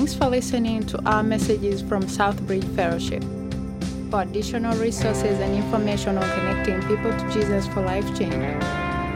Thanks 0.00 0.14
for 0.14 0.30
listening 0.30 0.86
to 0.86 0.98
our 1.04 1.22
messages 1.22 1.82
from 1.82 2.04
Southbridge 2.04 2.64
Fellowship. 2.74 3.22
For 4.10 4.22
additional 4.22 4.74
resources 4.78 5.38
and 5.38 5.54
information 5.54 6.16
on 6.16 6.26
connecting 6.30 6.80
people 6.88 7.10
to 7.10 7.30
Jesus 7.30 7.66
for 7.66 7.82
life 7.82 8.06
change, 8.16 8.32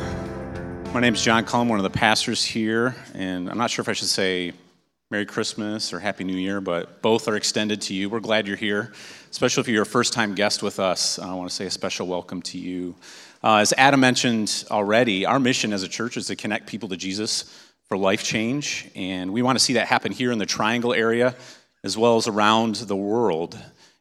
My 0.95 1.01
name 1.01 1.13
is 1.13 1.21
John 1.21 1.45
Cullen, 1.45 1.69
one 1.69 1.79
of 1.79 1.83
the 1.83 1.91
pastors 1.91 2.43
here, 2.43 2.97
and 3.13 3.51
I'm 3.51 3.59
not 3.59 3.71
sure 3.71 3.83
if 3.83 3.91
I 3.91 3.93
should 3.93 4.09
say 4.09 4.55
Merry 5.15 5.27
Christmas 5.27 5.93
or 5.93 6.01
Happy 6.01 6.25
New 6.25 6.37
Year, 6.37 6.61
but 6.61 7.01
both 7.01 7.29
are 7.29 7.37
extended 7.37 7.81
to 7.83 7.95
you. 7.95 8.11
We're 8.11 8.19
glad 8.19 8.49
you're 8.49 8.57
here, 8.57 8.93
especially 9.31 9.61
if 9.61 9.69
you're 9.69 9.85
a 9.85 9.87
first 9.87 10.13
time 10.13 10.35
guest 10.35 10.61
with 10.61 10.81
us. 10.81 11.21
I 11.21 11.33
want 11.35 11.49
to 11.49 11.55
say 11.55 11.67
a 11.67 11.71
special 11.71 12.09
welcome 12.09 12.43
to 12.43 12.59
you. 12.59 12.97
Uh, 13.41 13.59
as 13.59 13.73
Adam 13.79 14.01
mentioned 14.01 14.65
already, 14.73 15.25
our 15.25 15.39
mission 15.39 15.73
as 15.73 15.85
a 15.85 15.89
church 15.89 16.17
is 16.17 16.27
to 16.27 16.35
connect 16.35 16.67
people 16.67 16.89
to 16.89 16.97
Jesus 16.97 17.45
for 17.87 17.97
life 17.97 18.25
change, 18.25 18.91
and 18.97 19.33
we 19.33 19.41
want 19.41 19.57
to 19.57 19.65
see 19.65 19.75
that 19.75 19.87
happen 19.87 20.11
here 20.11 20.33
in 20.33 20.39
the 20.39 20.47
Triangle 20.47 20.93
area 20.93 21.37
as 21.85 21.97
well 21.97 22.17
as 22.17 22.27
around 22.27 22.75
the 22.75 22.97
world. 22.97 23.57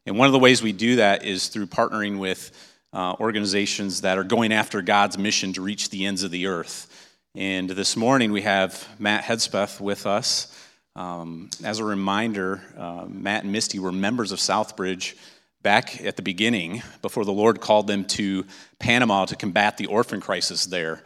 And 0.06 0.18
one 0.18 0.26
of 0.26 0.32
the 0.32 0.40
ways 0.40 0.64
we 0.64 0.72
do 0.72 0.96
that 0.96 1.24
is 1.24 1.46
through 1.46 1.66
partnering 1.66 2.18
with 2.18 2.50
uh, 2.92 3.14
organizations 3.20 4.00
that 4.00 4.18
are 4.18 4.24
going 4.24 4.52
after 4.52 4.82
God's 4.82 5.16
mission 5.16 5.52
to 5.52 5.62
reach 5.62 5.90
the 5.90 6.06
ends 6.06 6.24
of 6.24 6.32
the 6.32 6.48
earth. 6.48 6.90
And 7.36 7.70
this 7.70 7.96
morning 7.96 8.32
we 8.32 8.42
have 8.42 8.88
Matt 8.98 9.22
Hedspeth 9.22 9.80
with 9.80 10.06
us. 10.08 10.60
Um, 10.96 11.50
as 11.64 11.80
a 11.80 11.84
reminder, 11.84 12.62
uh, 12.76 13.06
Matt 13.08 13.42
and 13.42 13.52
Misty 13.52 13.78
were 13.80 13.90
members 13.90 14.30
of 14.30 14.38
Southbridge 14.38 15.16
back 15.62 16.00
at 16.04 16.16
the 16.16 16.22
beginning 16.22 16.82
before 17.02 17.24
the 17.24 17.32
Lord 17.32 17.60
called 17.60 17.86
them 17.86 18.04
to 18.04 18.44
Panama 18.78 19.24
to 19.24 19.34
combat 19.34 19.76
the 19.76 19.86
orphan 19.86 20.20
crisis 20.20 20.66
there. 20.66 21.02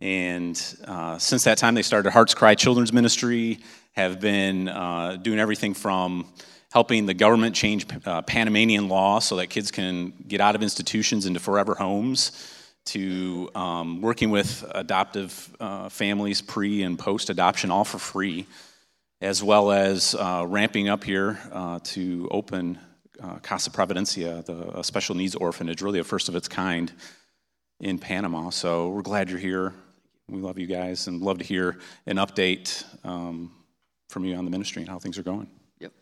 And 0.00 0.60
uh, 0.84 1.18
since 1.18 1.44
that 1.44 1.58
time, 1.58 1.74
they 1.74 1.82
started 1.82 2.10
Hearts 2.10 2.34
Cry 2.34 2.54
Children's 2.54 2.92
Ministry, 2.92 3.60
have 3.92 4.18
been 4.18 4.68
uh, 4.68 5.16
doing 5.16 5.38
everything 5.38 5.74
from 5.74 6.26
helping 6.72 7.06
the 7.06 7.14
government 7.14 7.54
change 7.54 7.86
uh, 8.06 8.22
Panamanian 8.22 8.88
law 8.88 9.18
so 9.18 9.36
that 9.36 9.48
kids 9.48 9.70
can 9.70 10.12
get 10.26 10.40
out 10.40 10.54
of 10.54 10.62
institutions 10.62 11.26
into 11.26 11.38
forever 11.38 11.74
homes, 11.74 12.56
to 12.86 13.50
um, 13.54 14.00
working 14.00 14.30
with 14.30 14.64
adoptive 14.74 15.54
uh, 15.60 15.88
families 15.88 16.40
pre 16.40 16.82
and 16.82 16.98
post 16.98 17.28
adoption, 17.28 17.70
all 17.70 17.84
for 17.84 17.98
free, 17.98 18.46
as 19.20 19.42
well 19.42 19.70
as 19.70 20.14
uh, 20.14 20.44
ramping 20.48 20.88
up 20.88 21.04
here 21.04 21.38
uh, 21.52 21.78
to 21.84 22.26
open 22.30 22.78
uh, 23.22 23.36
Casa 23.40 23.70
Providencia, 23.70 24.44
the 24.44 24.82
special 24.82 25.14
needs 25.14 25.34
orphanage, 25.34 25.82
really 25.82 25.98
a 25.98 26.04
first 26.04 26.28
of 26.28 26.36
its 26.36 26.48
kind 26.48 26.90
in 27.80 27.98
Panama. 27.98 28.48
So 28.50 28.88
we're 28.88 29.02
glad 29.02 29.28
you're 29.28 29.38
here. 29.38 29.74
We 30.28 30.40
love 30.40 30.58
you 30.58 30.66
guys 30.66 31.06
and 31.06 31.20
love 31.20 31.38
to 31.38 31.44
hear 31.44 31.78
an 32.06 32.16
update 32.16 32.84
um, 33.04 33.52
from 34.08 34.24
you 34.24 34.36
on 34.36 34.44
the 34.44 34.50
ministry 34.50 34.82
and 34.82 34.88
how 34.88 34.98
things 34.98 35.18
are 35.18 35.22
going. 35.22 35.48
Yep. 35.80 35.92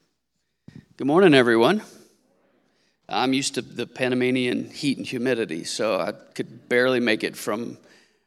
Good 0.96 1.06
morning, 1.06 1.34
everyone. 1.34 1.82
I'm 3.08 3.32
used 3.32 3.54
to 3.54 3.62
the 3.62 3.86
Panamanian 3.86 4.70
heat 4.70 4.98
and 4.98 5.06
humidity, 5.06 5.64
so 5.64 5.98
I 5.98 6.12
could 6.12 6.68
barely 6.68 7.00
make 7.00 7.24
it 7.24 7.36
from 7.36 7.78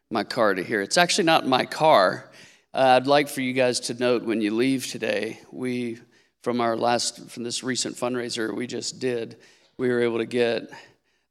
my 0.09 0.23
car 0.23 0.53
to 0.53 0.63
here. 0.63 0.81
It's 0.81 0.97
actually 0.97 1.25
not 1.25 1.47
my 1.47 1.65
car. 1.65 2.29
Uh, 2.73 2.95
I'd 2.95 3.05
like 3.05 3.27
for 3.27 3.41
you 3.41 3.51
guys 3.51 3.81
to 3.81 3.93
note 3.95 4.23
when 4.23 4.39
you 4.39 4.55
leave 4.55 4.87
today, 4.87 5.41
we, 5.51 5.99
from 6.41 6.61
our 6.61 6.77
last, 6.77 7.29
from 7.29 7.43
this 7.43 7.65
recent 7.65 7.97
fundraiser 7.97 8.55
we 8.55 8.65
just 8.65 8.97
did, 8.97 9.35
we 9.77 9.89
were 9.89 10.01
able 10.01 10.19
to 10.19 10.25
get 10.25 10.69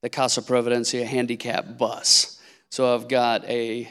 the 0.03 0.11
Casa 0.11 0.43
Providencia 0.43 1.03
handicap 1.07 1.79
bus. 1.79 2.39
So 2.69 2.95
I've 2.95 3.09
got 3.09 3.47
a, 3.47 3.89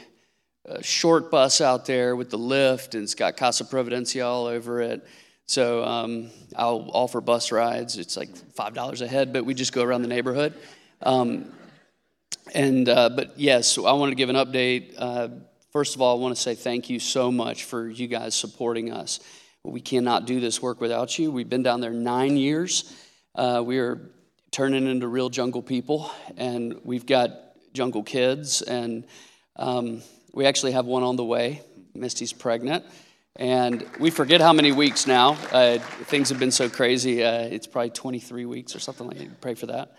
a 0.64 0.80
short 0.84 1.32
bus 1.32 1.60
out 1.60 1.86
there 1.86 2.14
with 2.14 2.30
the 2.30 2.38
lift, 2.38 2.94
and 2.94 3.02
it's 3.02 3.16
got 3.16 3.36
Casa 3.36 3.64
Providencia 3.64 4.24
all 4.24 4.46
over 4.46 4.80
it. 4.80 5.04
So 5.46 5.82
um, 5.84 6.30
I'll 6.54 6.88
offer 6.92 7.20
bus 7.20 7.50
rides. 7.50 7.98
It's 7.98 8.16
like 8.16 8.36
five 8.54 8.74
dollars 8.74 9.00
a 9.00 9.08
head, 9.08 9.32
but 9.32 9.44
we 9.44 9.54
just 9.54 9.72
go 9.72 9.82
around 9.82 10.02
the 10.02 10.08
neighborhood. 10.08 10.54
Um, 11.02 11.52
and 12.54 12.88
uh, 12.88 13.08
but 13.08 13.40
yes, 13.40 13.76
I 13.76 13.92
want 13.92 14.12
to 14.12 14.14
give 14.14 14.28
an 14.28 14.36
update. 14.36 14.94
Uh, 14.96 15.28
first 15.72 15.94
of 15.94 16.02
all, 16.02 16.16
I 16.16 16.20
want 16.20 16.34
to 16.34 16.40
say 16.40 16.54
thank 16.54 16.90
you 16.90 16.98
so 16.98 17.30
much 17.30 17.64
for 17.64 17.88
you 17.88 18.06
guys 18.06 18.34
supporting 18.34 18.92
us. 18.92 19.20
We 19.64 19.80
cannot 19.80 20.26
do 20.26 20.40
this 20.40 20.62
work 20.62 20.80
without 20.80 21.18
you. 21.18 21.30
We've 21.30 21.48
been 21.48 21.62
down 21.62 21.80
there 21.80 21.90
nine 21.90 22.36
years. 22.36 22.94
Uh, 23.34 23.62
we 23.64 23.78
are 23.78 24.00
turning 24.50 24.86
into 24.86 25.06
real 25.06 25.28
jungle 25.28 25.62
people, 25.62 26.10
and 26.36 26.80
we've 26.82 27.06
got 27.06 27.30
jungle 27.72 28.02
kids, 28.02 28.62
and 28.62 29.04
um, 29.56 30.02
we 30.32 30.46
actually 30.46 30.72
have 30.72 30.86
one 30.86 31.02
on 31.02 31.16
the 31.16 31.24
way. 31.24 31.62
Misty's 31.94 32.32
pregnant. 32.32 32.84
And 33.36 33.86
we 33.98 34.10
forget 34.10 34.40
how 34.40 34.52
many 34.52 34.72
weeks 34.72 35.06
now. 35.06 35.32
Uh, 35.52 35.78
things 35.78 36.30
have 36.30 36.38
been 36.38 36.50
so 36.50 36.68
crazy. 36.68 37.22
Uh, 37.22 37.42
it's 37.42 37.66
probably 37.66 37.90
23 37.90 38.44
weeks 38.44 38.74
or 38.74 38.80
something 38.80 39.06
like 39.06 39.18
that. 39.18 39.40
Pray 39.40 39.54
for 39.54 39.66
that. 39.66 39.96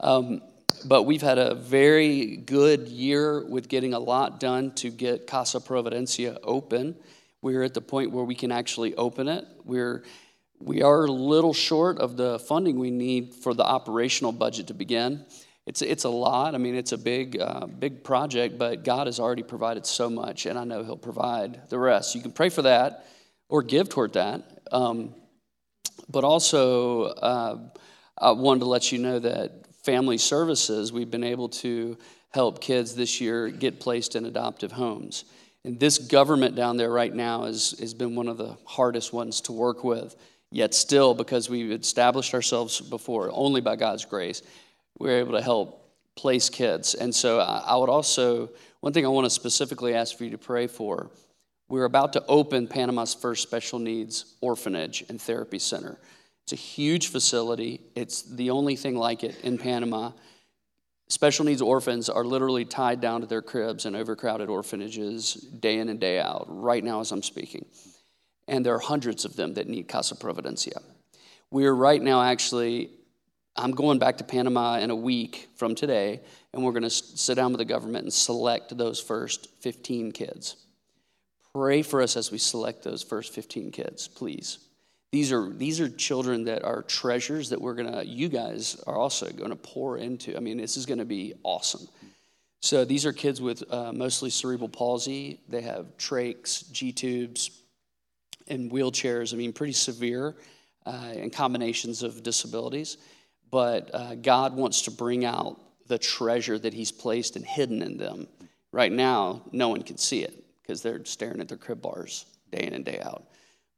Um, 0.00 0.42
but 0.84 1.04
we've 1.04 1.22
had 1.22 1.38
a 1.38 1.54
very 1.54 2.36
good 2.36 2.88
year 2.88 3.44
with 3.46 3.68
getting 3.68 3.94
a 3.94 3.98
lot 3.98 4.40
done 4.40 4.72
to 4.76 4.90
get 4.90 5.26
Casa 5.26 5.60
Providencia 5.60 6.38
open. 6.42 6.96
We're 7.42 7.62
at 7.62 7.74
the 7.74 7.80
point 7.80 8.10
where 8.10 8.24
we 8.24 8.34
can 8.34 8.52
actually 8.52 8.94
open 8.94 9.28
it. 9.28 9.46
We're 9.64 10.04
we 10.60 10.82
are 10.82 11.04
a 11.04 11.12
little 11.12 11.52
short 11.52 11.98
of 11.98 12.16
the 12.16 12.38
funding 12.38 12.78
we 12.78 12.90
need 12.90 13.34
for 13.34 13.52
the 13.52 13.64
operational 13.64 14.32
budget 14.32 14.68
to 14.68 14.74
begin 14.74 15.24
it's, 15.66 15.80
it's 15.80 16.04
a 16.04 16.10
lot. 16.10 16.54
I 16.54 16.58
mean, 16.58 16.74
it's 16.74 16.92
a 16.92 16.98
big, 16.98 17.40
uh, 17.40 17.66
big 17.66 18.04
project, 18.04 18.58
but 18.58 18.84
God 18.84 19.06
has 19.06 19.18
already 19.18 19.42
provided 19.42 19.86
so 19.86 20.10
much, 20.10 20.44
and 20.44 20.58
I 20.58 20.64
know 20.64 20.84
He'll 20.84 20.96
provide 20.96 21.70
the 21.70 21.78
rest. 21.78 22.14
You 22.14 22.20
can 22.20 22.32
pray 22.32 22.50
for 22.50 22.62
that 22.62 23.06
or 23.48 23.62
give 23.62 23.88
toward 23.88 24.12
that. 24.12 24.42
Um, 24.70 25.14
but 26.08 26.22
also, 26.22 27.04
uh, 27.04 27.58
I 28.18 28.32
wanted 28.32 28.60
to 28.60 28.66
let 28.66 28.92
you 28.92 28.98
know 28.98 29.18
that 29.20 29.64
family 29.84 30.18
services, 30.18 30.92
we've 30.92 31.10
been 31.10 31.24
able 31.24 31.48
to 31.48 31.96
help 32.30 32.60
kids 32.60 32.94
this 32.94 33.20
year 33.20 33.48
get 33.48 33.78
placed 33.78 34.16
in 34.16 34.24
adoptive 34.24 34.72
homes. 34.72 35.24
And 35.64 35.78
this 35.78 35.98
government 35.98 36.56
down 36.56 36.76
there 36.76 36.90
right 36.90 37.14
now 37.14 37.44
has, 37.44 37.74
has 37.78 37.94
been 37.94 38.14
one 38.14 38.28
of 38.28 38.36
the 38.36 38.56
hardest 38.64 39.12
ones 39.12 39.40
to 39.42 39.52
work 39.52 39.84
with. 39.84 40.16
Yet, 40.50 40.74
still, 40.74 41.14
because 41.14 41.48
we've 41.48 41.72
established 41.72 42.34
ourselves 42.34 42.80
before, 42.80 43.30
only 43.32 43.60
by 43.60 43.76
God's 43.76 44.04
grace, 44.04 44.42
we 44.98 45.10
are 45.10 45.18
able 45.18 45.32
to 45.32 45.42
help 45.42 45.88
place 46.16 46.48
kids. 46.48 46.94
And 46.94 47.14
so 47.14 47.40
I 47.40 47.76
would 47.76 47.88
also, 47.88 48.50
one 48.80 48.92
thing 48.92 49.04
I 49.04 49.08
want 49.08 49.24
to 49.24 49.30
specifically 49.30 49.94
ask 49.94 50.16
for 50.16 50.24
you 50.24 50.30
to 50.30 50.38
pray 50.38 50.66
for 50.66 51.10
we're 51.68 51.84
about 51.84 52.12
to 52.12 52.24
open 52.26 52.68
Panama's 52.68 53.14
first 53.14 53.42
special 53.42 53.78
needs 53.78 54.36
orphanage 54.40 55.04
and 55.08 55.20
therapy 55.20 55.58
center. 55.58 55.98
It's 56.44 56.52
a 56.52 56.56
huge 56.56 57.08
facility, 57.08 57.80
it's 57.94 58.22
the 58.22 58.50
only 58.50 58.76
thing 58.76 58.96
like 58.96 59.24
it 59.24 59.36
in 59.42 59.58
Panama. 59.58 60.12
Special 61.08 61.44
needs 61.44 61.62
orphans 61.62 62.08
are 62.08 62.24
literally 62.24 62.64
tied 62.64 63.00
down 63.00 63.20
to 63.20 63.26
their 63.26 63.42
cribs 63.42 63.86
in 63.86 63.94
overcrowded 63.94 64.48
orphanages 64.48 65.34
day 65.34 65.78
in 65.78 65.88
and 65.88 66.00
day 66.00 66.18
out, 66.18 66.46
right 66.48 66.82
now 66.82 67.00
as 67.00 67.12
I'm 67.12 67.22
speaking. 67.22 67.66
And 68.48 68.64
there 68.64 68.74
are 68.74 68.78
hundreds 68.80 69.24
of 69.24 69.36
them 69.36 69.54
that 69.54 69.68
need 69.68 69.88
Casa 69.88 70.14
Providencia. 70.16 70.82
We 71.50 71.66
are 71.66 71.74
right 71.74 72.00
now 72.00 72.22
actually 72.22 72.90
I'm 73.56 73.70
going 73.70 73.98
back 73.98 74.18
to 74.18 74.24
Panama 74.24 74.78
in 74.78 74.90
a 74.90 74.96
week 74.96 75.48
from 75.54 75.74
today, 75.74 76.20
and 76.52 76.64
we're 76.64 76.72
going 76.72 76.82
to 76.82 76.90
sit 76.90 77.36
down 77.36 77.52
with 77.52 77.58
the 77.58 77.64
government 77.64 78.04
and 78.04 78.12
select 78.12 78.76
those 78.76 79.00
first 79.00 79.48
15 79.60 80.10
kids. 80.12 80.56
Pray 81.52 81.82
for 81.82 82.02
us 82.02 82.16
as 82.16 82.32
we 82.32 82.38
select 82.38 82.82
those 82.82 83.04
first 83.04 83.32
15 83.32 83.70
kids, 83.70 84.08
please. 84.08 84.58
These 85.14 85.30
are, 85.30 85.48
these 85.50 85.80
are 85.80 85.88
children 85.88 86.44
that 86.44 86.64
are 86.64 86.82
treasures 86.82 87.48
that 87.50 87.60
we're 87.60 87.74
going 87.74 87.92
to, 87.92 88.04
you 88.04 88.28
guys 88.28 88.82
are 88.86 88.96
also 88.96 89.30
going 89.30 89.50
to 89.50 89.56
pour 89.56 89.98
into. 89.98 90.36
I 90.36 90.40
mean, 90.40 90.56
this 90.58 90.76
is 90.76 90.86
going 90.86 90.98
to 90.98 91.04
be 91.04 91.34
awesome. 91.44 91.86
So 92.60 92.84
these 92.84 93.06
are 93.06 93.12
kids 93.12 93.40
with 93.40 93.62
uh, 93.72 93.92
mostly 93.92 94.30
cerebral 94.30 94.68
palsy. 94.68 95.40
They 95.48 95.60
have 95.62 95.96
trachs, 95.98 96.70
G 96.72 96.90
tubes, 96.90 97.62
and 98.48 98.72
wheelchairs. 98.72 99.32
I 99.32 99.36
mean, 99.36 99.52
pretty 99.52 99.74
severe 99.74 100.34
uh, 100.84 101.12
and 101.14 101.32
combinations 101.32 102.02
of 102.02 102.22
disabilities 102.22 102.96
but 103.54 103.94
uh, 103.94 104.16
God 104.16 104.56
wants 104.56 104.82
to 104.82 104.90
bring 104.90 105.24
out 105.24 105.60
the 105.86 105.96
treasure 105.96 106.58
that 106.58 106.74
He's 106.74 106.90
placed 106.90 107.36
and 107.36 107.44
hidden 107.44 107.82
in 107.82 107.96
them. 107.96 108.26
Right 108.72 108.90
now, 108.90 109.42
no 109.52 109.68
one 109.68 109.82
can 109.82 109.96
see 109.96 110.24
it 110.24 110.44
because 110.60 110.82
they're 110.82 111.04
staring 111.04 111.40
at 111.40 111.46
their 111.46 111.56
crib 111.56 111.80
bars 111.80 112.26
day 112.50 112.64
in 112.64 112.72
and 112.72 112.84
day 112.84 112.98
out. 113.00 113.28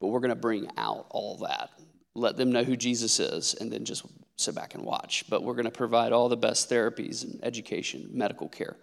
But 0.00 0.08
we're 0.08 0.20
going 0.20 0.30
to 0.30 0.34
bring 0.34 0.68
out 0.76 1.06
all 1.10 1.38
that, 1.38 1.70
let 2.14 2.36
them 2.36 2.52
know 2.52 2.64
who 2.64 2.76
Jesus 2.76 3.18
is, 3.18 3.54
and 3.54 3.72
then 3.72 3.84
just 3.84 4.04
sit 4.36 4.54
back 4.54 4.74
and 4.74 4.84
watch. 4.84 5.24
But 5.28 5.42
we're 5.42 5.54
going 5.54 5.64
to 5.64 5.70
provide 5.70 6.12
all 6.12 6.28
the 6.28 6.36
best 6.36 6.68
therapies 6.70 7.24
and 7.24 7.40
education, 7.42 8.10
medical 8.12 8.48
care. 8.48 8.76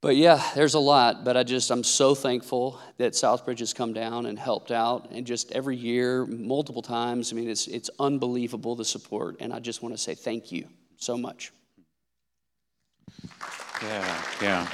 but 0.00 0.16
yeah, 0.16 0.42
there's 0.54 0.74
a 0.74 0.80
lot. 0.80 1.24
But 1.24 1.36
I 1.36 1.44
just, 1.44 1.70
I'm 1.70 1.84
so 1.84 2.14
thankful 2.14 2.80
that 2.98 3.12
Southbridge 3.12 3.60
has 3.60 3.72
come 3.72 3.92
down 3.92 4.26
and 4.26 4.38
helped 4.38 4.72
out. 4.72 5.10
And 5.12 5.26
just 5.26 5.52
every 5.52 5.76
year, 5.76 6.26
multiple 6.26 6.82
times, 6.82 7.32
I 7.32 7.36
mean, 7.36 7.48
it's, 7.48 7.68
it's 7.68 7.90
unbelievable 8.00 8.74
the 8.74 8.84
support. 8.84 9.36
And 9.40 9.52
I 9.52 9.60
just 9.60 9.82
want 9.82 9.94
to 9.94 9.98
say 9.98 10.14
thank 10.14 10.50
you 10.50 10.66
so 10.96 11.16
much. 11.16 11.52
Yeah, 13.82 14.22
yeah. 14.40 14.68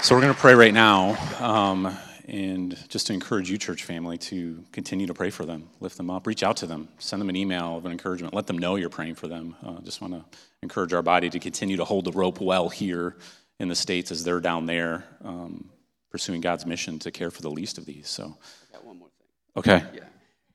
So 0.00 0.14
we're 0.14 0.20
going 0.20 0.34
to 0.34 0.40
pray 0.40 0.54
right 0.54 0.72
now. 0.72 1.16
Um, 1.40 1.96
and 2.28 2.76
just 2.88 3.06
to 3.06 3.14
encourage 3.14 3.50
you, 3.50 3.56
church 3.56 3.84
family, 3.84 4.18
to 4.18 4.62
continue 4.70 5.06
to 5.06 5.14
pray 5.14 5.30
for 5.30 5.46
them, 5.46 5.68
lift 5.80 5.96
them 5.96 6.10
up, 6.10 6.26
reach 6.26 6.42
out 6.42 6.58
to 6.58 6.66
them, 6.66 6.88
send 6.98 7.20
them 7.22 7.30
an 7.30 7.36
email 7.36 7.78
of 7.78 7.86
an 7.86 7.92
encouragement, 7.92 8.34
let 8.34 8.46
them 8.46 8.58
know 8.58 8.76
you're 8.76 8.90
praying 8.90 9.14
for 9.14 9.28
them. 9.28 9.56
Uh, 9.64 9.80
just 9.80 10.02
want 10.02 10.12
to 10.12 10.22
encourage 10.62 10.92
our 10.92 11.02
body 11.02 11.30
to 11.30 11.38
continue 11.38 11.76
to 11.78 11.84
hold 11.84 12.04
the 12.04 12.12
rope 12.12 12.40
well 12.40 12.68
here 12.68 13.16
in 13.58 13.68
the 13.68 13.74
States 13.74 14.10
as 14.10 14.22
they're 14.24 14.40
down 14.40 14.66
there 14.66 15.04
um, 15.24 15.70
pursuing 16.10 16.42
God's 16.42 16.66
mission 16.66 16.98
to 16.98 17.10
care 17.10 17.30
for 17.30 17.40
the 17.40 17.50
least 17.50 17.78
of 17.78 17.86
these. 17.86 18.08
So, 18.08 18.36
I 18.70 18.76
got 18.76 18.84
one 18.84 18.98
more 18.98 19.08
thing. 19.18 19.28
Okay. 19.56 19.86
Yeah. 19.94 20.00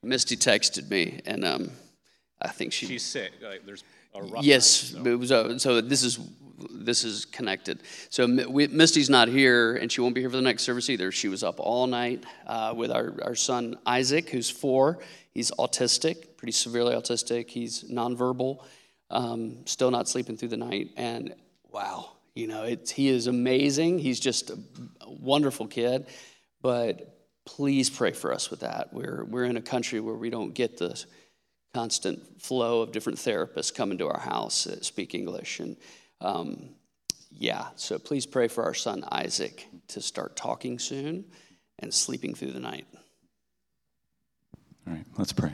Misty 0.04 0.38
texted 0.38 0.90
me, 0.90 1.22
and 1.26 1.44
um, 1.44 1.72
I 2.42 2.50
think 2.50 2.72
she. 2.72 2.86
She's 2.86 3.04
sick. 3.04 3.32
Like, 3.42 3.66
there's 3.66 3.84
a 4.14 4.22
rough 4.22 4.44
Yes, 4.44 4.94
night, 4.94 5.04
so. 5.04 5.10
it 5.12 5.16
was, 5.16 5.32
uh, 5.32 5.58
so 5.58 5.82
this 5.82 6.04
is 6.04 6.20
this 6.72 7.04
is 7.04 7.26
connected. 7.26 7.82
So 8.10 8.28
we, 8.50 8.68
Misty's 8.68 9.10
not 9.10 9.28
here, 9.28 9.76
and 9.76 9.92
she 9.92 10.02
won't 10.02 10.16
be 10.16 10.22
here 10.22 10.30
for 10.30 10.36
the 10.36 10.42
next 10.42 10.64
service 10.64 10.90
either. 10.90 11.12
She 11.12 11.28
was 11.28 11.44
up 11.44 11.60
all 11.60 11.88
night 11.88 12.24
uh, 12.48 12.74
with 12.76 12.92
our, 12.92 13.14
our 13.24 13.36
son 13.36 13.78
Isaac, 13.86 14.30
who's 14.30 14.50
four. 14.50 15.00
He's 15.34 15.52
autistic, 15.52 16.38
pretty 16.38 16.52
severely 16.52 16.94
autistic. 16.94 17.50
He's 17.50 17.84
nonverbal, 17.86 18.64
um, 19.10 19.66
still 19.66 19.92
not 19.92 20.08
sleeping 20.08 20.38
through 20.38 20.50
the 20.50 20.58
night. 20.58 20.92
And 20.96 21.34
wow, 21.72 22.12
you 22.36 22.48
know, 22.48 22.64
it's, 22.64 22.92
he 22.92 23.10
is 23.10 23.28
amazing. 23.28 24.00
He's 24.00 24.20
just 24.20 24.52
a 24.52 24.58
wonderful 25.08 25.68
kid. 25.68 26.08
But 26.62 27.18
please 27.46 27.90
pray 27.90 28.12
for 28.12 28.34
us 28.34 28.50
with 28.50 28.62
that. 28.62 28.94
We're, 28.94 29.26
we're 29.26 29.46
in 29.46 29.58
a 29.58 29.62
country 29.62 30.00
where 30.00 30.16
we 30.16 30.30
don't 30.30 30.54
get 30.54 30.78
the 30.78 31.04
constant 31.74 32.42
flow 32.42 32.82
of 32.82 32.92
different 32.92 33.18
therapists 33.18 33.74
coming 33.74 33.98
to 33.98 34.08
our 34.08 34.20
house 34.20 34.66
that 34.66 34.86
speak 34.86 35.16
English. 35.16 35.60
And 35.60 35.76
um, 36.24 36.70
yeah, 37.30 37.68
so 37.76 38.00
please 38.00 38.26
pray 38.26 38.48
for 38.48 38.64
our 38.64 38.74
son 38.74 39.04
Isaac 39.12 39.68
to 39.90 40.02
start 40.02 40.36
talking 40.36 40.80
soon 40.80 41.26
and 41.80 41.94
sleeping 41.94 42.34
through 42.34 42.52
the 42.52 42.60
night. 42.60 42.88
All 44.88 44.94
right, 44.94 45.06
let's 45.18 45.34
pray. 45.34 45.54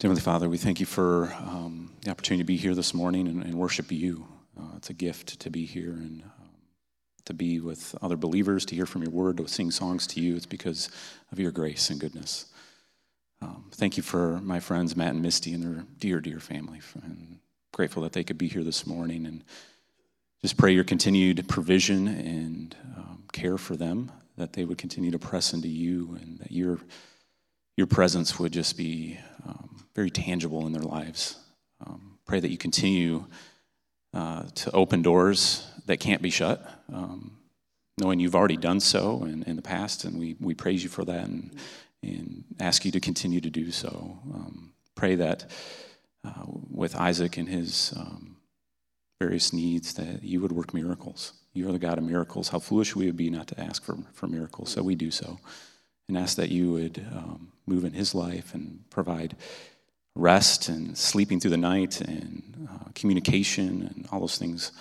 Heavenly 0.00 0.20
Father, 0.20 0.48
we 0.48 0.58
thank 0.58 0.80
you 0.80 0.86
for 0.86 1.32
um, 1.38 1.92
the 2.02 2.10
opportunity 2.10 2.42
to 2.42 2.46
be 2.46 2.56
here 2.56 2.74
this 2.74 2.92
morning 2.92 3.28
and, 3.28 3.42
and 3.42 3.54
worship 3.54 3.92
you. 3.92 4.26
Uh, 4.58 4.76
it's 4.76 4.90
a 4.90 4.94
gift 4.94 5.38
to 5.40 5.50
be 5.50 5.64
here 5.64 5.92
and 5.92 6.22
um, 6.22 6.50
to 7.24 7.34
be 7.34 7.60
with 7.60 7.94
other 8.02 8.16
believers, 8.16 8.66
to 8.66 8.74
hear 8.74 8.86
from 8.86 9.02
your 9.02 9.12
word, 9.12 9.36
to 9.36 9.46
sing 9.46 9.70
songs 9.70 10.06
to 10.08 10.20
you. 10.20 10.34
It's 10.34 10.46
because 10.46 10.90
of 11.30 11.38
your 11.38 11.52
grace 11.52 11.88
and 11.88 12.00
goodness. 12.00 12.46
Um, 13.40 13.70
thank 13.72 13.96
you 13.96 14.02
for 14.02 14.40
my 14.40 14.60
friends 14.60 14.96
Matt 14.96 15.14
and 15.14 15.22
Misty 15.22 15.52
and 15.52 15.62
their 15.62 15.84
dear, 15.98 16.20
dear 16.20 16.40
family. 16.40 16.80
And 17.02 17.38
grateful 17.72 18.02
that 18.02 18.12
they 18.12 18.24
could 18.24 18.38
be 18.38 18.48
here 18.48 18.62
this 18.62 18.86
morning 18.86 19.26
and 19.26 19.42
just 20.42 20.56
pray 20.56 20.72
your 20.72 20.84
continued 20.84 21.48
provision 21.48 22.08
and 22.08 22.76
um, 22.96 23.24
care 23.32 23.58
for 23.58 23.76
them, 23.76 24.10
that 24.36 24.52
they 24.52 24.64
would 24.64 24.78
continue 24.78 25.10
to 25.10 25.18
press 25.18 25.52
into 25.52 25.68
you 25.68 26.18
and 26.20 26.38
that 26.38 26.52
your 26.52 26.78
your 27.76 27.86
presence 27.86 28.38
would 28.38 28.52
just 28.52 28.76
be 28.76 29.18
um, 29.46 29.86
very 29.94 30.10
tangible 30.10 30.66
in 30.66 30.72
their 30.72 30.82
lives. 30.82 31.38
Um, 31.84 32.18
pray 32.26 32.38
that 32.38 32.50
you 32.50 32.58
continue 32.58 33.24
uh, 34.12 34.42
to 34.54 34.70
open 34.72 35.00
doors 35.00 35.66
that 35.86 35.98
can't 35.98 36.20
be 36.20 36.30
shut, 36.30 36.68
um, 36.92 37.38
knowing 37.98 38.20
you've 38.20 38.34
already 38.34 38.58
done 38.58 38.78
so 38.78 39.24
in, 39.24 39.42
in 39.44 39.56
the 39.56 39.62
past, 39.62 40.04
and 40.04 40.18
we, 40.18 40.36
we 40.38 40.52
praise 40.54 40.82
you 40.82 40.90
for 40.90 41.04
that 41.04 41.24
and, 41.24 41.56
and 42.02 42.44
ask 42.60 42.84
you 42.84 42.90
to 42.92 43.00
continue 43.00 43.40
to 43.40 43.50
do 43.50 43.70
so. 43.70 44.18
Um, 44.34 44.72
pray 44.94 45.14
that 45.14 45.50
uh, 46.24 46.44
with 46.46 46.94
Isaac 46.96 47.36
and 47.36 47.48
his 47.48 47.92
um, 47.96 48.36
various 49.20 49.52
needs, 49.52 49.94
that 49.94 50.22
you 50.22 50.40
would 50.40 50.52
work 50.52 50.74
miracles. 50.74 51.32
You 51.52 51.68
are 51.68 51.72
the 51.72 51.78
God 51.78 51.98
of 51.98 52.04
miracles. 52.04 52.48
How 52.48 52.58
foolish 52.58 52.96
we 52.96 53.06
would 53.06 53.16
be 53.16 53.30
not 53.30 53.46
to 53.48 53.60
ask 53.60 53.84
for, 53.84 53.96
for 54.12 54.26
miracles, 54.26 54.70
so 54.70 54.82
we 54.82 54.94
do 54.94 55.10
so 55.10 55.38
and 56.08 56.18
ask 56.18 56.36
that 56.36 56.50
you 56.50 56.72
would 56.72 57.06
um, 57.14 57.52
move 57.66 57.84
in 57.84 57.92
his 57.92 58.14
life 58.14 58.54
and 58.54 58.84
provide 58.90 59.36
rest 60.14 60.68
and 60.68 60.96
sleeping 60.98 61.40
through 61.40 61.50
the 61.50 61.56
night 61.56 62.00
and 62.00 62.68
uh, 62.70 62.90
communication 62.94 63.90
and 63.94 64.06
all 64.12 64.20
those 64.20 64.38
things. 64.38 64.72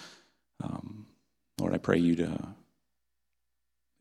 Um, 0.61 1.05
Lord, 1.59 1.73
I 1.73 1.77
pray 1.77 1.97
you 1.97 2.15
to, 2.17 2.47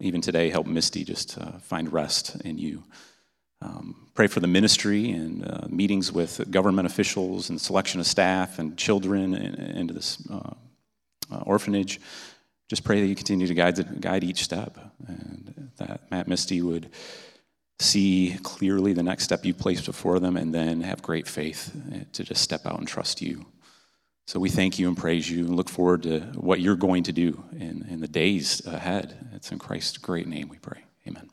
even 0.00 0.20
today, 0.20 0.50
help 0.50 0.66
Misty 0.66 1.04
just 1.04 1.38
uh, 1.38 1.58
find 1.58 1.92
rest 1.92 2.36
in 2.44 2.58
you. 2.58 2.82
Um, 3.62 4.08
pray 4.14 4.26
for 4.26 4.40
the 4.40 4.46
ministry 4.46 5.10
and 5.10 5.44
uh, 5.44 5.66
meetings 5.68 6.10
with 6.12 6.50
government 6.50 6.86
officials 6.86 7.50
and 7.50 7.60
selection 7.60 8.00
of 8.00 8.06
staff 8.06 8.58
and 8.58 8.76
children 8.76 9.34
into 9.34 9.92
this 9.92 10.18
uh, 10.30 10.54
uh, 11.30 11.40
orphanage 11.40 12.00
just 12.70 12.84
pray 12.84 13.00
that 13.00 13.08
you 13.08 13.16
continue 13.16 13.48
to 13.48 13.54
guide, 13.54 14.00
guide 14.00 14.22
each 14.22 14.44
step 14.44 14.78
and 15.08 15.72
that 15.78 16.08
Matt 16.08 16.28
Misty 16.28 16.62
would 16.62 16.88
see 17.80 18.38
clearly 18.44 18.92
the 18.92 19.02
next 19.02 19.24
step 19.24 19.44
you 19.44 19.52
place 19.52 19.84
before 19.84 20.20
them 20.20 20.36
and 20.36 20.54
then 20.54 20.80
have 20.82 21.02
great 21.02 21.26
faith 21.26 21.72
to 22.12 22.22
just 22.22 22.42
step 22.42 22.66
out 22.66 22.78
and 22.78 22.86
trust 22.86 23.20
you. 23.20 23.44
So 24.28 24.38
we 24.38 24.50
thank 24.50 24.78
you 24.78 24.86
and 24.86 24.96
praise 24.96 25.28
you 25.28 25.46
and 25.46 25.56
look 25.56 25.68
forward 25.68 26.04
to 26.04 26.20
what 26.36 26.60
you're 26.60 26.76
going 26.76 27.02
to 27.04 27.12
do 27.12 27.42
in, 27.50 27.84
in 27.90 27.98
the 27.98 28.06
days 28.06 28.64
ahead. 28.64 29.16
It's 29.34 29.50
in 29.50 29.58
Christ's 29.58 29.98
great 29.98 30.28
name 30.28 30.48
we 30.48 30.58
pray. 30.58 30.84
Amen. 31.08 31.28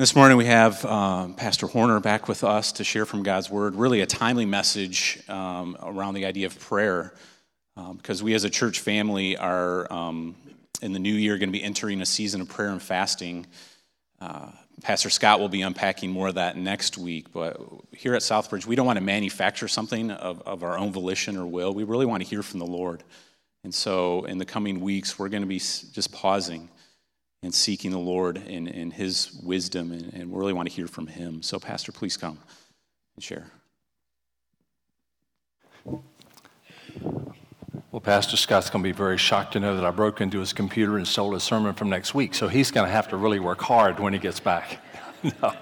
This 0.00 0.16
morning 0.16 0.38
we 0.38 0.46
have 0.46 0.82
um, 0.86 1.34
Pastor 1.34 1.66
Horner 1.66 2.00
back 2.00 2.26
with 2.26 2.42
us 2.42 2.72
to 2.72 2.84
share 2.84 3.04
from 3.04 3.22
God's 3.22 3.50
Word, 3.50 3.74
really 3.74 4.00
a 4.00 4.06
timely 4.06 4.46
message 4.46 5.22
um, 5.28 5.76
around 5.82 6.14
the 6.14 6.24
idea 6.24 6.46
of 6.46 6.58
prayer 6.58 7.12
um, 7.76 7.98
because 7.98 8.22
we 8.22 8.32
as 8.32 8.44
a 8.44 8.48
church 8.48 8.80
family 8.80 9.36
are 9.36 9.92
um, 9.92 10.36
in 10.80 10.94
the 10.94 10.98
new 10.98 11.12
year 11.12 11.36
going 11.36 11.50
to 11.50 11.52
be 11.52 11.62
entering 11.62 12.00
a 12.00 12.06
season 12.06 12.40
of 12.40 12.48
prayer 12.48 12.70
and 12.70 12.80
fasting. 12.80 13.46
Uh, 14.22 14.46
Pastor 14.80 15.10
Scott 15.10 15.38
will 15.38 15.50
be 15.50 15.60
unpacking 15.60 16.10
more 16.10 16.28
of 16.28 16.36
that 16.36 16.56
next 16.56 16.96
week, 16.96 17.30
but 17.30 17.60
here 17.94 18.14
at 18.14 18.22
Southbridge, 18.22 18.64
we 18.64 18.76
don't 18.76 18.86
want 18.86 18.98
to 18.98 19.04
manufacture 19.04 19.68
something 19.68 20.10
of, 20.12 20.40
of 20.46 20.62
our 20.62 20.78
own 20.78 20.94
volition 20.94 21.36
or 21.36 21.44
will. 21.44 21.74
We 21.74 21.84
really 21.84 22.06
want 22.06 22.22
to 22.22 22.26
hear 22.26 22.42
from 22.42 22.58
the 22.58 22.66
Lord. 22.66 23.04
And 23.64 23.74
so 23.74 24.24
in 24.24 24.38
the 24.38 24.46
coming 24.46 24.80
weeks, 24.80 25.18
we're 25.18 25.28
going 25.28 25.42
to 25.42 25.46
be 25.46 25.58
just 25.58 26.10
pausing 26.10 26.70
and 27.42 27.54
seeking 27.54 27.90
the 27.90 27.98
Lord 27.98 28.36
and, 28.36 28.68
in 28.68 28.90
His 28.90 29.32
wisdom, 29.42 29.92
and, 29.92 30.12
and 30.12 30.30
we 30.30 30.38
really 30.38 30.52
want 30.52 30.68
to 30.68 30.74
hear 30.74 30.86
from 30.86 31.06
Him. 31.06 31.42
So, 31.42 31.58
Pastor, 31.58 31.92
please 31.92 32.16
come 32.16 32.38
and 33.16 33.24
share. 33.24 33.50
Well, 37.92 38.00
Pastor 38.00 38.36
Scott's 38.36 38.70
going 38.70 38.84
to 38.84 38.88
be 38.88 38.96
very 38.96 39.18
shocked 39.18 39.54
to 39.54 39.60
know 39.60 39.74
that 39.74 39.84
I 39.84 39.90
broke 39.90 40.20
into 40.20 40.38
his 40.38 40.52
computer 40.52 40.96
and 40.96 41.08
stole 41.08 41.32
his 41.32 41.42
sermon 41.42 41.74
from 41.74 41.90
next 41.90 42.14
week. 42.14 42.34
So 42.34 42.46
he's 42.46 42.70
going 42.70 42.86
to 42.86 42.92
have 42.92 43.08
to 43.08 43.16
really 43.16 43.40
work 43.40 43.60
hard 43.60 43.98
when 43.98 44.12
he 44.12 44.18
gets 44.20 44.38
back. 44.38 44.78
no, 45.42 45.52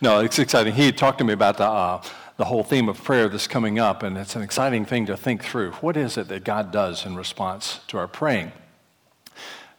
no, 0.00 0.20
it's 0.20 0.38
exciting. 0.38 0.72
He 0.72 0.90
talked 0.92 1.18
to 1.18 1.24
me 1.24 1.34
about 1.34 1.58
the, 1.58 1.66
uh, 1.66 2.02
the 2.38 2.46
whole 2.46 2.62
theme 2.62 2.88
of 2.88 3.02
prayer 3.04 3.28
that's 3.28 3.46
coming 3.46 3.78
up, 3.78 4.02
and 4.02 4.16
it's 4.16 4.34
an 4.34 4.42
exciting 4.42 4.86
thing 4.86 5.04
to 5.06 5.16
think 5.16 5.44
through. 5.44 5.72
What 5.72 5.96
is 5.96 6.16
it 6.16 6.28
that 6.28 6.44
God 6.44 6.72
does 6.72 7.04
in 7.04 7.16
response 7.16 7.80
to 7.88 7.98
our 7.98 8.08
praying? 8.08 8.52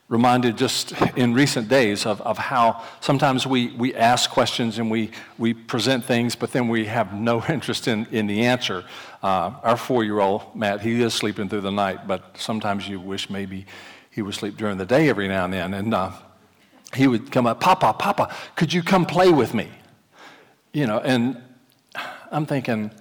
Reminded 0.10 0.58
just 0.58 0.92
in 1.16 1.36
recent 1.36 1.70
days 1.70 2.06
of, 2.08 2.20
of 2.22 2.38
how 2.38 2.84
sometimes 3.00 3.46
we, 3.46 3.68
we 3.74 3.94
ask 3.94 4.30
questions 4.32 4.80
and 4.80 4.89
we, 4.89 5.12
we 5.38 5.54
present 5.54 6.04
things, 6.04 6.36
but 6.36 6.51
then 6.51 6.68
we 6.68 6.86
have 6.86 7.13
no 7.13 7.44
interest 7.50 7.88
in, 7.88 8.08
in 8.12 8.28
the 8.28 8.46
answer. 8.46 8.84
Uh, 9.22 9.54
our 9.63 9.78
four 9.78 10.04
year 10.04 10.20
old, 10.20 10.56
Matt, 10.56 10.82
he 10.82 11.01
is 11.01 11.13
sleeping 11.13 11.48
through 11.48 11.62
the 11.62 11.72
night, 11.72 12.08
but 12.08 12.36
sometimes 12.38 12.88
you 12.88 13.00
wish 13.00 13.30
maybe 13.30 13.66
he 14.10 14.24
would 14.24 14.34
sleep 14.34 14.58
during 14.58 14.78
the 14.78 14.86
day 14.86 15.10
every 15.10 15.28
now 15.28 15.46
and 15.46 15.54
then. 15.54 15.74
And 15.75 15.94
uh, 15.94 16.12
he 16.96 17.08
would 17.08 17.32
come 17.32 17.46
up, 17.46 17.60
Papa, 17.60 17.94
Papa, 17.94 18.36
could 18.56 18.74
you 18.74 18.82
come 18.82 19.06
play 19.06 19.32
with 19.32 19.54
me? 19.54 19.70
You 20.74 20.88
know, 20.88 21.00
and 21.00 21.42
I'm 22.32 22.48
thinking, 22.48 22.92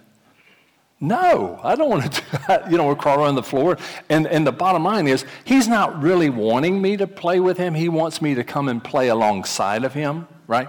no, 1.00 1.61
I 1.62 1.76
don't 1.76 1.88
want 1.88 2.12
to 2.12 2.21
do 2.31 2.38
that. 2.49 2.71
You 2.71 2.76
know, 2.76 2.95
crawling 2.97 3.28
on 3.28 3.35
the 3.35 3.43
floor. 3.43 3.78
And, 4.09 4.26
and 4.26 4.47
the 4.47 4.52
bottom 4.52 4.85
line 4.85 5.07
is, 5.07 5.25
he's 5.45 5.69
not 5.69 6.02
really 6.02 6.31
wanting 6.31 6.83
me 6.83 6.97
to 6.97 7.07
play 7.07 7.40
with 7.40 7.57
him. 7.57 7.75
He 7.75 7.88
wants 7.88 8.21
me 8.21 8.35
to 8.35 8.45
come 8.45 8.69
and 8.69 8.83
play 8.83 9.09
alongside 9.09 9.85
of 9.85 9.95
him, 9.95 10.26
right? 10.47 10.69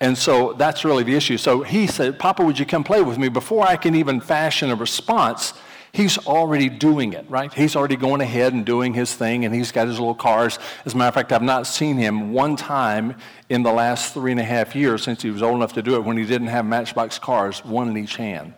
And 0.00 0.16
so 0.16 0.52
that's 0.52 0.84
really 0.84 1.04
the 1.04 1.14
issue. 1.14 1.38
So 1.38 1.62
he 1.62 1.86
said, 1.86 2.18
Papa, 2.18 2.44
would 2.44 2.58
you 2.58 2.66
come 2.66 2.84
play 2.84 3.02
with 3.02 3.18
me? 3.18 3.28
Before 3.28 3.66
I 3.66 3.76
can 3.76 3.94
even 3.94 4.20
fashion 4.20 4.70
a 4.70 4.74
response, 4.74 5.54
he's 5.92 6.18
already 6.18 6.68
doing 6.68 7.14
it, 7.14 7.24
right? 7.30 7.50
He's 7.50 7.74
already 7.74 7.96
going 7.96 8.20
ahead 8.20 8.52
and 8.52 8.66
doing 8.66 8.92
his 8.92 9.14
thing, 9.14 9.46
and 9.46 9.54
he's 9.54 9.72
got 9.72 9.86
his 9.86 9.98
little 9.98 10.14
cars. 10.14 10.58
As 10.84 10.92
a 10.92 10.98
matter 10.98 11.08
of 11.08 11.14
fact, 11.14 11.32
I've 11.32 11.40
not 11.40 11.66
seen 11.66 11.96
him 11.96 12.34
one 12.34 12.56
time 12.56 13.14
in 13.48 13.62
the 13.62 13.72
last 13.72 14.12
three 14.12 14.32
and 14.32 14.40
a 14.40 14.44
half 14.44 14.76
years 14.76 15.02
since 15.02 15.22
he 15.22 15.30
was 15.30 15.42
old 15.42 15.56
enough 15.56 15.72
to 15.74 15.82
do 15.82 15.94
it 15.94 16.04
when 16.04 16.18
he 16.18 16.26
didn't 16.26 16.48
have 16.48 16.66
Matchbox 16.66 17.18
cars, 17.18 17.64
one 17.64 17.88
in 17.88 17.96
each 17.96 18.16
hand 18.16 18.52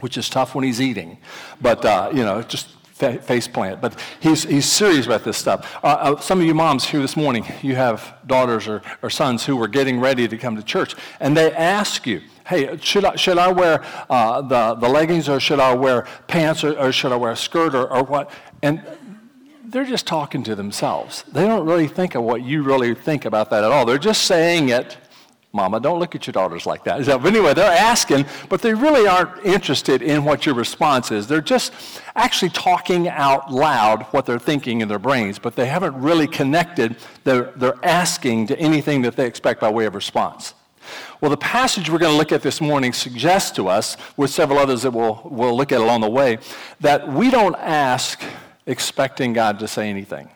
which 0.00 0.16
is 0.16 0.28
tough 0.28 0.54
when 0.54 0.64
he's 0.64 0.80
eating. 0.80 1.18
But, 1.60 1.84
uh, 1.84 2.10
you 2.12 2.24
know, 2.24 2.42
just 2.42 2.68
fa- 2.84 3.20
face 3.20 3.48
plant. 3.48 3.80
But 3.80 3.98
he's, 4.20 4.44
he's 4.44 4.66
serious 4.66 5.06
about 5.06 5.24
this 5.24 5.36
stuff. 5.36 5.78
Uh, 5.82 5.86
uh, 5.86 6.20
some 6.20 6.40
of 6.40 6.46
you 6.46 6.54
moms 6.54 6.84
here 6.84 7.00
this 7.00 7.16
morning, 7.16 7.44
you 7.62 7.76
have 7.76 8.14
daughters 8.26 8.68
or, 8.68 8.82
or 9.02 9.10
sons 9.10 9.44
who 9.44 9.60
are 9.62 9.68
getting 9.68 10.00
ready 10.00 10.28
to 10.28 10.36
come 10.36 10.56
to 10.56 10.62
church, 10.62 10.94
and 11.20 11.36
they 11.36 11.52
ask 11.52 12.06
you, 12.06 12.20
hey, 12.46 12.76
should 12.78 13.04
I, 13.04 13.16
should 13.16 13.38
I 13.38 13.52
wear 13.52 13.84
uh, 14.08 14.40
the, 14.42 14.74
the 14.74 14.88
leggings 14.88 15.28
or 15.28 15.38
should 15.38 15.60
I 15.60 15.74
wear 15.74 16.06
pants 16.26 16.64
or, 16.64 16.78
or 16.78 16.92
should 16.92 17.12
I 17.12 17.16
wear 17.16 17.32
a 17.32 17.36
skirt 17.36 17.74
or, 17.74 17.92
or 17.92 18.04
what? 18.04 18.30
And 18.62 18.82
they're 19.64 19.84
just 19.84 20.06
talking 20.06 20.42
to 20.44 20.54
themselves. 20.54 21.24
They 21.30 21.44
don't 21.44 21.66
really 21.66 21.88
think 21.88 22.14
of 22.14 22.22
what 22.22 22.42
you 22.42 22.62
really 22.62 22.94
think 22.94 23.26
about 23.26 23.50
that 23.50 23.64
at 23.64 23.70
all. 23.70 23.84
They're 23.84 23.98
just 23.98 24.22
saying 24.22 24.70
it. 24.70 24.96
Mama, 25.52 25.80
don't 25.80 25.98
look 25.98 26.14
at 26.14 26.26
your 26.26 26.32
daughters 26.32 26.66
like 26.66 26.84
that. 26.84 27.06
But 27.06 27.24
anyway, 27.24 27.54
they're 27.54 27.72
asking, 27.72 28.26
but 28.50 28.60
they 28.60 28.74
really 28.74 29.08
aren't 29.08 29.44
interested 29.46 30.02
in 30.02 30.24
what 30.24 30.44
your 30.44 30.54
response 30.54 31.10
is. 31.10 31.26
They're 31.26 31.40
just 31.40 31.72
actually 32.14 32.50
talking 32.50 33.08
out 33.08 33.50
loud 33.50 34.02
what 34.10 34.26
they're 34.26 34.38
thinking 34.38 34.82
in 34.82 34.88
their 34.88 34.98
brains, 34.98 35.38
but 35.38 35.56
they 35.56 35.66
haven't 35.66 35.98
really 35.98 36.26
connected 36.26 36.96
their, 37.24 37.44
their 37.56 37.74
asking 37.82 38.48
to 38.48 38.58
anything 38.58 39.00
that 39.02 39.16
they 39.16 39.26
expect 39.26 39.60
by 39.60 39.70
way 39.70 39.86
of 39.86 39.94
response. 39.94 40.52
Well, 41.20 41.30
the 41.30 41.38
passage 41.38 41.90
we're 41.90 41.98
going 41.98 42.12
to 42.12 42.18
look 42.18 42.32
at 42.32 42.42
this 42.42 42.60
morning 42.60 42.92
suggests 42.92 43.50
to 43.52 43.68
us, 43.68 43.96
with 44.16 44.30
several 44.30 44.58
others 44.58 44.82
that 44.82 44.90
we'll, 44.90 45.20
we'll 45.24 45.56
look 45.56 45.72
at 45.72 45.80
along 45.80 46.02
the 46.02 46.10
way, 46.10 46.38
that 46.80 47.10
we 47.10 47.30
don't 47.30 47.56
ask 47.56 48.22
expecting 48.66 49.32
God 49.32 49.58
to 49.60 49.68
say 49.68 49.88
anything. 49.88 50.28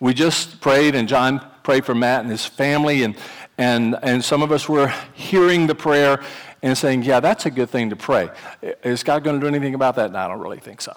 We 0.00 0.14
just 0.14 0.60
prayed, 0.60 0.96
and 0.96 1.08
John 1.08 1.46
prayed 1.62 1.84
for 1.84 1.94
Matt 1.94 2.22
and 2.22 2.30
his 2.30 2.44
family, 2.44 3.04
and, 3.04 3.16
and, 3.58 3.96
and 4.02 4.24
some 4.24 4.42
of 4.42 4.52
us 4.52 4.68
were 4.68 4.92
hearing 5.14 5.66
the 5.66 5.74
prayer 5.74 6.22
and 6.62 6.76
saying, 6.76 7.02
Yeah, 7.02 7.20
that's 7.20 7.46
a 7.46 7.50
good 7.50 7.70
thing 7.70 7.90
to 7.90 7.96
pray. 7.96 8.30
Is 8.82 9.02
God 9.02 9.24
going 9.24 9.40
to 9.40 9.40
do 9.40 9.48
anything 9.48 9.74
about 9.74 9.96
that? 9.96 10.12
No, 10.12 10.18
I 10.18 10.28
don't 10.28 10.40
really 10.40 10.60
think 10.60 10.80
so. 10.80 10.96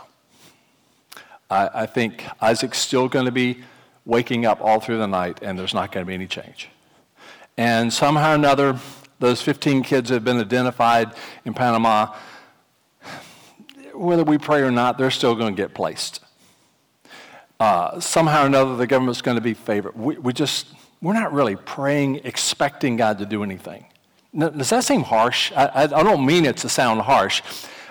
I, 1.50 1.70
I 1.74 1.86
think 1.86 2.26
Isaac's 2.42 2.78
still 2.78 3.08
going 3.08 3.26
to 3.26 3.32
be 3.32 3.64
waking 4.06 4.46
up 4.46 4.62
all 4.62 4.80
through 4.80 4.98
the 4.98 5.08
night, 5.08 5.40
and 5.42 5.58
there's 5.58 5.74
not 5.74 5.92
going 5.92 6.06
to 6.06 6.08
be 6.08 6.14
any 6.14 6.28
change. 6.28 6.70
And 7.58 7.92
somehow 7.92 8.32
or 8.32 8.36
another, 8.36 8.80
those 9.20 9.42
15 9.42 9.84
kids 9.84 10.10
have 10.10 10.24
been 10.24 10.40
identified 10.40 11.14
in 11.46 11.54
Panama 11.54 12.14
whether 13.96 14.24
we 14.24 14.38
pray 14.38 14.62
or 14.62 14.72
not, 14.72 14.98
they're 14.98 15.12
still 15.12 15.36
going 15.36 15.56
to 15.56 15.62
get 15.62 15.74
placed. 15.74 16.20
Uh, 17.60 18.00
somehow 18.00 18.44
or 18.44 18.48
another, 18.48 18.76
the 18.76 18.88
government's 18.88 19.22
going 19.22 19.36
to 19.36 19.42
be 19.42 19.54
favored. 19.54 19.96
We, 19.96 20.18
we 20.18 20.34
just, 20.34 20.68
we're 21.06 21.14
not 21.14 21.32
really 21.32 21.56
praying, 21.56 22.22
expecting 22.24 22.96
God 22.96 23.20
to 23.20 23.28
do 23.28 23.44
anything. 23.44 23.86
Now, 24.34 24.50
does 24.50 24.72
that 24.72 24.84
seem 24.84 25.04
harsh? 25.04 25.52
I, 25.52 25.66
I, 25.68 25.84
I 25.84 26.04
don't 26.04 26.26
mean 26.26 26.46
it 26.46 26.58
to 26.58 26.70
sound 26.70 27.02
harsh, 27.02 27.44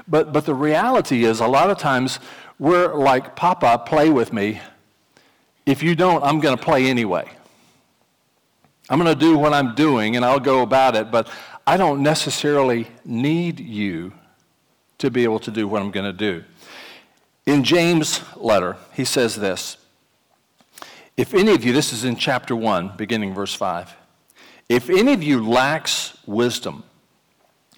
but, 0.08 0.32
but 0.32 0.46
the 0.46 0.54
reality 0.54 1.24
is 1.24 1.38
a 1.38 1.46
lot 1.46 1.70
of 1.70 1.78
times 1.78 2.18
we're 2.58 2.92
like, 2.92 3.36
Papa, 3.36 3.84
play 3.86 4.10
with 4.10 4.32
me. 4.32 4.60
If 5.64 5.80
you 5.80 5.94
don't, 5.94 6.24
I'm 6.24 6.40
going 6.40 6.58
to 6.58 6.62
play 6.62 6.86
anyway. 6.86 7.30
I'm 8.90 8.98
going 8.98 9.16
to 9.16 9.18
do 9.18 9.38
what 9.38 9.52
I'm 9.52 9.76
doing 9.76 10.16
and 10.16 10.24
I'll 10.24 10.40
go 10.40 10.62
about 10.62 10.96
it, 10.96 11.12
but 11.12 11.30
I 11.68 11.76
don't 11.76 12.02
necessarily 12.02 12.88
need 13.04 13.60
you 13.60 14.12
to 14.98 15.08
be 15.08 15.22
able 15.22 15.38
to 15.38 15.52
do 15.52 15.68
what 15.68 15.80
I'm 15.82 15.92
going 15.92 16.04
to 16.04 16.12
do. 16.12 16.42
In 17.46 17.62
James' 17.62 18.22
letter, 18.34 18.76
he 18.92 19.04
says 19.04 19.36
this 19.36 19.76
If 21.16 21.32
any 21.32 21.52
of 21.52 21.64
you, 21.64 21.72
this 21.72 21.92
is 21.92 22.04
in 22.04 22.16
chapter 22.16 22.56
1, 22.56 22.96
beginning 22.96 23.34
verse 23.34 23.54
5, 23.54 23.94
if 24.68 24.90
any 24.90 25.12
of 25.12 25.22
you 25.22 25.46
lacks 25.46 26.18
wisdom, 26.26 26.84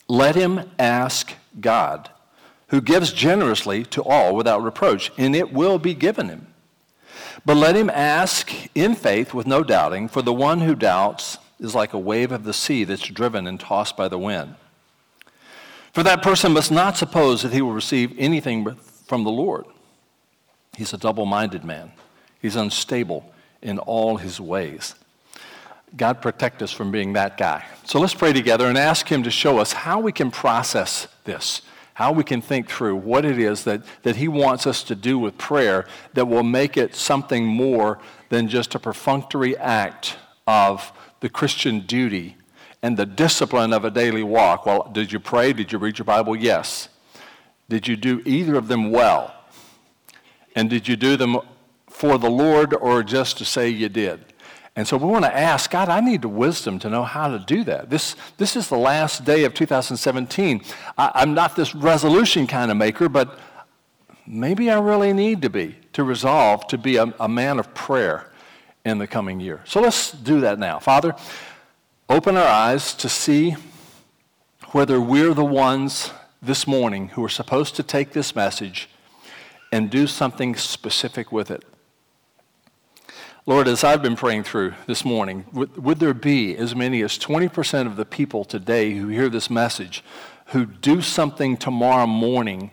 let 0.09 0.35
him 0.35 0.71
ask 0.79 1.35
God, 1.61 2.09
who 2.69 2.81
gives 2.81 3.13
generously 3.13 3.85
to 3.85 4.03
all 4.03 4.35
without 4.35 4.63
reproach, 4.63 5.13
and 5.19 5.37
it 5.37 5.53
will 5.53 5.79
be 5.79 5.95
given 5.95 6.29
him. 6.29 6.47
But 7.45 7.57
let 7.57 7.77
him 7.77 7.91
ask 7.91 8.51
in 8.75 8.95
faith 8.95 9.35
with 9.35 9.47
no 9.47 9.63
doubting, 9.63 10.09
for 10.09 10.23
the 10.23 10.33
one 10.33 10.61
who 10.61 10.75
doubts 10.75 11.39
is 11.61 11.75
like 11.75 11.93
a 11.93 11.99
wave 11.99 12.33
of 12.33 12.45
the 12.45 12.53
sea 12.53 12.85
that's 12.85 13.07
driven 13.07 13.47
and 13.47 13.61
tossed 13.61 13.97
by 13.97 14.09
the 14.09 14.19
wind. 14.19 14.55
For 15.93 16.03
that 16.03 16.23
person 16.23 16.53
must 16.53 16.71
not 16.71 16.97
suppose 16.97 17.43
that 17.43 17.53
he 17.53 17.63
will 17.63 17.73
receive 17.73 18.15
anything 18.19 18.77
from 19.07 19.25
the 19.25 19.31
Lord. 19.31 19.65
He's 20.77 20.93
a 20.93 20.99
double 20.99 21.27
minded 21.27 21.65
man, 21.65 21.93
he's 22.41 22.57
unstable 22.57 23.33
in 23.63 23.79
all 23.79 24.17
his 24.17 24.41
ways. 24.41 24.95
God 25.97 26.21
protect 26.21 26.63
us 26.63 26.73
from 26.73 26.91
being 26.91 27.13
that 27.15 27.37
guy. 27.39 27.65
So 27.85 28.01
let's 28.01 28.15
pray 28.15 28.33
together 28.33 28.67
and 28.67 28.77
ask 28.77 29.11
Him 29.11 29.23
to 29.23 29.31
show 29.31 29.59
us 29.59 29.73
how 29.73 30.01
we 30.01 30.13
can 30.13 30.31
process 30.31 31.09
this, 31.25 31.63
how 31.95 32.13
we 32.13 32.25
can 32.25 32.43
think 32.43 32.69
through 32.69 32.97
what 32.97 33.25
it 33.25 33.39
is 33.39 33.65
that, 33.65 33.83
that 34.03 34.17
He 34.17 34.29
wants 34.29 34.67
us 34.67 34.83
to 34.85 34.95
do 34.95 35.19
with 35.19 35.39
prayer 35.39 35.87
that 36.15 36.27
will 36.27 36.43
make 36.43 36.77
it 36.77 36.95
something 36.95 37.47
more 37.47 37.99
than 38.29 38.49
just 38.49 38.75
a 38.75 38.79
perfunctory 38.79 39.57
act 39.57 40.17
of 40.47 40.93
the 41.21 41.29
Christian 41.29 41.81
duty 41.81 42.37
and 42.83 42.97
the 42.97 43.07
discipline 43.07 43.73
of 43.73 43.85
a 43.85 43.91
daily 43.91 44.23
walk. 44.23 44.67
Well, 44.67 44.91
did 44.93 45.13
you 45.13 45.21
pray? 45.21 45.53
Did 45.53 45.73
you 45.73 45.79
read 45.79 45.99
your 45.99 46.05
Bible? 46.05 46.37
Yes. 46.37 46.89
Did 47.69 47.89
you 47.89 47.97
do 47.97 48.23
either 48.27 48.57
of 48.57 48.69
them 48.69 48.91
well? 48.91 49.35
And 50.55 50.69
did 50.69 50.89
you 50.89 50.97
do 50.97 51.17
them 51.17 51.39
for 51.97 52.19
the 52.19 52.31
Lord 52.31 52.75
or 52.75 53.03
just 53.03 53.39
to 53.39 53.45
say 53.47 53.71
you 53.71 53.89
did? 53.89 54.21
And 54.77 54.87
so 54.87 54.99
we 54.99 55.07
want 55.07 55.25
to 55.25 55.35
ask 55.35 55.71
God, 55.71 55.89
I 55.89 56.01
need 56.01 56.21
the 56.21 56.29
wisdom 56.29 56.79
to 56.81 56.91
know 56.91 57.03
how 57.03 57.29
to 57.29 57.39
do 57.39 57.65
that. 57.65 57.89
This, 57.89 58.15
this 58.37 58.55
is 58.55 58.69
the 58.69 58.77
last 58.77 59.25
day 59.25 59.45
of 59.45 59.55
2017. 59.55 60.61
I, 60.99 61.11
I'm 61.15 61.33
not 61.33 61.57
this 61.57 61.75
resolution 61.75 62.47
kind 62.47 62.71
of 62.71 62.77
maker, 62.77 63.09
but 63.09 63.39
maybe 64.27 64.71
I 64.71 64.79
really 64.79 65.15
need 65.15 65.41
to 65.43 65.49
be 65.49 65.77
to 65.95 66.05
resolve 66.05 66.67
to 66.67 66.77
be 66.77 66.97
a, 66.97 67.15
a 67.19 67.29
man 67.29 67.59
of 67.59 67.73
prayer 67.73 68.31
in 68.85 68.99
the 68.99 69.07
coming 69.07 69.41
year. 69.41 69.63
So 69.65 69.81
let's 69.81 70.13
do 70.13 70.41
that 70.41 70.59
now. 70.59 70.79
Father, 70.79 71.17
open 72.11 72.37
our 72.37 72.47
eyes 72.47 72.93
to 72.97 73.09
see 73.09 73.57
whether 74.73 75.01
we're 75.01 75.33
the 75.33 75.45
ones 75.45 76.11
this 76.43 76.67
morning 76.67 77.09
who 77.09 77.25
are 77.25 77.31
supposed 77.31 77.77
to 77.77 77.83
take 77.83 78.13
this 78.13 78.37
message 78.37 78.91
and 79.73 79.89
do 79.89 80.07
something 80.07 80.55
specific 80.55 81.33
with 81.33 81.51
it. 81.51 81.65
Lord, 83.47 83.69
as 83.69 83.85
I've 83.85 84.03
been 84.03 84.17
praying 84.17 84.43
through 84.43 84.75
this 84.87 85.05
morning, 85.05 85.47
would, 85.53 85.83
would, 85.83 86.01
there 86.01 86.13
be 86.13 86.57
as 86.57 86.75
many 86.75 87.03
as 87.03 87.17
20% 87.19 87.87
of 87.87 87.97
the 87.97 88.05
people 88.05 88.45
today 88.45 88.95
who 88.95 89.09
hear 89.09 89.29
this 89.29 89.49
message 89.49 90.03
who 90.47 90.67
do 90.67 91.01
something 91.01 91.57
tomorrow 91.57 92.07
morning, 92.07 92.71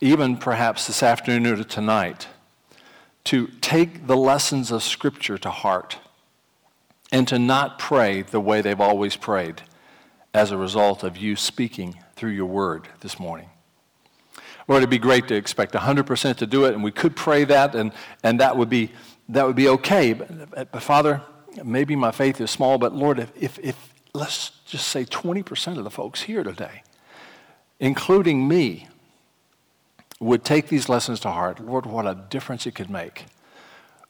even 0.00 0.36
perhaps 0.36 0.86
this 0.86 1.02
afternoon 1.02 1.60
or 1.60 1.64
tonight, 1.64 2.28
to 3.24 3.46
take 3.60 4.06
the 4.06 4.16
lessons 4.16 4.70
of 4.70 4.82
Scripture 4.82 5.38
to 5.38 5.50
heart? 5.50 5.98
and 7.14 7.28
to 7.28 7.38
not 7.38 7.78
pray 7.78 8.22
the 8.22 8.40
way 8.40 8.60
they've 8.60 8.80
always 8.80 9.14
prayed 9.14 9.62
as 10.34 10.50
a 10.50 10.56
result 10.56 11.04
of 11.04 11.16
you 11.16 11.36
speaking 11.36 11.96
through 12.16 12.32
your 12.32 12.46
word 12.46 12.88
this 13.02 13.20
morning. 13.20 13.48
Lord, 14.66 14.80
it'd 14.80 14.90
be 14.90 14.98
great 14.98 15.28
to 15.28 15.36
expect 15.36 15.74
100% 15.74 16.36
to 16.38 16.46
do 16.46 16.64
it, 16.64 16.74
and 16.74 16.82
we 16.82 16.90
could 16.90 17.14
pray 17.14 17.44
that, 17.44 17.76
and, 17.76 17.92
and 18.24 18.40
that, 18.40 18.56
would 18.56 18.68
be, 18.68 18.90
that 19.28 19.46
would 19.46 19.56
be 19.56 19.68
okay. 19.68 20.12
But, 20.12 20.70
but 20.72 20.82
Father, 20.82 21.22
maybe 21.62 21.96
my 21.96 22.10
faith 22.10 22.40
is 22.40 22.50
small, 22.50 22.78
but 22.78 22.94
Lord, 22.94 23.18
if, 23.18 23.32
if, 23.36 23.58
if 23.60 23.94
let's 24.12 24.50
just 24.66 24.88
say 24.88 25.04
20% 25.04 25.78
of 25.78 25.84
the 25.84 25.90
folks 25.90 26.22
here 26.22 26.42
today, 26.42 26.82
including 27.80 28.46
me, 28.46 28.88
would 30.20 30.44
take 30.44 30.68
these 30.68 30.88
lessons 30.88 31.20
to 31.20 31.30
heart, 31.30 31.60
Lord, 31.60 31.86
what 31.86 32.06
a 32.06 32.14
difference 32.14 32.66
it 32.66 32.74
could 32.74 32.88
make 32.88 33.26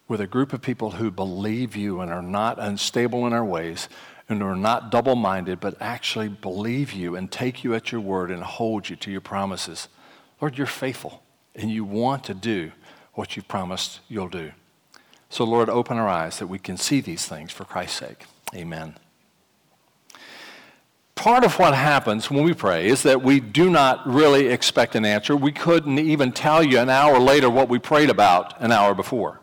with 0.06 0.21
a 0.21 0.26
group 0.26 0.52
of 0.52 0.61
people 0.61 0.92
who 0.92 1.11
believe 1.11 1.75
you 1.75 2.00
and 2.00 2.12
are 2.12 2.23
not 2.23 2.59
unstable 2.59 3.26
in 3.26 3.33
our 3.33 3.44
ways 3.44 3.88
and 4.28 4.42
are 4.42 4.56
not 4.56 4.90
double 4.90 5.16
minded, 5.16 5.61
but 5.61 5.76
actually 5.80 6.28
believe 6.28 6.92
you 6.92 7.16
and 7.16 7.30
take 7.30 7.64
you 7.64 7.75
at 7.75 7.90
your 7.90 8.00
word 8.00 8.30
and 8.30 8.42
hold 8.42 8.88
you 8.88 8.97
to 8.97 9.11
your 9.11 9.21
promises. 9.21 9.88
Lord, 10.40 10.59
you're 10.59 10.66
faithful 10.66 11.23
and 11.54 11.71
you 11.71 11.85
want 11.85 12.25
to 12.25 12.35
do 12.35 12.73
what 13.14 13.37
you've 13.37 13.49
promised 13.49 14.00
you'll 14.09 14.28
do. 14.28 14.52
So, 15.28 15.45
Lord, 15.45 15.69
open 15.69 15.97
our 15.97 16.09
eyes 16.09 16.38
that 16.38 16.47
we 16.47 16.59
can 16.59 16.76
see 16.76 17.00
these 17.00 17.26
things 17.26 17.50
for 17.50 17.64
Christ's 17.64 17.99
sake. 17.99 18.26
Amen. 18.54 18.97
Part 21.14 21.45
of 21.45 21.59
what 21.59 21.75
happens 21.75 22.31
when 22.31 22.45
we 22.45 22.54
pray 22.54 22.87
is 22.87 23.02
that 23.04 23.23
we 23.23 23.40
do 23.40 23.71
not 23.71 24.07
really 24.07 24.49
expect 24.49 24.95
an 24.95 25.04
answer. 25.04 25.37
We 25.37 25.52
couldn't 25.52 25.99
even 25.99 26.33
tell 26.33 26.62
you 26.62 26.78
an 26.78 26.90
hour 26.90 27.19
later 27.19 27.49
what 27.49 27.69
we 27.69 27.78
prayed 27.78 28.11
about 28.11 28.61
an 28.61 28.73
hour 28.73 28.95
before. 28.95 29.40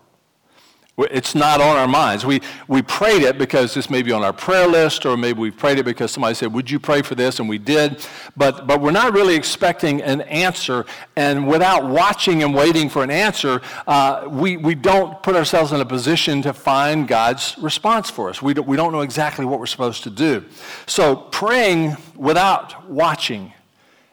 It's 0.97 1.33
not 1.33 1.61
on 1.61 1.77
our 1.77 1.87
minds. 1.87 2.25
We, 2.25 2.41
we 2.67 2.81
prayed 2.81 3.23
it 3.23 3.37
because 3.37 3.73
this 3.73 3.89
may 3.89 4.01
be 4.01 4.11
on 4.11 4.23
our 4.23 4.33
prayer 4.33 4.67
list, 4.67 5.05
or 5.05 5.15
maybe 5.15 5.39
we 5.39 5.49
prayed 5.49 5.79
it 5.79 5.85
because 5.85 6.11
somebody 6.11 6.35
said, 6.35 6.53
Would 6.53 6.69
you 6.69 6.79
pray 6.79 7.01
for 7.01 7.15
this? 7.15 7.39
And 7.39 7.47
we 7.47 7.57
did. 7.57 8.05
But, 8.35 8.67
but 8.67 8.81
we're 8.81 8.91
not 8.91 9.13
really 9.13 9.35
expecting 9.35 10.01
an 10.01 10.21
answer. 10.21 10.85
And 11.15 11.47
without 11.47 11.87
watching 11.87 12.43
and 12.43 12.53
waiting 12.53 12.89
for 12.89 13.03
an 13.03 13.09
answer, 13.09 13.61
uh, 13.87 14.27
we, 14.29 14.57
we 14.57 14.75
don't 14.75 15.23
put 15.23 15.35
ourselves 15.35 15.71
in 15.71 15.79
a 15.79 15.85
position 15.85 16.41
to 16.41 16.53
find 16.53 17.07
God's 17.07 17.55
response 17.59 18.09
for 18.09 18.29
us. 18.29 18.41
We 18.41 18.53
don't, 18.53 18.67
we 18.67 18.75
don't 18.75 18.91
know 18.91 19.01
exactly 19.01 19.45
what 19.45 19.59
we're 19.59 19.67
supposed 19.67 20.03
to 20.03 20.09
do. 20.09 20.43
So 20.87 21.15
praying 21.15 21.95
without 22.15 22.89
watching 22.89 23.53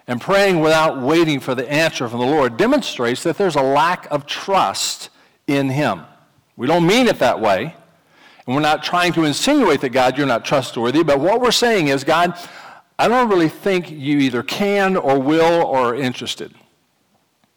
and 0.06 0.20
praying 0.20 0.60
without 0.60 1.02
waiting 1.02 1.40
for 1.40 1.54
the 1.54 1.70
answer 1.70 2.08
from 2.08 2.20
the 2.20 2.26
Lord 2.26 2.56
demonstrates 2.56 3.24
that 3.24 3.36
there's 3.36 3.56
a 3.56 3.62
lack 3.62 4.06
of 4.12 4.26
trust 4.26 5.10
in 5.48 5.70
Him. 5.70 6.02
We 6.58 6.66
don't 6.66 6.84
mean 6.84 7.06
it 7.06 7.20
that 7.20 7.40
way, 7.40 7.72
and 8.44 8.56
we're 8.56 8.60
not 8.62 8.82
trying 8.82 9.12
to 9.12 9.22
insinuate 9.22 9.80
that 9.82 9.90
God, 9.90 10.18
you're 10.18 10.26
not 10.26 10.44
trustworthy, 10.44 11.04
but 11.04 11.20
what 11.20 11.40
we're 11.40 11.52
saying 11.52 11.86
is, 11.86 12.02
God, 12.02 12.36
I 12.98 13.06
don't 13.06 13.28
really 13.28 13.48
think 13.48 13.92
you 13.92 14.18
either 14.18 14.42
can 14.42 14.96
or 14.96 15.20
will 15.20 15.64
or 15.64 15.90
are 15.90 15.94
interested. 15.94 16.52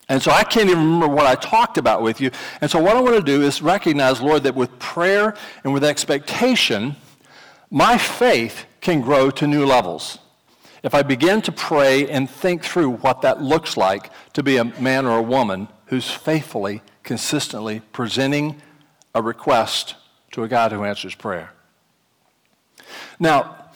And 0.08 0.22
so 0.22 0.30
I 0.30 0.44
can't 0.44 0.70
even 0.70 0.84
remember 0.84 1.08
what 1.08 1.26
I 1.26 1.34
talked 1.34 1.80
about 1.80 2.04
with 2.04 2.22
you. 2.22 2.30
And 2.62 2.70
so 2.70 2.80
what 2.80 2.96
I 2.96 3.02
want 3.02 3.16
to 3.16 3.24
do 3.24 3.42
is 3.42 3.64
recognize, 3.64 4.22
Lord, 4.22 4.44
that 4.44 4.54
with 4.54 4.78
prayer 4.78 5.36
and 5.64 5.74
with 5.74 5.84
expectation, 5.84 6.96
my 7.72 7.98
faith 7.98 8.66
can 8.82 9.02
grow 9.02 9.32
to 9.32 9.48
new 9.48 9.66
levels. 9.66 10.20
If 10.84 10.94
I 10.94 11.02
begin 11.02 11.42
to 11.42 11.52
pray 11.52 12.08
and 12.08 12.30
think 12.30 12.64
through 12.64 12.92
what 12.98 13.24
that 13.24 13.42
looks 13.42 13.78
like 13.78 14.12
to 14.34 14.44
be 14.44 14.58
a 14.58 14.66
man 14.66 15.08
or 15.08 15.18
a 15.18 15.24
woman 15.24 15.70
who's 15.86 16.12
faithfully, 16.12 16.84
consistently 17.02 17.82
presenting 17.94 18.62
a 19.14 19.22
request 19.22 19.96
to 20.32 20.44
a 20.44 20.48
God 20.48 20.72
who 20.72 20.84
answers 20.84 21.16
prayer. 21.16 21.52
Now, 23.20 23.70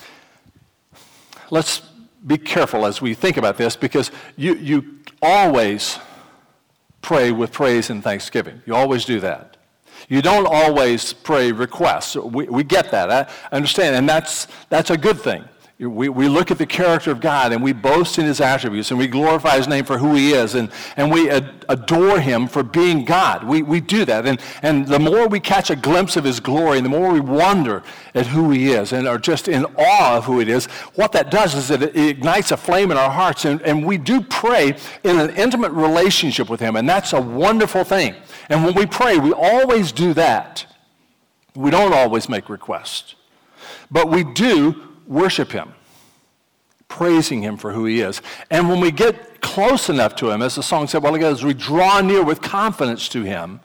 let's 1.49 1.81
be 2.25 2.37
careful 2.37 2.85
as 2.85 3.01
we 3.01 3.13
think 3.13 3.37
about 3.37 3.57
this 3.57 3.75
because 3.75 4.11
you, 4.35 4.55
you 4.55 4.99
always 5.21 5.99
pray 7.01 7.31
with 7.31 7.51
praise 7.51 7.89
and 7.89 8.03
thanksgiving. 8.03 8.61
You 8.65 8.75
always 8.75 9.05
do 9.05 9.19
that. 9.19 9.57
You 10.09 10.21
don't 10.21 10.47
always 10.47 11.13
pray 11.13 11.51
requests. 11.51 12.15
We, 12.15 12.45
we 12.45 12.63
get 12.63 12.91
that. 12.91 13.11
I 13.11 13.55
understand. 13.55 13.95
And 13.95 14.07
that's, 14.07 14.47
that's 14.69 14.89
a 14.89 14.97
good 14.97 15.19
thing. 15.19 15.43
We, 15.77 16.07
we 16.07 16.29
look 16.29 16.51
at 16.51 16.57
the 16.57 16.65
character 16.65 17.11
of 17.11 17.19
God 17.19 17.51
and 17.51 17.61
we 17.61 17.73
boast 17.73 18.17
in 18.17 18.25
his 18.25 18.39
attributes 18.39 18.91
and 18.91 18.97
we 18.97 19.07
glorify 19.07 19.57
his 19.57 19.67
name 19.67 19.83
for 19.83 19.97
who 19.97 20.15
he 20.15 20.31
is 20.31 20.55
and, 20.55 20.71
and 20.95 21.11
we 21.11 21.29
ad- 21.29 21.65
adore 21.67 22.21
him 22.21 22.47
for 22.47 22.63
being 22.63 23.03
God. 23.03 23.43
We, 23.43 23.61
we 23.61 23.81
do 23.81 24.05
that. 24.05 24.25
And, 24.25 24.39
and 24.61 24.87
the 24.87 24.99
more 24.99 25.27
we 25.27 25.41
catch 25.41 25.69
a 25.69 25.75
glimpse 25.75 26.15
of 26.15 26.23
his 26.23 26.39
glory 26.39 26.77
and 26.77 26.85
the 26.85 26.89
more 26.89 27.11
we 27.11 27.19
wonder 27.19 27.83
at 28.13 28.25
who 28.27 28.51
he 28.51 28.71
is 28.71 28.93
and 28.93 29.05
are 29.05 29.17
just 29.17 29.49
in 29.49 29.65
awe 29.77 30.15
of 30.15 30.23
who 30.23 30.39
it 30.39 30.47
is, 30.47 30.67
what 30.95 31.11
that 31.11 31.29
does 31.29 31.53
is 31.53 31.67
that 31.67 31.81
it 31.81 31.97
ignites 31.97 32.51
a 32.51 32.57
flame 32.57 32.89
in 32.89 32.95
our 32.95 33.11
hearts 33.11 33.43
and, 33.43 33.61
and 33.63 33.85
we 33.85 33.97
do 33.97 34.21
pray 34.21 34.77
in 35.03 35.19
an 35.19 35.31
intimate 35.31 35.73
relationship 35.73 36.49
with 36.49 36.61
him. 36.61 36.77
And 36.77 36.87
that's 36.87 37.11
a 37.11 37.19
wonderful 37.19 37.83
thing. 37.83 38.15
And 38.47 38.63
when 38.63 38.75
we 38.75 38.85
pray, 38.85 39.17
we 39.17 39.33
always 39.33 39.91
do 39.91 40.13
that. 40.13 40.65
We 41.53 41.69
don't 41.69 41.93
always 41.93 42.29
make 42.29 42.47
requests. 42.47 43.15
But 43.91 44.09
we 44.09 44.23
do 44.23 44.94
worship 45.07 45.51
Him, 45.51 45.73
praising 46.87 47.41
Him 47.41 47.57
for 47.57 47.71
who 47.71 47.85
He 47.85 48.01
is. 48.01 48.21
And 48.49 48.69
when 48.69 48.79
we 48.79 48.91
get 48.91 49.41
close 49.41 49.89
enough 49.89 50.15
to 50.17 50.29
Him, 50.31 50.41
as 50.41 50.55
the 50.55 50.63
song 50.63 50.87
said 50.87 51.03
while 51.03 51.15
ago, 51.15 51.31
as 51.31 51.43
we 51.43 51.53
draw 51.53 52.01
near 52.01 52.23
with 52.23 52.41
confidence 52.41 53.07
to 53.09 53.23
Him, 53.23 53.59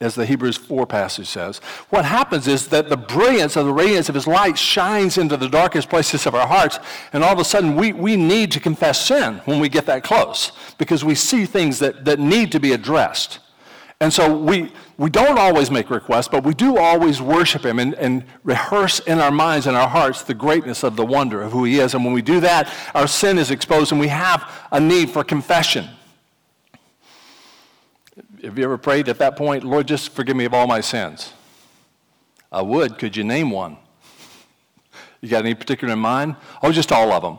as 0.00 0.14
the 0.14 0.24
Hebrews 0.24 0.56
4 0.56 0.86
passage 0.86 1.26
says, 1.26 1.58
what 1.90 2.04
happens 2.04 2.46
is 2.46 2.68
that 2.68 2.88
the 2.88 2.96
brilliance 2.96 3.56
of 3.56 3.66
the 3.66 3.72
radiance 3.72 4.08
of 4.08 4.14
His 4.14 4.28
light 4.28 4.56
shines 4.56 5.18
into 5.18 5.36
the 5.36 5.48
darkest 5.48 5.90
places 5.90 6.26
of 6.26 6.34
our 6.34 6.46
hearts, 6.46 6.78
and 7.12 7.24
all 7.24 7.32
of 7.32 7.38
a 7.38 7.44
sudden 7.44 7.74
we, 7.74 7.92
we 7.92 8.16
need 8.16 8.52
to 8.52 8.60
confess 8.60 9.06
sin 9.06 9.40
when 9.44 9.58
we 9.58 9.68
get 9.68 9.86
that 9.86 10.04
close 10.04 10.52
because 10.78 11.04
we 11.04 11.14
see 11.14 11.46
things 11.46 11.80
that, 11.80 12.04
that 12.04 12.20
need 12.20 12.52
to 12.52 12.60
be 12.60 12.72
addressed. 12.72 13.40
And 14.00 14.12
so 14.12 14.36
we, 14.36 14.70
we 14.96 15.10
don't 15.10 15.38
always 15.38 15.72
make 15.72 15.90
requests, 15.90 16.28
but 16.28 16.44
we 16.44 16.54
do 16.54 16.78
always 16.78 17.20
worship 17.20 17.64
Him 17.64 17.80
and, 17.80 17.94
and 17.94 18.24
rehearse 18.44 19.00
in 19.00 19.18
our 19.18 19.32
minds 19.32 19.66
and 19.66 19.76
our 19.76 19.88
hearts 19.88 20.22
the 20.22 20.34
greatness 20.34 20.84
of 20.84 20.94
the 20.94 21.04
wonder 21.04 21.42
of 21.42 21.50
who 21.50 21.64
He 21.64 21.80
is. 21.80 21.94
And 21.94 22.04
when 22.04 22.14
we 22.14 22.22
do 22.22 22.38
that, 22.40 22.72
our 22.94 23.08
sin 23.08 23.38
is 23.38 23.50
exposed 23.50 23.90
and 23.90 24.00
we 24.00 24.08
have 24.08 24.48
a 24.70 24.78
need 24.78 25.10
for 25.10 25.24
confession. 25.24 25.88
Have 28.44 28.56
you 28.56 28.64
ever 28.64 28.78
prayed 28.78 29.08
at 29.08 29.18
that 29.18 29.36
point, 29.36 29.64
Lord, 29.64 29.88
just 29.88 30.10
forgive 30.10 30.36
me 30.36 30.44
of 30.44 30.54
all 30.54 30.68
my 30.68 30.80
sins? 30.80 31.32
I 32.52 32.62
would. 32.62 32.98
Could 32.98 33.16
you 33.16 33.24
name 33.24 33.50
one? 33.50 33.78
You 35.20 35.28
got 35.28 35.44
any 35.44 35.54
particular 35.54 35.94
in 35.94 35.98
mind? 35.98 36.36
Oh, 36.62 36.70
just 36.70 36.92
all 36.92 37.10
of 37.10 37.22
them. 37.22 37.38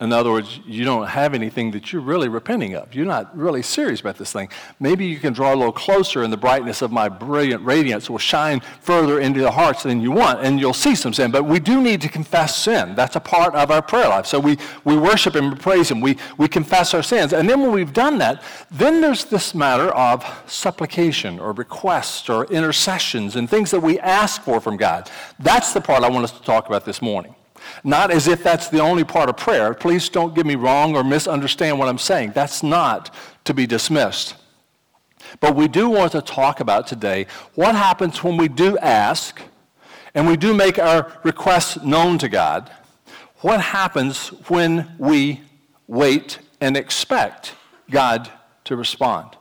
In 0.00 0.14
other 0.14 0.30
words, 0.30 0.60
you 0.64 0.82
don't 0.84 1.06
have 1.08 1.34
anything 1.34 1.72
that 1.72 1.92
you're 1.92 2.00
really 2.00 2.28
repenting 2.28 2.74
of. 2.74 2.94
You're 2.94 3.04
not 3.04 3.36
really 3.36 3.60
serious 3.60 4.00
about 4.00 4.16
this 4.16 4.32
thing. 4.32 4.48
Maybe 4.78 5.04
you 5.04 5.18
can 5.18 5.34
draw 5.34 5.52
a 5.52 5.56
little 5.56 5.74
closer, 5.74 6.22
and 6.22 6.32
the 6.32 6.38
brightness 6.38 6.80
of 6.80 6.90
my 6.90 7.10
brilliant 7.10 7.62
radiance 7.62 8.08
will 8.08 8.16
shine 8.16 8.60
further 8.80 9.20
into 9.20 9.40
the 9.40 9.50
hearts 9.50 9.82
than 9.82 10.00
you 10.00 10.10
want, 10.10 10.40
and 10.40 10.58
you'll 10.58 10.72
see 10.72 10.94
some 10.94 11.12
sin. 11.12 11.30
But 11.30 11.44
we 11.44 11.60
do 11.60 11.82
need 11.82 12.00
to 12.00 12.08
confess 12.08 12.56
sin. 12.56 12.94
That's 12.94 13.16
a 13.16 13.20
part 13.20 13.54
of 13.54 13.70
our 13.70 13.82
prayer 13.82 14.08
life. 14.08 14.24
So 14.24 14.40
we, 14.40 14.56
we 14.84 14.96
worship 14.96 15.36
Him, 15.36 15.50
we 15.50 15.56
praise 15.56 15.90
Him, 15.90 16.00
we, 16.00 16.16
we 16.38 16.48
confess 16.48 16.94
our 16.94 17.02
sins. 17.02 17.34
And 17.34 17.46
then 17.46 17.60
when 17.60 17.72
we've 17.72 17.92
done 17.92 18.16
that, 18.18 18.42
then 18.70 19.02
there's 19.02 19.26
this 19.26 19.54
matter 19.54 19.90
of 19.90 20.24
supplication 20.46 21.38
or 21.38 21.52
requests 21.52 22.30
or 22.30 22.46
intercessions 22.46 23.36
and 23.36 23.50
things 23.50 23.70
that 23.70 23.80
we 23.80 23.98
ask 23.98 24.40
for 24.40 24.62
from 24.62 24.78
God. 24.78 25.10
That's 25.38 25.74
the 25.74 25.82
part 25.82 26.04
I 26.04 26.08
want 26.08 26.24
us 26.24 26.32
to 26.32 26.42
talk 26.42 26.68
about 26.68 26.86
this 26.86 27.02
morning. 27.02 27.34
Not 27.84 28.10
as 28.10 28.28
if 28.28 28.42
that's 28.42 28.68
the 28.68 28.80
only 28.80 29.04
part 29.04 29.28
of 29.28 29.36
prayer. 29.36 29.74
Please 29.74 30.08
don't 30.08 30.34
get 30.34 30.46
me 30.46 30.54
wrong 30.54 30.96
or 30.96 31.04
misunderstand 31.04 31.78
what 31.78 31.88
I'm 31.88 31.98
saying. 31.98 32.32
That's 32.34 32.62
not 32.62 33.14
to 33.44 33.54
be 33.54 33.66
dismissed. 33.66 34.36
But 35.38 35.54
we 35.54 35.68
do 35.68 35.88
want 35.88 36.12
to 36.12 36.22
talk 36.22 36.60
about 36.60 36.86
today 36.86 37.26
what 37.54 37.74
happens 37.74 38.22
when 38.24 38.36
we 38.36 38.48
do 38.48 38.76
ask 38.78 39.40
and 40.14 40.26
we 40.26 40.36
do 40.36 40.52
make 40.52 40.78
our 40.78 41.12
requests 41.22 41.80
known 41.82 42.18
to 42.18 42.28
God. 42.28 42.70
What 43.40 43.60
happens 43.60 44.28
when 44.48 44.94
we 44.98 45.40
wait 45.86 46.38
and 46.60 46.76
expect 46.76 47.54
God 47.90 48.30
to 48.64 48.76
respond? 48.76 49.36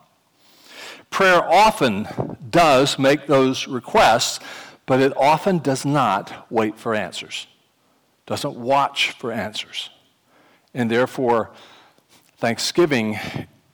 Prayer 1.09 1.43
often 1.43 2.07
does 2.49 2.99
make 2.99 3.25
those 3.25 3.67
requests, 3.67 4.39
but 4.85 5.01
it 5.01 5.15
often 5.17 5.57
does 5.57 5.85
not 5.85 6.45
wait 6.51 6.77
for 6.77 6.93
answers 6.93 7.47
doesn't 8.29 8.55
watch 8.55 9.09
for 9.13 9.31
answers. 9.31 9.89
And 10.75 10.89
therefore, 10.91 11.49
thanksgiving 12.37 13.17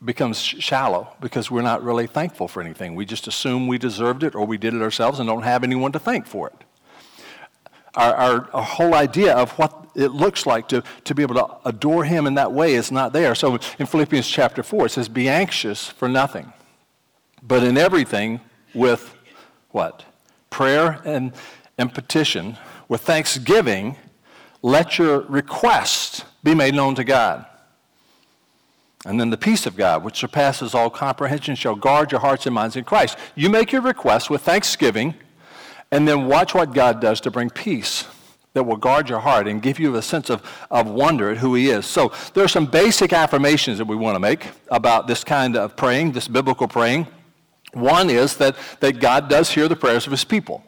becomes 0.03 0.39
shallow 0.39 1.13
because 1.19 1.51
we're 1.51 1.61
not 1.61 1.83
really 1.83 2.07
thankful 2.07 2.47
for 2.47 2.61
anything. 2.61 2.95
We 2.95 3.05
just 3.05 3.27
assume 3.27 3.67
we 3.67 3.77
deserved 3.77 4.23
it 4.23 4.33
or 4.33 4.47
we 4.47 4.57
did 4.57 4.73
it 4.73 4.81
ourselves 4.81 5.19
and 5.19 5.27
don't 5.27 5.41
have 5.43 5.65
anyone 5.65 5.91
to 5.91 5.99
thank 5.99 6.25
for 6.25 6.47
it. 6.47 6.55
Our, 7.95 8.15
our, 8.15 8.49
our, 8.53 8.63
whole 8.63 8.93
idea 8.93 9.35
of 9.35 9.51
what 9.59 9.89
it 9.93 10.11
looks 10.11 10.45
like 10.45 10.69
to, 10.69 10.83
to 11.03 11.13
be 11.13 11.21
able 11.21 11.35
to 11.35 11.47
adore 11.65 12.05
Him 12.05 12.25
in 12.25 12.35
that 12.35 12.53
way 12.53 12.75
is 12.75 12.93
not 12.93 13.11
there. 13.11 13.35
So 13.35 13.59
in 13.77 13.85
Philippians 13.85 14.27
chapter 14.27 14.63
4, 14.63 14.85
it 14.85 14.89
says, 14.89 15.09
Be 15.09 15.27
anxious 15.27 15.89
for 15.89 16.07
nothing, 16.07 16.51
but 17.43 17.61
in 17.61 17.77
everything 17.77 18.39
with 18.73 19.15
what? 19.71 20.05
Prayer 20.49 21.01
and, 21.03 21.33
and 21.77 21.93
petition, 21.93 22.57
with 22.87 23.01
thanksgiving 23.01 23.95
let 24.65 24.97
your 24.97 25.19
request 25.21 26.25
be 26.43 26.55
made 26.55 26.73
known 26.73 26.95
to 26.95 27.03
God. 27.03 27.45
And 29.05 29.19
then 29.19 29.29
the 29.29 29.37
peace 29.37 29.67
of 29.67 29.77
God, 29.77 30.03
which 30.03 30.17
surpasses 30.17 30.73
all 30.73 30.89
comprehension, 30.89 31.53
shall 31.53 31.75
guard 31.75 32.11
your 32.11 32.19
hearts 32.19 32.47
and 32.47 32.55
minds 32.55 32.75
in 32.75 32.83
Christ. 32.83 33.15
You 33.35 33.51
make 33.51 33.71
your 33.71 33.83
request 33.83 34.31
with 34.31 34.41
thanksgiving, 34.41 35.13
and 35.91 36.07
then 36.07 36.25
watch 36.25 36.55
what 36.55 36.73
God 36.73 36.99
does 36.99 37.21
to 37.21 37.31
bring 37.31 37.51
peace 37.51 38.05
that 38.53 38.63
will 38.63 38.77
guard 38.77 39.07
your 39.07 39.19
heart 39.19 39.47
and 39.47 39.61
give 39.61 39.79
you 39.79 39.95
a 39.97 40.01
sense 40.01 40.31
of, 40.31 40.41
of 40.71 40.87
wonder 40.87 41.29
at 41.29 41.37
who 41.37 41.53
He 41.53 41.69
is. 41.69 41.85
So 41.85 42.11
there 42.33 42.43
are 42.43 42.47
some 42.47 42.65
basic 42.65 43.13
affirmations 43.13 43.77
that 43.77 43.85
we 43.85 43.95
want 43.95 44.15
to 44.15 44.19
make 44.19 44.47
about 44.69 45.05
this 45.05 45.23
kind 45.23 45.55
of 45.55 45.75
praying, 45.75 46.13
this 46.13 46.27
biblical 46.27 46.67
praying. 46.67 47.05
One 47.73 48.09
is 48.09 48.37
that, 48.37 48.55
that 48.79 48.99
God 48.99 49.29
does 49.29 49.51
hear 49.51 49.67
the 49.67 49.75
prayers 49.75 50.07
of 50.07 50.11
His 50.11 50.23
people. 50.23 50.63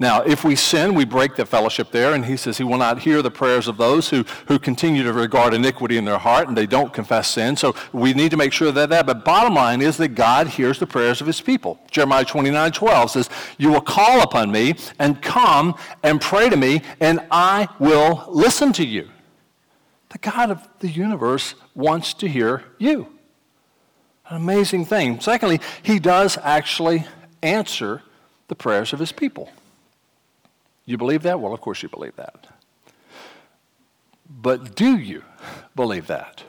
Now, 0.00 0.22
if 0.22 0.42
we 0.42 0.56
sin, 0.56 0.94
we 0.94 1.04
break 1.04 1.36
the 1.36 1.46
fellowship 1.46 1.92
there, 1.92 2.14
and 2.14 2.24
he 2.24 2.36
says 2.36 2.58
he 2.58 2.64
will 2.64 2.78
not 2.78 2.98
hear 3.00 3.22
the 3.22 3.30
prayers 3.30 3.68
of 3.68 3.76
those 3.76 4.08
who, 4.08 4.24
who 4.48 4.58
continue 4.58 5.04
to 5.04 5.12
regard 5.12 5.54
iniquity 5.54 5.96
in 5.96 6.04
their 6.04 6.18
heart 6.18 6.48
and 6.48 6.56
they 6.56 6.66
don't 6.66 6.92
confess 6.92 7.30
sin. 7.30 7.56
So 7.56 7.76
we 7.92 8.12
need 8.12 8.32
to 8.32 8.36
make 8.36 8.52
sure 8.52 8.72
that 8.72 8.90
that. 8.90 9.06
But 9.06 9.24
bottom 9.24 9.54
line 9.54 9.80
is 9.80 9.96
that 9.98 10.08
God 10.16 10.48
hears 10.48 10.80
the 10.80 10.86
prayers 10.86 11.20
of 11.20 11.28
his 11.28 11.40
people. 11.40 11.78
Jeremiah 11.90 12.24
29 12.24 12.72
12 12.72 13.10
says, 13.12 13.30
You 13.56 13.70
will 13.70 13.80
call 13.80 14.22
upon 14.22 14.50
me 14.50 14.74
and 14.98 15.22
come 15.22 15.76
and 16.02 16.20
pray 16.20 16.48
to 16.48 16.56
me, 16.56 16.82
and 16.98 17.20
I 17.30 17.68
will 17.78 18.24
listen 18.28 18.72
to 18.74 18.84
you. 18.84 19.08
The 20.08 20.18
God 20.18 20.50
of 20.50 20.68
the 20.80 20.88
universe 20.88 21.54
wants 21.74 22.14
to 22.14 22.28
hear 22.28 22.64
you. 22.78 23.06
An 24.28 24.36
amazing 24.36 24.86
thing. 24.86 25.20
Secondly, 25.20 25.60
he 25.82 26.00
does 26.00 26.36
actually 26.42 27.04
answer 27.42 28.02
the 28.48 28.54
prayers 28.56 28.92
of 28.92 28.98
his 28.98 29.12
people. 29.12 29.50
You 30.86 30.98
believe 30.98 31.22
that? 31.22 31.40
Well, 31.40 31.52
of 31.52 31.60
course 31.60 31.82
you 31.82 31.88
believe 31.88 32.16
that. 32.16 32.46
But 34.28 34.74
do 34.74 34.96
you 34.96 35.22
believe 35.74 36.06
that? 36.08 36.42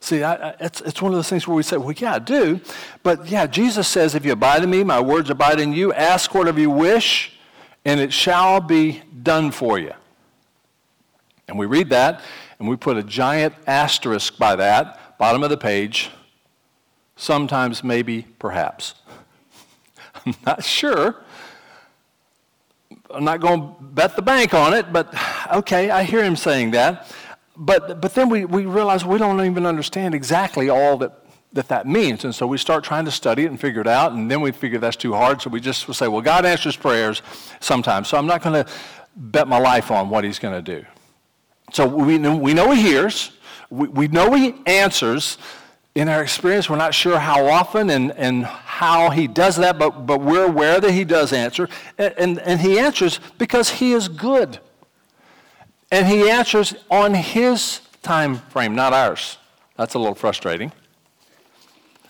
See, 0.00 0.22
I, 0.22 0.50
I, 0.50 0.54
it's, 0.60 0.80
it's 0.82 1.02
one 1.02 1.12
of 1.12 1.16
those 1.16 1.28
things 1.28 1.48
where 1.48 1.56
we 1.56 1.64
say, 1.64 1.76
well, 1.76 1.92
yeah, 1.92 2.14
I 2.14 2.18
do. 2.20 2.60
But 3.02 3.28
yeah, 3.28 3.46
Jesus 3.46 3.88
says, 3.88 4.14
if 4.14 4.24
you 4.24 4.32
abide 4.32 4.62
in 4.62 4.70
me, 4.70 4.84
my 4.84 5.00
words 5.00 5.30
abide 5.30 5.58
in 5.58 5.72
you, 5.72 5.92
ask 5.92 6.32
whatever 6.32 6.60
you 6.60 6.70
wish, 6.70 7.32
and 7.84 7.98
it 8.00 8.12
shall 8.12 8.60
be 8.60 9.02
done 9.22 9.50
for 9.50 9.78
you. 9.78 9.92
And 11.48 11.58
we 11.58 11.66
read 11.66 11.90
that, 11.90 12.20
and 12.58 12.68
we 12.68 12.76
put 12.76 12.96
a 12.96 13.02
giant 13.02 13.54
asterisk 13.66 14.38
by 14.38 14.56
that, 14.56 15.18
bottom 15.18 15.42
of 15.42 15.50
the 15.50 15.56
page, 15.56 16.10
sometimes, 17.16 17.82
maybe, 17.82 18.26
perhaps. 18.38 18.94
I'm 20.26 20.34
not 20.44 20.62
sure. 20.62 21.24
I'm 23.10 23.24
not 23.24 23.40
going 23.40 23.60
to 23.60 23.82
bet 23.82 24.16
the 24.16 24.22
bank 24.22 24.54
on 24.54 24.74
it, 24.74 24.92
but 24.92 25.14
okay, 25.52 25.90
I 25.90 26.02
hear 26.02 26.22
him 26.24 26.36
saying 26.36 26.72
that. 26.72 27.12
But, 27.56 28.00
but 28.00 28.14
then 28.14 28.28
we, 28.28 28.44
we 28.44 28.66
realize 28.66 29.04
we 29.04 29.18
don't 29.18 29.44
even 29.44 29.64
understand 29.64 30.14
exactly 30.14 30.68
all 30.68 30.96
that, 30.98 31.12
that 31.52 31.68
that 31.68 31.86
means. 31.86 32.24
And 32.24 32.34
so 32.34 32.46
we 32.46 32.58
start 32.58 32.84
trying 32.84 33.04
to 33.06 33.10
study 33.10 33.44
it 33.44 33.46
and 33.46 33.58
figure 33.58 33.80
it 33.80 33.86
out, 33.86 34.12
and 34.12 34.30
then 34.30 34.40
we 34.40 34.52
figure 34.52 34.78
that's 34.78 34.96
too 34.96 35.14
hard. 35.14 35.40
So 35.40 35.50
we 35.50 35.60
just 35.60 35.92
say, 35.94 36.08
well, 36.08 36.20
God 36.20 36.44
answers 36.44 36.76
prayers 36.76 37.22
sometimes. 37.60 38.08
So 38.08 38.18
I'm 38.18 38.26
not 38.26 38.42
going 38.42 38.64
to 38.64 38.70
bet 39.14 39.48
my 39.48 39.58
life 39.58 39.90
on 39.90 40.10
what 40.10 40.24
he's 40.24 40.38
going 40.38 40.62
to 40.62 40.80
do. 40.80 40.86
So 41.72 41.86
we 41.86 42.18
know, 42.18 42.36
we 42.36 42.54
know 42.54 42.70
he 42.72 42.82
hears, 42.82 43.32
we, 43.70 43.88
we 43.88 44.08
know 44.08 44.34
he 44.34 44.54
answers. 44.66 45.38
In 45.96 46.10
our 46.10 46.22
experience, 46.22 46.68
we're 46.68 46.76
not 46.76 46.92
sure 46.92 47.18
how 47.18 47.46
often 47.46 47.88
and, 47.88 48.12
and 48.12 48.44
how 48.44 49.08
he 49.08 49.26
does 49.26 49.56
that, 49.56 49.78
but, 49.78 50.04
but 50.04 50.20
we're 50.20 50.44
aware 50.44 50.78
that 50.78 50.92
he 50.92 51.04
does 51.04 51.32
answer. 51.32 51.70
And, 51.96 52.12
and, 52.18 52.38
and 52.40 52.60
he 52.60 52.78
answers 52.78 53.18
because 53.38 53.70
he 53.70 53.94
is 53.94 54.06
good. 54.06 54.58
And 55.90 56.06
he 56.06 56.28
answers 56.28 56.74
on 56.90 57.14
his 57.14 57.80
time 58.02 58.36
frame, 58.36 58.74
not 58.74 58.92
ours. 58.92 59.38
That's 59.78 59.94
a 59.94 59.98
little 59.98 60.14
frustrating. 60.14 60.70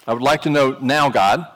I 0.05 0.15
would 0.15 0.23
like 0.23 0.43
to 0.43 0.51
know 0.51 0.77
now, 0.81 1.09
God. 1.09 1.47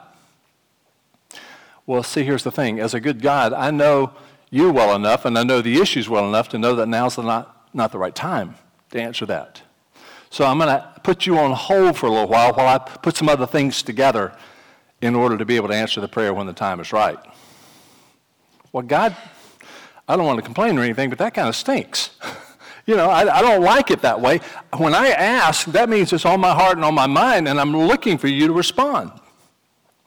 Well, 1.85 2.01
see, 2.01 2.23
here's 2.23 2.45
the 2.45 2.51
thing. 2.51 2.79
As 2.79 2.93
a 2.93 3.01
good 3.01 3.21
God, 3.21 3.51
I 3.51 3.71
know 3.71 4.13
you 4.49 4.71
well 4.71 4.95
enough 4.95 5.25
and 5.25 5.37
I 5.37 5.43
know 5.43 5.61
the 5.61 5.81
issues 5.81 6.07
well 6.07 6.29
enough 6.29 6.47
to 6.49 6.57
know 6.57 6.75
that 6.75 6.87
now's 6.87 7.17
not, 7.17 7.67
not 7.73 7.91
the 7.91 7.99
right 7.99 8.15
time 8.15 8.55
to 8.91 9.01
answer 9.01 9.25
that. 9.25 9.63
So 10.31 10.45
I'm 10.45 10.57
going 10.57 10.69
to 10.69 10.93
put 11.03 11.25
you 11.25 11.37
on 11.37 11.51
hold 11.51 11.97
for 11.97 12.05
a 12.05 12.09
little 12.09 12.29
while 12.29 12.53
while 12.53 12.67
I 12.67 12.77
put 12.77 13.17
some 13.17 13.27
other 13.27 13.45
things 13.45 13.83
together 13.83 14.33
in 15.01 15.13
order 15.13 15.37
to 15.37 15.43
be 15.43 15.57
able 15.57 15.67
to 15.67 15.75
answer 15.75 15.99
the 15.99 16.07
prayer 16.07 16.33
when 16.33 16.47
the 16.47 16.53
time 16.53 16.79
is 16.79 16.93
right. 16.93 17.17
Well, 18.71 18.83
God, 18.83 19.13
I 20.07 20.15
don't 20.15 20.25
want 20.25 20.37
to 20.37 20.41
complain 20.41 20.77
or 20.77 20.83
anything, 20.83 21.09
but 21.09 21.19
that 21.19 21.33
kind 21.33 21.49
of 21.49 21.55
stinks. 21.55 22.11
you 22.85 22.95
know, 22.95 23.09
I, 23.09 23.39
I, 23.39 23.41
don't 23.41 23.61
like 23.61 23.91
it 23.91 24.01
that 24.03 24.21
way. 24.21 24.39
When 24.77 24.95
I 24.95 25.09
ask, 25.09 25.67
that 25.67 25.89
means 25.89 26.13
it's 26.13 26.25
on 26.25 26.39
my 26.39 26.53
heart 26.53 26.77
and 26.77 26.85
on 26.85 26.95
my 26.95 27.07
mind, 27.07 27.49
and 27.49 27.59
I'm 27.59 27.75
looking 27.75 28.17
for 28.17 28.29
you 28.29 28.47
to 28.47 28.53
respond. 28.53 29.11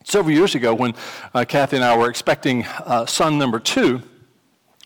Several 0.04 0.34
years 0.34 0.54
ago, 0.54 0.74
when 0.74 0.94
uh, 1.34 1.44
Kathy 1.44 1.76
and 1.76 1.84
I 1.84 1.98
were 1.98 2.08
expecting 2.08 2.64
uh, 2.64 3.04
son 3.04 3.36
number 3.36 3.60
two, 3.60 4.00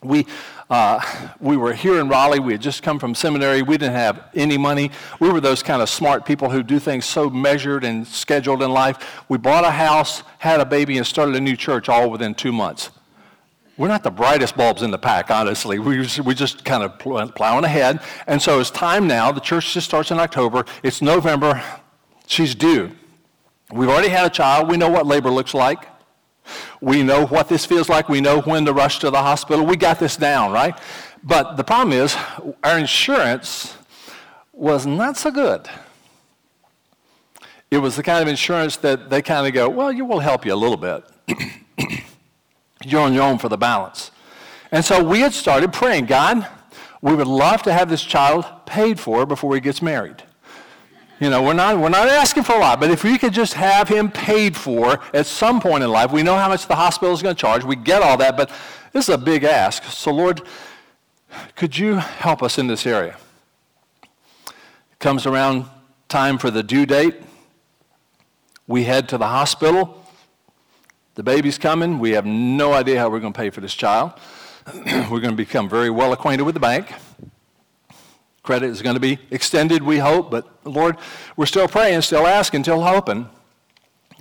we 0.03 0.27
uh, 0.71 1.01
we 1.41 1.57
were 1.57 1.73
here 1.73 1.99
in 1.99 2.09
Raleigh. 2.09 2.41
We 2.41 2.53
had 2.53 2.61
just 2.61 2.83
come 2.83 2.99
from 2.99 3.15
seminary. 3.15 3.63
We 3.63 3.79
didn't 3.79 3.95
have 3.95 4.25
any 4.35 4.59
money. 4.59 4.91
We 5.19 5.31
were 5.31 5.41
those 5.41 5.63
kind 5.63 5.81
of 5.81 5.89
smart 5.89 6.27
people 6.27 6.51
who 6.51 6.63
do 6.63 6.79
things 6.79 7.07
so 7.07 7.31
measured 7.31 7.85
and 7.85 8.07
scheduled 8.07 8.63
in 8.63 8.71
life. 8.71 9.25
We 9.29 9.39
bought 9.39 9.65
a 9.65 9.71
house, 9.71 10.23
had 10.39 10.61
a 10.61 10.67
baby, 10.67 10.99
and 10.99 11.07
started 11.07 11.35
a 11.37 11.41
new 11.41 11.57
church 11.57 11.89
all 11.89 12.11
within 12.11 12.35
two 12.35 12.53
months. 12.53 12.91
We're 13.79 13.89
not 13.89 14.03
the 14.03 14.11
brightest 14.11 14.57
bulbs 14.57 14.83
in 14.83 14.91
the 14.91 14.99
pack, 14.99 15.31
honestly. 15.31 15.79
We 15.79 16.03
just, 16.03 16.21
we 16.21 16.35
just 16.35 16.65
kind 16.65 16.83
of 16.83 16.99
plowing 16.99 17.65
ahead. 17.65 18.01
And 18.27 18.43
so 18.43 18.61
it's 18.61 18.71
time 18.71 19.07
now. 19.07 19.31
The 19.33 19.41
church 19.41 19.73
just 19.73 19.87
starts 19.87 20.11
in 20.11 20.19
October. 20.19 20.65
It's 20.83 21.01
November. 21.01 21.63
She's 22.27 22.55
due. 22.55 22.91
We've 23.73 23.89
already 23.89 24.09
had 24.09 24.27
a 24.27 24.31
child. 24.31 24.69
We 24.69 24.77
know 24.77 24.91
what 24.91 25.07
labor 25.07 25.31
looks 25.31 25.55
like. 25.55 25.87
We 26.81 27.03
know 27.03 27.27
what 27.27 27.49
this 27.49 27.65
feels 27.67 27.89
like. 27.89 28.09
We 28.09 28.21
know 28.21 28.41
when 28.43 28.65
to 28.67 28.73
rush 28.73 29.01
to 29.01 29.11
the 29.11 29.23
hospital. 29.23 29.67
We 29.67 29.77
got 29.77 29.99
this 29.99 30.17
down, 30.17 30.53
right? 30.53 30.79
But 31.23 31.57
the 31.57 31.65
problem 31.65 31.93
is, 31.93 32.17
our 32.63 32.79
insurance 32.79 33.77
was 34.53 34.87
not 34.87 35.17
so 35.17 35.31
good. 35.31 35.69
It 37.71 37.79
was 37.79 37.97
the 37.97 38.03
kind 38.03 38.23
of 38.23 38.29
insurance 38.29 38.77
that 38.79 39.11
they 39.11 39.23
kind 39.23 39.47
of 39.47 39.53
go, 39.53 39.69
well, 39.69 39.93
you 39.93 40.05
will 40.05 40.21
help 40.21 40.47
you 40.47 40.55
a 40.55 40.57
little 40.57 40.77
bit. 40.77 41.05
You're 42.85 43.01
on 43.01 43.13
your 43.13 43.25
own 43.25 43.39
for 43.39 43.49
the 43.49 43.59
balance. 43.59 44.11
And 44.71 44.85
so 44.85 45.03
we 45.03 45.21
had 45.21 45.33
started 45.35 45.73
praying, 45.73 46.07
God, 46.07 46.47
we 47.03 47.15
would 47.15 47.27
love 47.27 47.63
to 47.63 47.73
have 47.73 47.89
this 47.89 48.03
child 48.03 48.45
paid 48.67 48.99
for 48.99 49.27
before 49.27 49.55
he 49.55 49.61
gets 49.61 49.83
married. 49.83 50.23
You 51.21 51.31
know, 51.31 51.43
we're 51.43 51.53
not, 51.53 51.79
we're 51.79 51.89
not 51.89 52.07
asking 52.09 52.45
for 52.45 52.55
a 52.55 52.61
lot, 52.61 52.79
but 52.79 52.91
if 52.91 53.03
we 53.03 53.19
could 53.19 53.33
just 53.33 53.55
have 53.55 53.89
him 53.89 54.09
paid 54.09 54.57
for 54.57 55.01
at 55.13 55.27
some 55.27 55.61
point 55.61 55.83
in 55.83 55.91
life, 55.91 56.13
we 56.13 56.23
know 56.23 56.37
how 56.37 56.49
much 56.49 56.69
the 56.69 56.77
hospital 56.77 57.13
is 57.13 57.23
going 57.23 57.35
to 57.35 57.41
charge, 57.41 57.65
we 57.65 57.75
get 57.75 58.03
all 58.03 58.17
that, 58.19 58.37
but 58.37 58.51
this 58.93 59.09
is 59.09 59.15
a 59.15 59.19
big 59.19 59.43
ask. 59.43 59.83
So, 59.85 60.13
Lord, 60.13 60.43
could 61.57 61.77
you 61.77 61.97
help 61.97 62.43
us 62.43 62.57
in 62.57 62.69
this 62.69 62.87
area? 62.87 63.17
It 64.47 64.99
comes 65.01 65.27
around 65.27 65.67
time 66.09 66.39
for 66.39 66.53
the 66.53 66.63
due 66.63 66.87
date. 66.87 67.17
We 68.69 68.85
head 68.85 69.09
to 69.09 69.19
the 69.19 69.27
hospital. 69.27 70.05
The 71.17 71.25
baby's 71.25 71.59
coming. 71.59 71.99
We 71.99 72.13
have 72.13 72.27
no 72.27 72.75
idea 72.75 73.01
how 73.01 73.11
we're 73.11 73.21
going 73.21 73.33
to 73.33 73.39
pay 73.39 73.51
for 73.51 73.61
this 73.61 73.75
child. 73.75 74.13
we're 75.11 75.21
going 75.21 75.31
to 75.31 75.33
become 75.33 75.69
very 75.69 75.91
well 75.91 76.13
acquainted 76.13 76.45
with 76.45 76.55
the 76.55 76.61
bank. 76.61 76.93
Credit 78.49 78.71
is 78.71 78.81
going 78.81 78.95
to 78.95 79.01
be 79.01 79.19
extended, 79.31 79.83
we 79.83 79.99
hope, 79.99 80.31
but 80.31 80.49
Lord, 80.65 80.97
we're 81.37 81.45
still 81.45 81.69
praying, 81.69 82.01
still 82.01 82.27
asking, 82.27 82.65
still 82.65 82.81
hoping. 82.81 83.29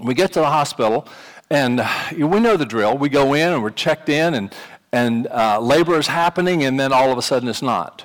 We 0.04 0.14
get 0.16 0.34
to 0.34 0.42
the 0.42 0.48
hospital, 0.48 1.08
and 1.50 1.82
we 2.12 2.42
know 2.42 2.58
the 2.58 2.66
drill. 2.66 2.98
We 2.98 3.08
go 3.08 3.36
in 3.36 3.54
and 3.54 3.64
we're 3.64 3.70
checked 3.70 4.10
in, 4.10 4.34
and, 4.34 4.54
and 4.92 5.28
uh, 5.28 5.62
labor 5.62 5.98
is 5.98 6.08
happening, 6.08 6.66
and 6.66 6.78
then 6.78 6.92
all 6.92 7.10
of 7.10 7.18
a 7.18 7.22
sudden 7.22 7.48
it's 7.48 7.62
not. 7.62 8.04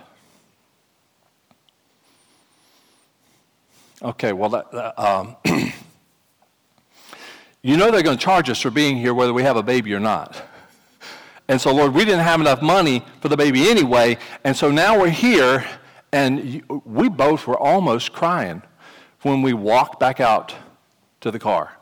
Okay, 4.00 4.32
well, 4.32 4.50
that, 4.50 4.72
uh, 4.72 4.92
um, 4.96 5.36
you 7.62 7.76
know 7.76 7.90
they're 7.90 8.04
going 8.04 8.16
to 8.16 8.24
charge 8.24 8.48
us 8.48 8.60
for 8.60 8.70
being 8.70 8.96
here 8.96 9.12
whether 9.12 9.32
we 9.32 9.42
have 9.42 9.56
a 9.56 9.62
baby 9.64 9.92
or 9.92 9.98
not. 9.98 10.40
And 11.48 11.60
so, 11.60 11.74
Lord, 11.74 11.92
we 11.92 12.04
didn't 12.04 12.20
have 12.20 12.40
enough 12.40 12.62
money 12.62 13.04
for 13.20 13.28
the 13.28 13.36
baby 13.36 13.68
anyway, 13.68 14.18
and 14.44 14.56
so 14.56 14.70
now 14.70 14.96
we're 14.96 15.10
here 15.10 15.66
and 16.12 16.62
we 16.84 17.08
both 17.08 17.46
were 17.46 17.58
almost 17.58 18.12
crying 18.12 18.62
when 19.22 19.42
we 19.42 19.52
walked 19.52 19.98
back 19.98 20.20
out 20.20 20.54
to 21.20 21.30
the 21.30 21.38
car. 21.38 21.72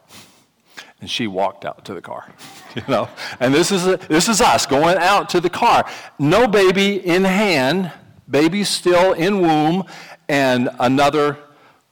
And 1.00 1.10
she 1.10 1.26
walked 1.26 1.64
out 1.64 1.84
to 1.86 1.94
the 1.94 2.02
car, 2.02 2.32
you 2.76 2.82
know. 2.86 3.08
And 3.40 3.52
this 3.52 3.72
is, 3.72 3.86
a, 3.86 3.96
this 3.96 4.28
is 4.28 4.40
us 4.40 4.66
going 4.66 4.98
out 4.98 5.30
to 5.30 5.40
the 5.40 5.50
car. 5.50 5.88
No 6.18 6.46
baby 6.46 7.04
in 7.04 7.24
hand, 7.24 7.90
baby 8.28 8.64
still 8.64 9.14
in 9.14 9.40
womb, 9.40 9.84
and 10.28 10.68
another, 10.78 11.38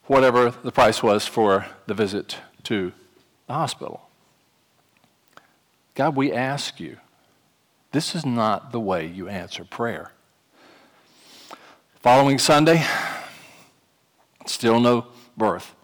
whatever 0.05 0.51
the 0.51 0.71
price 0.71 1.03
was 1.03 1.27
for 1.27 1.65
the 1.87 1.93
visit 1.93 2.37
to 2.63 2.93
the 3.47 3.53
hospital. 3.53 4.09
God, 5.95 6.15
we 6.15 6.31
ask 6.31 6.79
you, 6.79 6.97
this 7.91 8.15
is 8.15 8.25
not 8.25 8.71
the 8.71 8.79
way 8.79 9.07
you 9.07 9.27
answer 9.27 9.65
prayer. 9.65 10.11
Following 12.01 12.39
Sunday, 12.39 12.81
still 14.45 14.79
no 14.79 15.07
birth. 15.35 15.75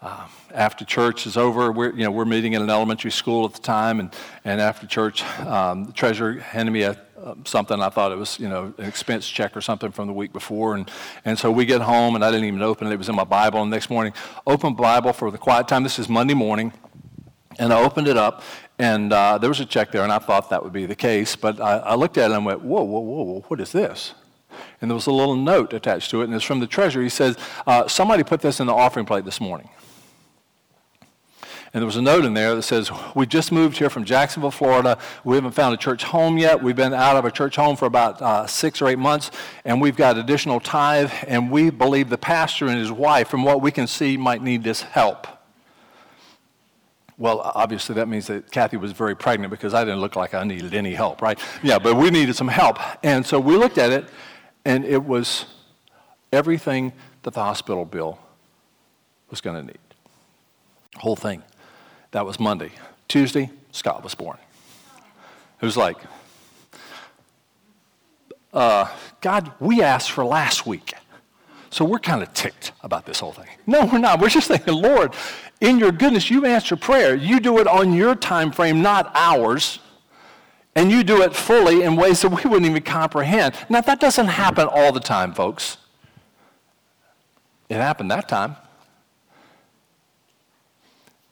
Uh, 0.00 0.28
after 0.52 0.84
church 0.84 1.26
is 1.26 1.36
over, 1.36 1.72
we're, 1.72 1.90
you 1.90 2.04
know, 2.04 2.12
we're 2.12 2.24
meeting 2.24 2.52
in 2.52 2.62
an 2.62 2.70
elementary 2.70 3.10
school 3.10 3.44
at 3.44 3.52
the 3.52 3.60
time, 3.60 3.98
and, 3.98 4.14
and 4.44 4.60
after 4.60 4.86
church, 4.86 5.24
um, 5.40 5.86
the 5.86 5.92
treasurer 5.92 6.34
handed 6.34 6.70
me 6.70 6.82
a, 6.82 6.96
uh, 7.20 7.34
something. 7.46 7.82
I 7.82 7.88
thought 7.88 8.12
it 8.12 8.16
was, 8.16 8.38
you 8.38 8.48
know, 8.48 8.72
an 8.78 8.84
expense 8.84 9.28
check 9.28 9.56
or 9.56 9.60
something 9.60 9.90
from 9.90 10.06
the 10.06 10.12
week 10.12 10.32
before, 10.32 10.76
and, 10.76 10.88
and 11.24 11.36
so 11.36 11.50
we 11.50 11.64
get 11.64 11.80
home, 11.80 12.14
and 12.14 12.24
I 12.24 12.30
didn't 12.30 12.46
even 12.46 12.62
open 12.62 12.86
it. 12.86 12.92
It 12.92 12.98
was 12.98 13.08
in 13.08 13.16
my 13.16 13.24
Bible, 13.24 13.60
and 13.60 13.72
the 13.72 13.74
next 13.74 13.90
morning, 13.90 14.12
open 14.46 14.74
Bible 14.74 15.12
for 15.12 15.32
the 15.32 15.38
quiet 15.38 15.66
time. 15.66 15.82
This 15.82 15.98
is 15.98 16.08
Monday 16.08 16.34
morning, 16.34 16.72
and 17.58 17.72
I 17.72 17.82
opened 17.82 18.06
it 18.06 18.16
up, 18.16 18.44
and 18.78 19.12
uh, 19.12 19.38
there 19.38 19.50
was 19.50 19.58
a 19.58 19.66
check 19.66 19.90
there, 19.90 20.04
and 20.04 20.12
I 20.12 20.20
thought 20.20 20.50
that 20.50 20.62
would 20.62 20.72
be 20.72 20.86
the 20.86 20.94
case, 20.94 21.34
but 21.34 21.60
I, 21.60 21.78
I 21.78 21.94
looked 21.96 22.18
at 22.18 22.30
it 22.30 22.34
and 22.34 22.46
went, 22.46 22.60
whoa, 22.60 22.84
whoa, 22.84 23.00
whoa, 23.00 23.22
whoa, 23.24 23.44
what 23.48 23.58
is 23.58 23.72
this? 23.72 24.14
And 24.80 24.90
there 24.90 24.94
was 24.94 25.06
a 25.06 25.12
little 25.12 25.36
note 25.36 25.72
attached 25.72 26.10
to 26.10 26.20
it, 26.20 26.24
and 26.24 26.34
it's 26.34 26.44
from 26.44 26.60
the 26.60 26.66
treasurer. 26.66 27.02
He 27.02 27.08
says, 27.08 27.36
uh, 27.66 27.88
Somebody 27.88 28.22
put 28.22 28.40
this 28.40 28.60
in 28.60 28.66
the 28.66 28.74
offering 28.74 29.06
plate 29.06 29.24
this 29.24 29.40
morning. 29.40 29.68
And 31.74 31.80
there 31.80 31.86
was 31.86 31.96
a 31.96 32.02
note 32.02 32.24
in 32.24 32.34
there 32.34 32.54
that 32.54 32.62
says, 32.62 32.90
We 33.16 33.26
just 33.26 33.50
moved 33.50 33.78
here 33.78 33.90
from 33.90 34.04
Jacksonville, 34.04 34.52
Florida. 34.52 34.96
We 35.24 35.34
haven't 35.34 35.52
found 35.52 35.74
a 35.74 35.76
church 35.76 36.04
home 36.04 36.38
yet. 36.38 36.62
We've 36.62 36.76
been 36.76 36.94
out 36.94 37.16
of 37.16 37.24
a 37.24 37.32
church 37.32 37.56
home 37.56 37.74
for 37.74 37.86
about 37.86 38.22
uh, 38.22 38.46
six 38.46 38.80
or 38.80 38.86
eight 38.86 38.98
months, 38.98 39.32
and 39.64 39.80
we've 39.80 39.96
got 39.96 40.16
additional 40.16 40.60
tithe, 40.60 41.10
and 41.26 41.50
we 41.50 41.70
believe 41.70 42.10
the 42.10 42.18
pastor 42.18 42.66
and 42.68 42.78
his 42.78 42.92
wife, 42.92 43.28
from 43.28 43.42
what 43.42 43.60
we 43.60 43.72
can 43.72 43.88
see, 43.88 44.16
might 44.16 44.40
need 44.40 44.62
this 44.62 44.82
help. 44.82 45.26
Well, 47.18 47.40
obviously, 47.40 47.96
that 47.96 48.08
means 48.08 48.26
that 48.26 48.50
Kathy 48.50 48.76
was 48.76 48.92
very 48.92 49.16
pregnant 49.16 49.50
because 49.50 49.72
I 49.72 49.84
didn't 49.84 50.00
look 50.00 50.14
like 50.14 50.34
I 50.34 50.42
needed 50.44 50.74
any 50.74 50.94
help, 50.94 51.22
right? 51.22 51.38
Yeah, 51.62 51.78
but 51.78 51.96
we 51.96 52.10
needed 52.10 52.34
some 52.34 52.48
help. 52.48 52.78
And 53.04 53.24
so 53.24 53.38
we 53.38 53.56
looked 53.56 53.78
at 53.78 53.92
it, 53.92 54.06
and 54.64 54.84
it 54.84 55.04
was 55.04 55.46
everything 56.32 56.92
that 57.22 57.34
the 57.34 57.42
hospital 57.42 57.84
bill 57.84 58.18
was 59.30 59.40
going 59.40 59.56
to 59.56 59.62
need. 59.62 59.78
Whole 60.96 61.16
thing. 61.16 61.42
That 62.12 62.24
was 62.24 62.38
Monday. 62.38 62.70
Tuesday, 63.08 63.50
Scott 63.72 64.04
was 64.04 64.14
born. 64.14 64.38
It 65.60 65.64
was 65.64 65.76
like, 65.76 65.96
uh, 68.52 68.86
God, 69.20 69.52
we 69.58 69.82
asked 69.82 70.12
for 70.12 70.24
last 70.24 70.66
week. 70.66 70.94
So 71.70 71.84
we're 71.84 71.98
kind 71.98 72.22
of 72.22 72.32
ticked 72.34 72.70
about 72.82 73.04
this 73.04 73.18
whole 73.18 73.32
thing. 73.32 73.48
No, 73.66 73.84
we're 73.86 73.98
not. 73.98 74.20
We're 74.20 74.28
just 74.28 74.46
thinking, 74.46 74.74
Lord, 74.74 75.12
in 75.60 75.78
your 75.80 75.90
goodness, 75.90 76.30
you 76.30 76.44
answer 76.46 76.76
prayer. 76.76 77.16
You 77.16 77.40
do 77.40 77.58
it 77.58 77.66
on 77.66 77.92
your 77.92 78.14
time 78.14 78.52
frame, 78.52 78.80
not 78.80 79.10
ours. 79.14 79.80
And 80.76 80.90
you 80.90 81.04
do 81.04 81.22
it 81.22 81.34
fully 81.34 81.82
in 81.82 81.96
ways 81.96 82.22
that 82.22 82.30
we 82.30 82.48
wouldn't 82.48 82.68
even 82.68 82.82
comprehend. 82.82 83.54
Now, 83.68 83.80
that 83.82 84.00
doesn't 84.00 84.26
happen 84.26 84.66
all 84.68 84.92
the 84.92 85.00
time, 85.00 85.32
folks. 85.32 85.76
It 87.68 87.76
happened 87.76 88.10
that 88.10 88.28
time. 88.28 88.56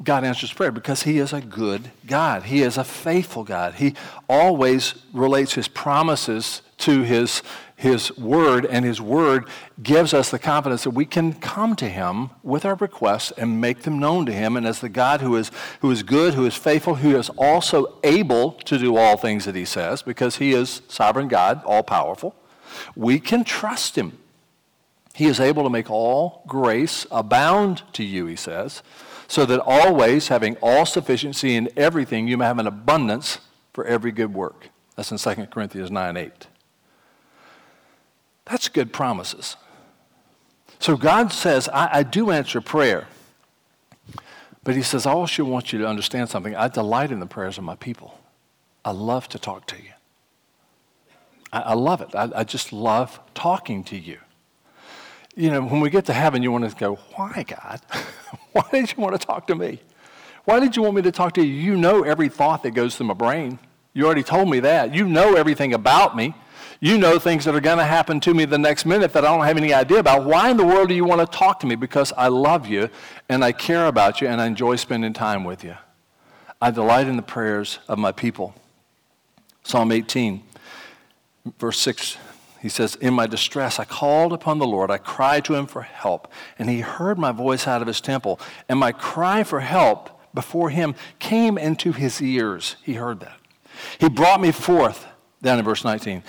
God 0.02 0.24
answers 0.24 0.52
prayer 0.52 0.72
because 0.72 1.02
He 1.02 1.18
is 1.18 1.32
a 1.32 1.40
good 1.40 1.90
God. 2.06 2.44
He 2.44 2.62
is 2.62 2.76
a 2.76 2.84
faithful 2.84 3.44
God. 3.44 3.74
He 3.74 3.94
always 4.28 4.94
relates 5.12 5.54
His 5.54 5.68
promises 5.68 6.62
to 6.78 7.02
His, 7.02 7.42
his 7.82 8.16
Word, 8.16 8.64
and 8.64 8.84
His 8.84 9.00
Word 9.00 9.48
gives 9.82 10.14
us 10.14 10.30
the 10.30 10.38
confidence 10.38 10.84
that 10.84 10.90
we 10.90 11.04
can 11.04 11.32
come 11.32 11.74
to 11.74 11.88
Him 11.88 12.30
with 12.44 12.64
our 12.64 12.76
requests 12.76 13.32
and 13.32 13.60
make 13.60 13.82
them 13.82 13.98
known 13.98 14.24
to 14.26 14.32
Him. 14.32 14.56
And 14.56 14.64
as 14.64 14.80
the 14.80 14.88
God 14.88 15.20
who 15.20 15.34
is, 15.34 15.50
who 15.80 15.90
is 15.90 16.04
good, 16.04 16.34
who 16.34 16.46
is 16.46 16.54
faithful, 16.54 16.94
who 16.94 17.18
is 17.18 17.28
also 17.30 17.98
able 18.04 18.52
to 18.52 18.78
do 18.78 18.96
all 18.96 19.16
things 19.16 19.46
that 19.46 19.56
He 19.56 19.64
says, 19.64 20.00
because 20.00 20.36
He 20.36 20.52
is 20.52 20.82
sovereign 20.86 21.26
God, 21.26 21.60
all 21.64 21.82
powerful, 21.82 22.36
we 22.94 23.18
can 23.18 23.42
trust 23.42 23.98
Him. 23.98 24.16
He 25.12 25.26
is 25.26 25.40
able 25.40 25.64
to 25.64 25.70
make 25.70 25.90
all 25.90 26.44
grace 26.46 27.04
abound 27.10 27.82
to 27.94 28.04
you, 28.04 28.26
He 28.26 28.36
says 28.36 28.84
so 29.26 29.46
that 29.46 29.60
always, 29.64 30.28
having 30.28 30.56
all 30.62 30.84
sufficiency 30.84 31.56
in 31.56 31.68
everything, 31.74 32.28
you 32.28 32.36
may 32.36 32.44
have 32.44 32.58
an 32.58 32.66
abundance 32.66 33.38
for 33.72 33.84
every 33.86 34.12
good 34.12 34.34
work. 34.34 34.68
That's 34.94 35.10
in 35.10 35.16
2 35.16 35.46
Corinthians 35.46 35.90
9 35.90 36.16
8. 36.18 36.46
That's 38.46 38.68
good 38.68 38.92
promises. 38.92 39.56
So 40.78 40.96
God 40.96 41.32
says, 41.32 41.68
I, 41.68 41.98
I 41.98 42.02
do 42.02 42.30
answer 42.30 42.60
prayer. 42.60 43.06
But 44.64 44.74
He 44.74 44.82
says, 44.82 45.06
I 45.06 45.12
also 45.12 45.44
want 45.44 45.72
you 45.72 45.78
to 45.80 45.86
understand 45.86 46.28
something. 46.28 46.54
I 46.54 46.68
delight 46.68 47.12
in 47.12 47.20
the 47.20 47.26
prayers 47.26 47.58
of 47.58 47.64
my 47.64 47.76
people. 47.76 48.18
I 48.84 48.90
love 48.90 49.28
to 49.28 49.38
talk 49.38 49.66
to 49.68 49.76
you. 49.76 49.92
I, 51.52 51.60
I 51.60 51.74
love 51.74 52.00
it. 52.00 52.14
I, 52.14 52.30
I 52.34 52.44
just 52.44 52.72
love 52.72 53.20
talking 53.34 53.84
to 53.84 53.98
you 53.98 54.18
you 55.34 55.50
know, 55.50 55.62
when 55.62 55.80
we 55.80 55.90
get 55.90 56.04
to 56.06 56.12
heaven, 56.12 56.42
you 56.42 56.52
want 56.52 56.68
to 56.68 56.76
go, 56.76 56.96
why, 57.14 57.44
God? 57.46 57.80
why 58.52 58.64
did 58.70 58.92
you 58.92 59.02
want 59.02 59.18
to 59.18 59.26
talk 59.26 59.46
to 59.46 59.54
me? 59.54 59.80
Why 60.44 60.60
did 60.60 60.76
you 60.76 60.82
want 60.82 60.96
me 60.96 61.02
to 61.02 61.12
talk 61.12 61.34
to 61.34 61.44
you? 61.44 61.52
You 61.52 61.76
know 61.76 62.02
every 62.02 62.28
thought 62.28 62.62
that 62.64 62.72
goes 62.72 62.96
through 62.96 63.06
my 63.06 63.14
brain. 63.14 63.58
You 63.94 64.04
already 64.06 64.22
told 64.22 64.50
me 64.50 64.60
that. 64.60 64.94
You 64.94 65.08
know 65.08 65.34
everything 65.34 65.72
about 65.72 66.16
me. 66.16 66.34
You 66.82 66.98
know 66.98 67.16
things 67.20 67.44
that 67.44 67.54
are 67.54 67.60
going 67.60 67.78
to 67.78 67.84
happen 67.84 68.18
to 68.18 68.34
me 68.34 68.44
the 68.44 68.58
next 68.58 68.86
minute 68.86 69.12
that 69.12 69.24
I 69.24 69.28
don't 69.28 69.46
have 69.46 69.56
any 69.56 69.72
idea 69.72 70.00
about. 70.00 70.24
Why 70.24 70.50
in 70.50 70.56
the 70.56 70.66
world 70.66 70.88
do 70.88 70.96
you 70.96 71.04
want 71.04 71.20
to 71.20 71.38
talk 71.38 71.60
to 71.60 71.66
me? 71.68 71.76
Because 71.76 72.12
I 72.16 72.26
love 72.26 72.66
you 72.66 72.90
and 73.28 73.44
I 73.44 73.52
care 73.52 73.86
about 73.86 74.20
you 74.20 74.26
and 74.26 74.40
I 74.40 74.46
enjoy 74.46 74.74
spending 74.74 75.12
time 75.12 75.44
with 75.44 75.62
you. 75.62 75.76
I 76.60 76.72
delight 76.72 77.06
in 77.06 77.14
the 77.14 77.22
prayers 77.22 77.78
of 77.86 77.98
my 77.98 78.10
people. 78.10 78.56
Psalm 79.62 79.92
18, 79.92 80.42
verse 81.56 81.78
6 81.78 82.16
he 82.60 82.68
says, 82.68 82.96
In 82.96 83.14
my 83.14 83.28
distress, 83.28 83.78
I 83.78 83.84
called 83.84 84.32
upon 84.32 84.58
the 84.58 84.66
Lord. 84.66 84.90
I 84.90 84.98
cried 84.98 85.44
to 85.44 85.54
him 85.54 85.66
for 85.66 85.82
help, 85.82 86.32
and 86.58 86.68
he 86.68 86.80
heard 86.80 87.16
my 87.16 87.30
voice 87.30 87.68
out 87.68 87.80
of 87.80 87.86
his 87.86 88.00
temple. 88.00 88.40
And 88.68 88.78
my 88.78 88.90
cry 88.90 89.44
for 89.44 89.60
help 89.60 90.20
before 90.34 90.70
him 90.70 90.96
came 91.20 91.58
into 91.58 91.92
his 91.92 92.20
ears. 92.20 92.74
He 92.82 92.94
heard 92.94 93.20
that. 93.20 93.38
He 93.98 94.08
brought 94.08 94.40
me 94.40 94.50
forth, 94.50 95.06
down 95.42 95.58
in 95.58 95.64
verse 95.64 95.84
19, 95.84 96.22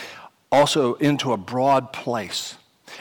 also 0.53 0.93
into 0.95 1.33
a 1.33 1.37
broad 1.37 1.91
place. 1.91 2.57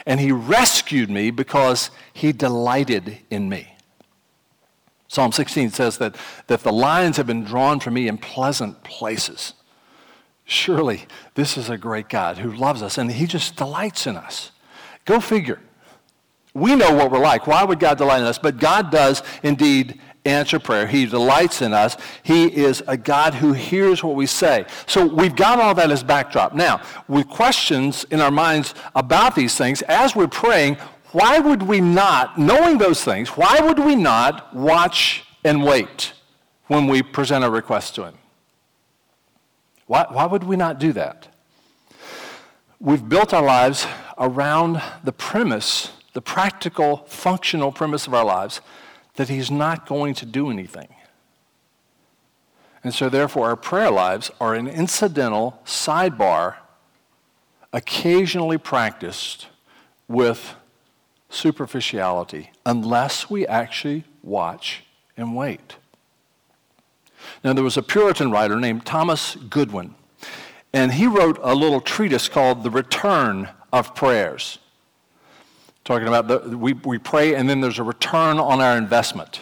And 0.07 0.19
he 0.19 0.31
rescued 0.31 1.09
me 1.09 1.29
because 1.29 1.91
he 2.11 2.31
delighted 2.31 3.19
in 3.29 3.47
me. 3.47 3.75
Psalm 5.07 5.31
16 5.31 5.69
says 5.69 5.99
that, 5.99 6.15
that 6.47 6.61
the 6.61 6.73
lines 6.73 7.17
have 7.17 7.27
been 7.27 7.43
drawn 7.43 7.79
for 7.79 7.91
me 7.91 8.07
in 8.07 8.17
pleasant 8.17 8.83
places. 8.83 9.53
Surely 10.45 11.05
this 11.35 11.55
is 11.55 11.69
a 11.69 11.77
great 11.77 12.09
God 12.09 12.39
who 12.39 12.51
loves 12.51 12.81
us 12.81 12.97
and 12.97 13.11
he 13.11 13.27
just 13.27 13.55
delights 13.55 14.07
in 14.07 14.17
us. 14.17 14.49
Go 15.05 15.19
figure. 15.19 15.59
We 16.55 16.75
know 16.75 16.95
what 16.95 17.11
we're 17.11 17.19
like. 17.19 17.45
Why 17.45 17.63
would 17.63 17.79
God 17.79 17.99
delight 17.99 18.21
in 18.21 18.25
us? 18.25 18.39
But 18.39 18.57
God 18.57 18.89
does 18.91 19.21
indeed 19.43 20.01
answer 20.25 20.59
prayer. 20.59 20.87
He 20.87 21.05
delights 21.05 21.61
in 21.61 21.73
us. 21.73 21.97
He 22.23 22.45
is 22.45 22.81
a 22.87 22.97
God 22.97 23.35
who 23.35 23.53
hears 23.53 24.03
what 24.03 24.15
we 24.15 24.25
say. 24.25 24.65
So 24.85 25.05
we've 25.05 25.35
got 25.35 25.59
all 25.59 25.75
that 25.75 25.91
as 25.91 26.03
backdrop. 26.03 26.53
Now, 26.53 26.81
with 27.07 27.27
questions 27.27 28.05
in 28.09 28.21
our 28.21 28.31
minds 28.31 28.73
about 28.95 29.35
these 29.35 29.57
things, 29.57 29.81
as 29.83 30.15
we're 30.15 30.27
praying, 30.27 30.77
why 31.11 31.39
would 31.39 31.63
we 31.63 31.79
not, 31.81 32.39
knowing 32.39 32.77
those 32.77 33.03
things, 33.03 33.29
why 33.29 33.59
would 33.59 33.79
we 33.79 33.95
not 33.95 34.55
watch 34.55 35.25
and 35.43 35.63
wait 35.63 36.13
when 36.67 36.87
we 36.87 37.03
present 37.03 37.43
a 37.43 37.49
request 37.49 37.95
to 37.95 38.05
Him? 38.05 38.15
Why, 39.85 40.05
why 40.09 40.25
would 40.25 40.43
we 40.43 40.55
not 40.55 40.79
do 40.79 40.93
that? 40.93 41.27
We've 42.79 43.07
built 43.07 43.33
our 43.33 43.43
lives 43.43 43.85
around 44.17 44.81
the 45.03 45.13
premise, 45.13 45.91
the 46.13 46.21
practical, 46.21 46.97
functional 47.07 47.71
premise 47.71 48.07
of 48.07 48.13
our 48.13 48.25
lives, 48.25 48.61
that 49.15 49.29
He's 49.29 49.51
not 49.51 49.85
going 49.85 50.13
to 50.15 50.25
do 50.25 50.49
anything. 50.49 50.89
And 52.83 52.93
so, 52.93 53.09
therefore, 53.09 53.47
our 53.47 53.55
prayer 53.55 53.91
lives 53.91 54.29
are 54.41 54.55
an 54.55 54.67
incidental 54.67 55.61
sidebar, 55.65 56.55
occasionally 57.71 58.57
practiced 58.57 59.47
with 60.07 60.55
superficiality, 61.29 62.51
unless 62.65 63.29
we 63.29 63.47
actually 63.47 64.03
watch 64.21 64.83
and 65.15 65.35
wait. 65.35 65.77
Now, 67.43 67.53
there 67.53 67.63
was 67.63 67.77
a 67.77 67.83
Puritan 67.83 68.31
writer 68.31 68.59
named 68.59 68.85
Thomas 68.85 69.35
Goodwin, 69.35 69.95
and 70.73 70.93
he 70.93 71.07
wrote 71.07 71.39
a 71.41 71.55
little 71.55 71.81
treatise 71.81 72.27
called 72.27 72.63
The 72.63 72.69
Return 72.69 73.49
of 73.71 73.95
Prayers. 73.95 74.59
Talking 75.83 76.07
about 76.07 76.27
the, 76.27 76.57
we, 76.57 76.73
we 76.73 76.97
pray 76.97 77.35
and 77.35 77.49
then 77.49 77.61
there's 77.61 77.79
a 77.79 77.83
return 77.83 78.39
on 78.39 78.61
our 78.61 78.77
investment. 78.77 79.41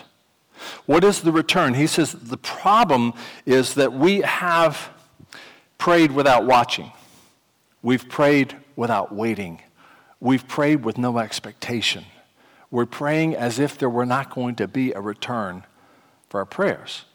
What 0.85 1.03
is 1.03 1.21
the 1.21 1.31
return? 1.31 1.73
He 1.73 1.87
says 1.87 2.13
the 2.13 2.37
problem 2.37 3.13
is 3.45 3.75
that 3.75 3.93
we 3.93 4.21
have 4.21 4.89
prayed 5.77 6.11
without 6.11 6.45
watching. 6.45 6.91
We've 7.81 8.07
prayed 8.07 8.55
without 8.75 9.13
waiting. 9.13 9.61
We've 10.19 10.47
prayed 10.47 10.83
with 10.83 10.97
no 10.97 11.17
expectation. 11.17 12.05
We're 12.69 12.85
praying 12.85 13.35
as 13.35 13.59
if 13.59 13.77
there 13.77 13.89
were 13.89 14.05
not 14.05 14.33
going 14.33 14.55
to 14.55 14.67
be 14.67 14.93
a 14.93 15.01
return 15.01 15.63
for 16.29 16.39
our 16.39 16.45
prayers. 16.45 17.05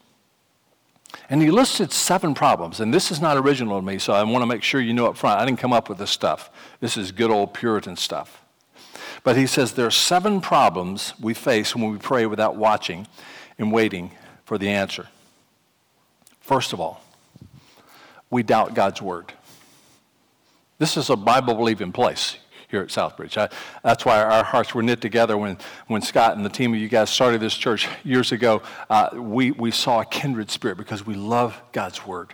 And 1.31 1.41
he 1.41 1.51
listed 1.51 1.93
seven 1.93 2.35
problems, 2.35 2.81
and 2.81 2.93
this 2.93 3.11
is 3.11 3.21
not 3.21 3.37
original 3.37 3.81
to 3.81 3.87
me, 3.87 3.99
so 3.99 4.13
I 4.13 4.23
want 4.25 4.43
to 4.43 4.47
make 4.47 4.63
sure 4.63 4.81
you 4.81 4.93
know 4.93 5.07
up 5.07 5.17
front. 5.17 5.41
I 5.41 5.47
didn't 5.47 5.61
come 5.61 5.73
up 5.73 5.89
with 5.89 5.99
this 5.99 6.11
stuff. 6.11 6.51
This 6.81 6.97
is 6.97 7.13
good 7.13 7.31
old 7.31 7.55
Puritan 7.55 7.97
stuff. 7.97 8.43
But 9.27 9.37
he 9.37 9.49
says 9.49 9.73
there 9.73 9.89
are 9.89 9.91
seven 9.91 10.41
problems 10.41 11.13
we 11.21 11.35
face 11.35 11.75
when 11.75 11.91
we 11.91 11.99
pray 11.99 12.27
without 12.27 12.55
watching 12.55 13.09
and 13.59 13.73
waiting 13.73 14.13
for 14.45 14.57
the 14.57 14.69
answer. 14.69 15.09
First 16.39 16.73
of 16.73 16.79
all, 16.79 17.03
we 18.31 18.45
doubt 18.45 18.75
God's 18.75 19.03
word. 19.03 19.33
This 20.79 20.97
is 20.97 21.11
a 21.11 21.17
Bible 21.17 21.55
believing 21.55 21.91
place 21.91 22.37
here 22.69 22.83
at 22.83 22.91
Southbridge. 22.91 23.37
I, 23.37 23.49
that's 23.83 24.05
why 24.05 24.23
our 24.23 24.45
hearts 24.45 24.77
were 24.77 24.83
knit 24.85 25.01
together 25.01 25.37
when, 25.37 25.59
when 25.89 26.03
Scott 26.03 26.37
and 26.37 26.47
the 26.47 26.49
team 26.49 26.73
of 26.73 26.79
you 26.79 26.89
guys 26.89 27.11
started 27.11 27.41
this 27.41 27.57
church 27.57 27.89
years 28.05 28.31
ago. 28.31 28.63
Uh, 28.89 29.09
we, 29.13 29.51
we 29.51 29.73
saw 29.73 30.03
a 30.03 30.05
kindred 30.05 30.53
spirit 30.53 30.79
because 30.79 31.05
we 31.05 31.15
love 31.15 31.61
God's 31.73 32.07
Word. 32.07 32.33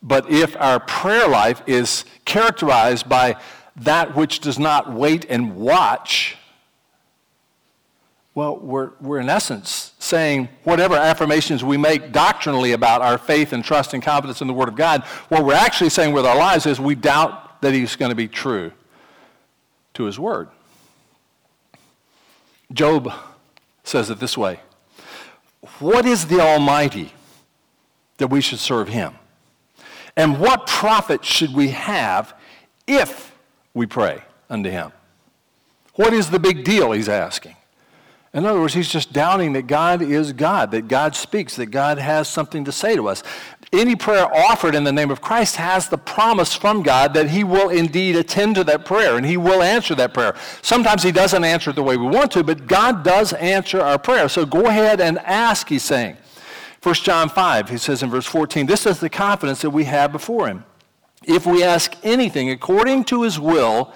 But 0.00 0.30
if 0.30 0.56
our 0.56 0.78
prayer 0.78 1.26
life 1.26 1.62
is 1.66 2.04
characterized 2.24 3.08
by 3.08 3.36
that 3.76 4.14
which 4.16 4.40
does 4.40 4.58
not 4.58 4.92
wait 4.92 5.24
and 5.28 5.56
watch, 5.56 6.36
well, 8.34 8.56
we're, 8.56 8.90
we're 9.00 9.20
in 9.20 9.28
essence 9.28 9.92
saying 9.98 10.48
whatever 10.64 10.94
affirmations 10.94 11.62
we 11.62 11.76
make 11.76 12.12
doctrinally 12.12 12.72
about 12.72 13.02
our 13.02 13.18
faith 13.18 13.52
and 13.52 13.64
trust 13.64 13.94
and 13.94 14.02
confidence 14.02 14.40
in 14.40 14.46
the 14.46 14.54
Word 14.54 14.68
of 14.68 14.76
God, 14.76 15.02
what 15.28 15.44
we're 15.44 15.54
actually 15.54 15.90
saying 15.90 16.12
with 16.12 16.26
our 16.26 16.36
lives 16.36 16.66
is 16.66 16.80
we 16.80 16.94
doubt 16.94 17.60
that 17.62 17.72
He's 17.72 17.96
going 17.96 18.10
to 18.10 18.16
be 18.16 18.28
true 18.28 18.72
to 19.94 20.04
his 20.04 20.18
word. 20.18 20.48
Job 22.72 23.12
says 23.84 24.10
it 24.10 24.18
this 24.18 24.36
way 24.36 24.60
What 25.78 26.06
is 26.06 26.26
the 26.26 26.40
Almighty 26.40 27.12
that 28.18 28.28
we 28.28 28.40
should 28.40 28.58
serve 28.58 28.88
him? 28.88 29.14
And 30.16 30.38
what 30.38 30.66
profit 30.66 31.24
should 31.24 31.54
we 31.54 31.68
have 31.68 32.34
if 32.86 33.31
we 33.74 33.86
pray 33.86 34.22
unto 34.48 34.70
him? 34.70 34.92
What 35.94 36.12
is 36.12 36.30
the 36.30 36.38
big 36.38 36.64
deal, 36.64 36.92
he's 36.92 37.08
asking. 37.08 37.56
In 38.34 38.46
other 38.46 38.60
words, 38.60 38.72
he's 38.72 38.88
just 38.88 39.12
doubting 39.12 39.52
that 39.52 39.66
God 39.66 40.00
is 40.00 40.32
God, 40.32 40.70
that 40.70 40.88
God 40.88 41.14
speaks, 41.14 41.56
that 41.56 41.66
God 41.66 41.98
has 41.98 42.28
something 42.28 42.64
to 42.64 42.72
say 42.72 42.96
to 42.96 43.08
us. 43.08 43.22
Any 43.74 43.94
prayer 43.94 44.26
offered 44.34 44.74
in 44.74 44.84
the 44.84 44.92
name 44.92 45.10
of 45.10 45.20
Christ 45.20 45.56
has 45.56 45.88
the 45.88 45.98
promise 45.98 46.54
from 46.54 46.82
God 46.82 47.14
that 47.14 47.30
he 47.30 47.44
will 47.44 47.68
indeed 47.68 48.16
attend 48.16 48.54
to 48.56 48.64
that 48.64 48.84
prayer 48.84 49.16
and 49.16 49.24
he 49.24 49.36
will 49.36 49.62
answer 49.62 49.94
that 49.94 50.14
prayer. 50.14 50.34
Sometimes 50.62 51.02
he 51.02 51.12
doesn't 51.12 51.44
answer 51.44 51.70
it 51.70 51.76
the 51.76 51.82
way 51.82 51.96
we 51.96 52.06
want 52.06 52.30
to, 52.32 52.42
but 52.42 52.66
God 52.66 53.02
does 53.02 53.34
answer 53.34 53.80
our 53.80 53.98
prayer. 53.98 54.28
So 54.28 54.46
go 54.46 54.66
ahead 54.66 55.00
and 55.00 55.18
ask, 55.20 55.68
he's 55.68 55.82
saying. 55.82 56.16
1 56.82 56.94
John 56.96 57.28
5, 57.28 57.68
he 57.68 57.78
says 57.78 58.02
in 58.02 58.10
verse 58.10 58.26
14, 58.26 58.66
this 58.66 58.86
is 58.86 58.98
the 58.98 59.08
confidence 59.08 59.62
that 59.62 59.70
we 59.70 59.84
have 59.84 60.10
before 60.10 60.48
him. 60.48 60.64
If 61.24 61.46
we 61.46 61.62
ask 61.62 61.94
anything 62.02 62.50
according 62.50 63.04
to 63.04 63.22
his 63.22 63.38
will, 63.38 63.92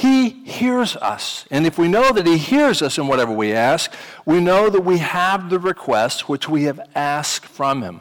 he 0.00 0.30
hears 0.30 0.96
us. 0.96 1.44
And 1.50 1.66
if 1.66 1.76
we 1.76 1.86
know 1.86 2.10
that 2.10 2.26
He 2.26 2.38
hears 2.38 2.80
us 2.80 2.96
in 2.96 3.06
whatever 3.06 3.32
we 3.32 3.52
ask, 3.52 3.92
we 4.24 4.40
know 4.40 4.70
that 4.70 4.80
we 4.80 4.96
have 4.96 5.50
the 5.50 5.58
request 5.58 6.26
which 6.26 6.48
we 6.48 6.62
have 6.64 6.80
asked 6.94 7.44
from 7.44 7.82
Him. 7.82 8.00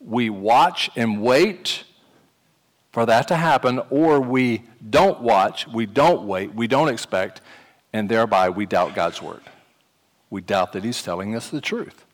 We 0.00 0.28
watch 0.28 0.90
and 0.96 1.22
wait 1.22 1.84
for 2.90 3.06
that 3.06 3.28
to 3.28 3.36
happen, 3.36 3.80
or 3.90 4.20
we 4.20 4.64
don't 4.90 5.20
watch, 5.20 5.68
we 5.68 5.86
don't 5.86 6.26
wait, 6.26 6.52
we 6.52 6.66
don't 6.66 6.88
expect, 6.88 7.40
and 7.92 8.08
thereby 8.08 8.48
we 8.48 8.66
doubt 8.66 8.96
God's 8.96 9.22
word. 9.22 9.42
We 10.30 10.40
doubt 10.40 10.72
that 10.72 10.82
He's 10.82 11.00
telling 11.00 11.36
us 11.36 11.48
the 11.48 11.60
truth. 11.60 12.04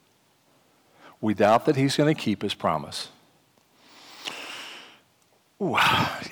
We 1.22 1.32
doubt 1.32 1.64
that 1.64 1.76
He's 1.76 1.96
going 1.96 2.14
to 2.14 2.20
keep 2.20 2.42
His 2.42 2.52
promise. 2.52 3.08
Ooh, 5.62 5.76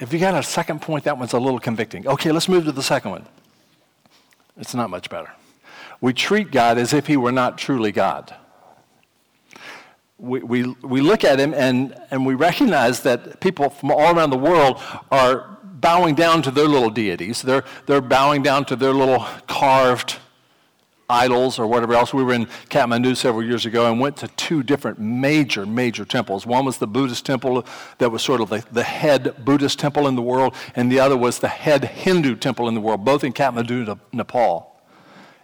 if 0.00 0.12
you 0.12 0.18
got 0.18 0.34
a 0.34 0.42
second 0.42 0.80
point, 0.80 1.04
that 1.04 1.18
one's 1.18 1.34
a 1.34 1.38
little 1.38 1.58
convicting. 1.58 2.06
Okay, 2.06 2.32
let's 2.32 2.48
move 2.48 2.64
to 2.64 2.72
the 2.72 2.82
second 2.82 3.10
one. 3.10 3.26
It's 4.56 4.74
not 4.74 4.88
much 4.88 5.10
better. 5.10 5.30
We 6.00 6.12
treat 6.12 6.50
God 6.50 6.78
as 6.78 6.92
if 6.92 7.06
he 7.06 7.16
were 7.16 7.32
not 7.32 7.58
truly 7.58 7.92
God. 7.92 8.34
We, 10.16 10.40
we, 10.40 10.62
we 10.82 11.00
look 11.00 11.24
at 11.24 11.38
him 11.38 11.54
and, 11.54 11.94
and 12.10 12.24
we 12.24 12.34
recognize 12.34 13.02
that 13.02 13.40
people 13.40 13.70
from 13.70 13.90
all 13.90 14.16
around 14.16 14.30
the 14.30 14.38
world 14.38 14.80
are 15.10 15.58
bowing 15.62 16.14
down 16.14 16.42
to 16.42 16.50
their 16.50 16.66
little 16.66 16.90
deities. 16.90 17.42
They're, 17.42 17.64
they're 17.86 18.00
bowing 18.00 18.42
down 18.42 18.64
to 18.66 18.76
their 18.76 18.92
little 18.92 19.26
carved 19.46 20.16
idols 21.10 21.58
or 21.58 21.66
whatever 21.66 21.94
else. 21.94 22.12
We 22.12 22.22
were 22.22 22.34
in 22.34 22.46
Kathmandu 22.68 23.16
several 23.16 23.44
years 23.44 23.64
ago 23.64 23.90
and 23.90 23.98
went 23.98 24.16
to 24.18 24.28
two 24.28 24.62
different 24.62 24.98
major, 24.98 25.64
major 25.64 26.04
temples. 26.04 26.46
One 26.46 26.64
was 26.64 26.78
the 26.78 26.86
Buddhist 26.86 27.24
temple 27.24 27.64
that 27.98 28.10
was 28.10 28.22
sort 28.22 28.40
of 28.40 28.50
the, 28.50 28.64
the 28.70 28.82
head 28.82 29.44
Buddhist 29.44 29.78
temple 29.78 30.06
in 30.06 30.16
the 30.16 30.22
world, 30.22 30.54
and 30.74 30.92
the 30.92 31.00
other 31.00 31.16
was 31.16 31.38
the 31.38 31.48
head 31.48 31.84
Hindu 31.84 32.36
temple 32.36 32.68
in 32.68 32.74
the 32.74 32.80
world, 32.80 33.04
both 33.04 33.24
in 33.24 33.32
Kathmandu, 33.32 33.98
Nepal. 34.12 34.74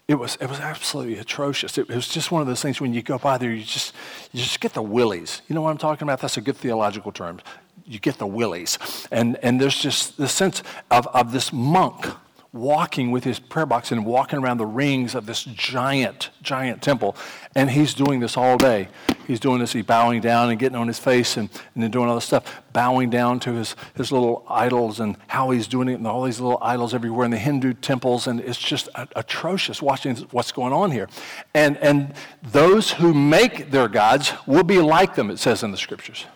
It 0.06 0.16
was, 0.16 0.36
it 0.36 0.50
was 0.50 0.60
absolutely 0.60 1.16
atrocious. 1.16 1.78
It, 1.78 1.88
it, 1.88 1.94
was 1.94 2.08
just 2.08 2.30
one 2.30 2.42
of 2.42 2.46
those 2.46 2.60
things 2.60 2.78
when 2.78 2.92
you 2.92 3.00
go 3.00 3.16
by 3.16 3.38
there, 3.38 3.50
you 3.50 3.64
just, 3.64 3.94
you 4.32 4.42
just 4.42 4.60
get 4.60 4.74
the 4.74 4.82
willies. 4.82 5.40
You 5.48 5.54
know 5.54 5.62
what 5.62 5.70
I'm 5.70 5.78
talking 5.78 6.06
about? 6.06 6.20
That's 6.20 6.36
a 6.36 6.42
good 6.42 6.58
theological 6.58 7.10
term. 7.10 7.40
You 7.86 7.98
get 7.98 8.18
the 8.18 8.26
willies. 8.26 8.78
And, 9.10 9.38
and 9.42 9.58
there's 9.58 9.78
just 9.78 10.18
the 10.18 10.28
sense 10.28 10.62
of, 10.90 11.06
of 11.08 11.32
this 11.32 11.54
monk 11.54 12.06
walking 12.54 13.10
with 13.10 13.24
his 13.24 13.40
prayer 13.40 13.66
box 13.66 13.90
and 13.90 14.06
walking 14.06 14.38
around 14.38 14.58
the 14.58 14.66
rings 14.66 15.16
of 15.16 15.26
this 15.26 15.42
giant, 15.42 16.30
giant 16.40 16.80
temple. 16.80 17.16
And 17.56 17.68
he's 17.68 17.92
doing 17.94 18.20
this 18.20 18.36
all 18.36 18.56
day. 18.56 18.88
He's 19.26 19.40
doing 19.40 19.58
this, 19.58 19.72
he's 19.72 19.84
bowing 19.84 20.20
down 20.20 20.50
and 20.50 20.58
getting 20.58 20.76
on 20.76 20.86
his 20.86 20.98
face 20.98 21.36
and, 21.36 21.50
and 21.74 21.82
then 21.82 21.90
doing 21.90 22.08
all 22.08 22.14
this 22.14 22.26
stuff, 22.26 22.62
bowing 22.72 23.10
down 23.10 23.40
to 23.40 23.54
his, 23.54 23.74
his 23.94 24.12
little 24.12 24.44
idols 24.48 25.00
and 25.00 25.16
how 25.26 25.50
he's 25.50 25.66
doing 25.66 25.88
it 25.88 25.94
and 25.94 26.06
all 26.06 26.22
these 26.22 26.38
little 26.38 26.58
idols 26.62 26.94
everywhere 26.94 27.24
in 27.24 27.32
the 27.32 27.38
Hindu 27.38 27.72
temples. 27.72 28.28
And 28.28 28.38
it's 28.38 28.58
just 28.58 28.88
atrocious 29.16 29.82
watching 29.82 30.14
what's 30.30 30.52
going 30.52 30.72
on 30.72 30.92
here. 30.92 31.08
And, 31.54 31.76
and 31.78 32.14
those 32.42 32.92
who 32.92 33.12
make 33.12 33.72
their 33.72 33.88
gods 33.88 34.32
will 34.46 34.64
be 34.64 34.80
like 34.80 35.16
them, 35.16 35.28
it 35.28 35.38
says 35.38 35.64
in 35.64 35.72
the 35.72 35.76
scriptures. 35.76 36.26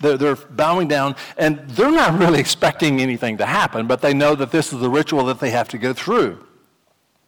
They're, 0.00 0.16
they're 0.16 0.36
bowing 0.36 0.88
down, 0.88 1.16
and 1.36 1.68
they're 1.70 1.90
not 1.90 2.18
really 2.18 2.40
expecting 2.40 3.00
anything 3.00 3.38
to 3.38 3.46
happen, 3.46 3.86
but 3.86 4.00
they 4.00 4.14
know 4.14 4.34
that 4.34 4.50
this 4.50 4.72
is 4.72 4.80
the 4.80 4.90
ritual 4.90 5.24
that 5.26 5.40
they 5.40 5.50
have 5.50 5.68
to 5.70 5.78
go 5.78 5.92
through. 5.92 6.44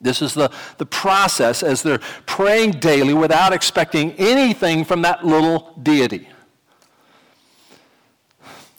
This 0.00 0.22
is 0.22 0.35
the, 0.35 0.50
the 0.78 0.87
process 0.87 1.62
as 1.62 1.83
they're 1.83 1.98
praying 2.26 2.72
daily 2.72 3.12
without 3.12 3.52
expecting 3.52 4.12
anything 4.12 4.85
from 4.85 5.02
that 5.02 5.26
little 5.26 5.74
deity. 5.83 6.28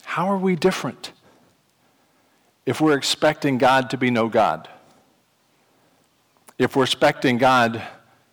How 0.03 0.27
are 0.27 0.37
we 0.37 0.55
different 0.55 1.11
if 2.65 2.81
we're 2.81 2.97
expecting 2.97 3.57
God 3.57 3.89
to 3.91 3.97
be 3.97 4.09
no 4.09 4.29
God? 4.29 4.67
If 6.57 6.75
we're 6.75 6.83
expecting 6.83 7.37
God 7.37 7.81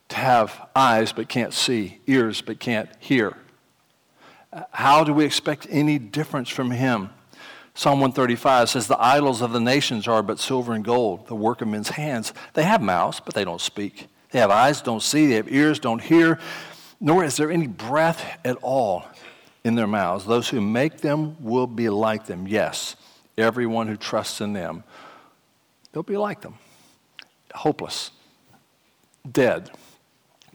to 0.08 0.16
have 0.16 0.68
eyes 0.74 1.12
but 1.12 1.28
can't 1.28 1.52
see, 1.52 1.98
ears 2.06 2.40
but 2.40 2.58
can't 2.58 2.88
hear? 3.00 3.36
How 4.70 5.04
do 5.04 5.12
we 5.12 5.24
expect 5.24 5.66
any 5.70 5.98
difference 5.98 6.48
from 6.48 6.70
him? 6.70 7.10
Psalm 7.74 8.00
135 8.00 8.70
says, 8.70 8.86
The 8.86 9.00
idols 9.00 9.42
of 9.42 9.52
the 9.52 9.60
nations 9.60 10.08
are 10.08 10.22
but 10.22 10.38
silver 10.38 10.72
and 10.72 10.84
gold, 10.84 11.28
the 11.28 11.34
work 11.34 11.60
of 11.60 11.68
men's 11.68 11.90
hands. 11.90 12.32
They 12.54 12.64
have 12.64 12.82
mouths, 12.82 13.20
but 13.24 13.34
they 13.34 13.44
don't 13.44 13.60
speak. 13.60 14.08
They 14.30 14.40
have 14.40 14.50
eyes, 14.50 14.82
don't 14.82 15.02
see. 15.02 15.26
They 15.26 15.34
have 15.34 15.52
ears, 15.52 15.78
don't 15.78 16.02
hear. 16.02 16.38
Nor 17.00 17.24
is 17.24 17.36
there 17.36 17.50
any 17.50 17.66
breath 17.66 18.38
at 18.44 18.56
all 18.62 19.04
in 19.64 19.74
their 19.74 19.86
mouths. 19.86 20.24
Those 20.24 20.48
who 20.48 20.60
make 20.60 20.98
them 20.98 21.36
will 21.40 21.66
be 21.66 21.88
like 21.88 22.26
them. 22.26 22.48
Yes, 22.48 22.96
everyone 23.36 23.86
who 23.86 23.96
trusts 23.96 24.40
in 24.40 24.54
them, 24.54 24.82
they'll 25.92 26.02
be 26.02 26.16
like 26.16 26.40
them. 26.40 26.54
Hopeless, 27.54 28.10
dead 29.30 29.70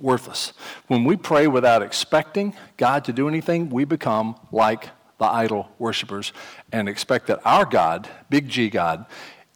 worthless. 0.04 0.54
When 0.88 1.06
we 1.06 1.18
pray 1.18 1.48
without 1.48 1.82
expecting 1.82 2.54
God 2.78 3.06
to 3.06 3.13
do 3.13 3.28
anything, 3.28 3.70
we 3.70 3.86
become 3.86 4.36
like 4.52 4.89
the 5.18 5.26
idol 5.26 5.70
worshippers 5.80 6.34
and 6.72 6.89
expect 6.89 7.28
that 7.28 7.39
our 7.46 7.66
God, 7.66 8.10
big 8.30 8.50
G 8.50 8.70
God, 8.70 9.06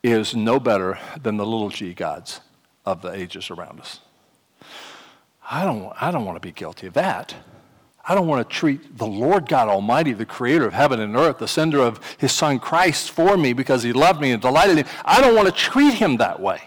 is 0.01 0.35
no 0.35 0.59
better 0.59 0.97
than 1.21 1.37
the 1.37 1.45
little 1.45 1.69
g 1.69 1.93
gods 1.93 2.39
of 2.85 3.01
the 3.01 3.11
ages 3.11 3.51
around 3.51 3.81
us. 3.81 3.99
I 5.49 5.63
don't, 5.63 5.91
I 6.01 6.11
don't 6.11 6.25
want 6.25 6.37
to 6.37 6.45
be 6.45 6.51
guilty 6.51 6.87
of 6.87 6.93
that. 6.93 7.35
I 8.07 8.15
don't 8.15 8.27
want 8.27 8.47
to 8.47 8.55
treat 8.55 8.97
the 8.97 9.07
Lord 9.07 9.49
God 9.49 9.67
Almighty, 9.67 10.13
the 10.13 10.25
creator 10.25 10.65
of 10.65 10.73
heaven 10.73 11.01
and 11.01 11.15
earth, 11.17 11.39
the 11.39 11.47
sender 11.47 11.79
of 11.79 11.99
his 12.17 12.31
son 12.31 12.59
Christ 12.59 13.11
for 13.11 13.35
me 13.35 13.51
because 13.51 13.83
he 13.83 13.91
loved 13.91 14.21
me 14.21 14.31
and 14.31 14.41
delighted 14.41 14.77
in 14.77 14.85
me. 14.85 14.91
I 15.03 15.19
don't 15.19 15.35
want 15.35 15.47
to 15.47 15.53
treat 15.53 15.95
him 15.95 16.17
that 16.17 16.39
way. 16.39 16.61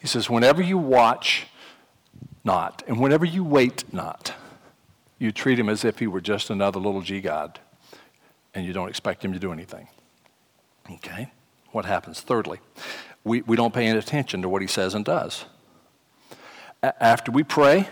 He 0.00 0.06
says, 0.06 0.28
whenever 0.28 0.60
you 0.60 0.76
watch 0.76 1.46
not. 2.44 2.82
And 2.86 3.00
whenever 3.00 3.24
you 3.24 3.44
wait 3.44 3.92
not, 3.92 4.34
you 5.18 5.32
treat 5.32 5.58
him 5.58 5.68
as 5.68 5.84
if 5.84 5.98
he 5.98 6.06
were 6.06 6.20
just 6.20 6.50
another 6.50 6.80
little 6.80 7.02
g 7.02 7.20
God, 7.20 7.60
and 8.54 8.64
you 8.64 8.72
don't 8.72 8.88
expect 8.88 9.24
him 9.24 9.32
to 9.32 9.38
do 9.38 9.52
anything. 9.52 9.88
Okay? 10.90 11.30
What 11.72 11.84
happens? 11.84 12.20
Thirdly, 12.20 12.58
we, 13.22 13.42
we 13.42 13.56
don't 13.56 13.74
pay 13.74 13.86
any 13.86 13.98
attention 13.98 14.42
to 14.42 14.48
what 14.48 14.62
he 14.62 14.68
says 14.68 14.94
and 14.94 15.04
does. 15.04 15.44
A- 16.82 17.02
after 17.02 17.30
we 17.30 17.42
pray, 17.42 17.88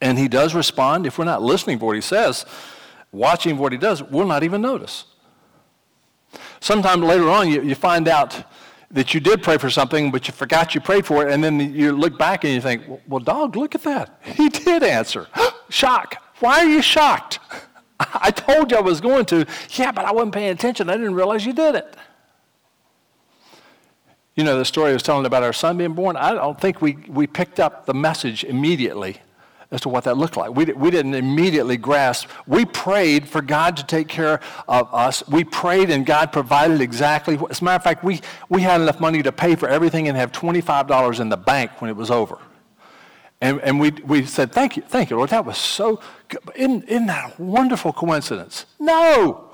and 0.00 0.18
he 0.18 0.28
does 0.28 0.54
respond, 0.54 1.06
if 1.06 1.18
we're 1.18 1.24
not 1.24 1.42
listening 1.42 1.78
for 1.78 1.86
what 1.86 1.96
he 1.96 2.02
says, 2.02 2.46
watching 3.12 3.58
what 3.58 3.72
he 3.72 3.78
does, 3.78 4.02
we'll 4.02 4.26
not 4.26 4.42
even 4.42 4.60
notice. 4.60 5.04
Sometime 6.60 7.02
later 7.02 7.28
on, 7.28 7.50
you, 7.50 7.62
you 7.62 7.74
find 7.74 8.06
out 8.06 8.44
that 8.90 9.14
you 9.14 9.20
did 9.20 9.42
pray 9.42 9.56
for 9.56 9.70
something, 9.70 10.10
but 10.10 10.26
you 10.26 10.34
forgot 10.34 10.74
you 10.74 10.80
prayed 10.80 11.06
for 11.06 11.26
it, 11.26 11.32
and 11.32 11.42
then 11.42 11.60
you 11.74 11.92
look 11.92 12.18
back 12.18 12.44
and 12.44 12.52
you 12.52 12.60
think, 12.60 12.82
well, 13.06 13.20
dog, 13.20 13.56
look 13.56 13.74
at 13.74 13.82
that. 13.82 14.20
He 14.24 14.48
did 14.48 14.82
answer. 14.82 15.28
Shock. 15.68 16.16
Why 16.40 16.60
are 16.60 16.68
you 16.68 16.80
shocked? 16.80 17.38
I 18.00 18.30
told 18.30 18.70
you 18.70 18.78
I 18.78 18.80
was 18.80 19.00
going 19.00 19.26
to. 19.26 19.46
Yeah, 19.72 19.92
but 19.92 20.06
I 20.06 20.12
wasn't 20.12 20.34
paying 20.34 20.50
attention. 20.50 20.88
I 20.88 20.96
didn't 20.96 21.14
realize 21.14 21.44
you 21.44 21.52
did 21.52 21.74
it. 21.74 21.96
You 24.34 24.44
know 24.44 24.56
the 24.56 24.64
story 24.64 24.90
I 24.90 24.92
was 24.94 25.02
telling 25.02 25.26
about 25.26 25.42
our 25.42 25.52
son 25.52 25.76
being 25.76 25.92
born? 25.92 26.16
I 26.16 26.32
don't 26.32 26.58
think 26.58 26.80
we, 26.80 26.96
we 27.08 27.26
picked 27.26 27.60
up 27.60 27.84
the 27.84 27.92
message 27.92 28.42
immediately 28.42 29.20
as 29.70 29.80
to 29.82 29.88
what 29.88 30.04
that 30.04 30.16
looked 30.16 30.36
like. 30.36 30.54
We, 30.54 30.64
we 30.66 30.90
didn't 30.90 31.14
immediately 31.14 31.76
grasp. 31.76 32.28
We 32.46 32.64
prayed 32.64 33.28
for 33.28 33.40
God 33.40 33.76
to 33.76 33.86
take 33.86 34.08
care 34.08 34.40
of 34.66 34.92
us. 34.92 35.26
We 35.28 35.44
prayed 35.44 35.90
and 35.90 36.04
God 36.04 36.32
provided 36.32 36.80
exactly. 36.80 37.38
As 37.48 37.60
a 37.60 37.64
matter 37.64 37.76
of 37.76 37.84
fact, 37.84 38.02
we, 38.02 38.20
we 38.48 38.62
had 38.62 38.80
enough 38.80 39.00
money 39.00 39.22
to 39.22 39.30
pay 39.30 39.54
for 39.54 39.68
everything 39.68 40.08
and 40.08 40.16
have 40.16 40.32
$25 40.32 41.20
in 41.20 41.28
the 41.28 41.36
bank 41.36 41.80
when 41.80 41.88
it 41.88 41.96
was 41.96 42.10
over. 42.10 42.38
And, 43.40 43.60
and 43.60 43.80
we, 43.80 43.90
we 44.04 44.26
said, 44.26 44.52
thank 44.52 44.76
you, 44.76 44.82
thank 44.82 45.08
you, 45.08 45.16
Lord. 45.16 45.30
That 45.30 45.46
was 45.46 45.56
so 45.56 46.00
good. 46.28 46.40
Isn't, 46.56 46.84
isn't 46.84 47.06
that 47.06 47.38
a 47.38 47.42
wonderful 47.42 47.92
coincidence? 47.92 48.66
No. 48.78 49.50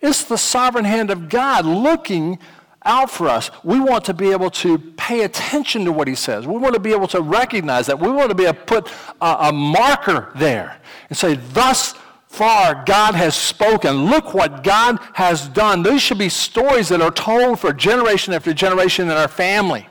It's 0.00 0.24
the 0.24 0.36
sovereign 0.36 0.84
hand 0.84 1.10
of 1.10 1.28
God 1.30 1.64
looking 1.64 2.38
out 2.84 3.10
for 3.10 3.28
us. 3.28 3.50
We 3.62 3.80
want 3.80 4.04
to 4.06 4.14
be 4.14 4.30
able 4.30 4.50
to 4.50 4.78
pay 4.78 5.22
attention 5.22 5.84
to 5.86 5.92
what 5.92 6.08
he 6.08 6.14
says. 6.14 6.46
We 6.46 6.58
want 6.58 6.74
to 6.74 6.80
be 6.80 6.92
able 6.92 7.08
to 7.08 7.22
recognize 7.22 7.86
that. 7.86 7.98
We 7.98 8.10
want 8.10 8.28
to 8.28 8.34
be 8.34 8.44
able 8.44 8.54
to 8.54 8.64
put 8.64 8.90
a, 9.20 9.48
a 9.48 9.52
marker 9.52 10.30
there 10.36 10.80
and 11.08 11.16
say, 11.16 11.36
thus 11.52 11.94
far 12.28 12.84
God 12.84 13.14
has 13.14 13.34
spoken. 13.34 14.06
Look 14.06 14.34
what 14.34 14.62
God 14.64 14.98
has 15.14 15.48
done. 15.48 15.82
These 15.82 16.02
should 16.02 16.18
be 16.18 16.28
stories 16.28 16.88
that 16.88 17.00
are 17.00 17.10
told 17.10 17.60
for 17.60 17.72
generation 17.72 18.34
after 18.34 18.52
generation 18.52 19.06
in 19.06 19.16
our 19.16 19.28
family. 19.28 19.88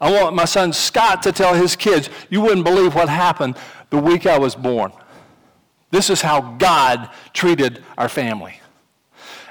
I 0.00 0.12
want 0.12 0.36
my 0.36 0.44
son 0.44 0.72
Scott 0.72 1.22
to 1.24 1.32
tell 1.32 1.54
his 1.54 1.74
kids, 1.74 2.08
you 2.30 2.40
wouldn't 2.40 2.64
believe 2.64 2.94
what 2.94 3.08
happened 3.08 3.56
the 3.90 3.98
week 3.98 4.26
I 4.26 4.38
was 4.38 4.54
born. 4.54 4.92
This 5.90 6.10
is 6.10 6.20
how 6.20 6.56
God 6.58 7.10
treated 7.32 7.82
our 7.96 8.08
family. 8.08 8.60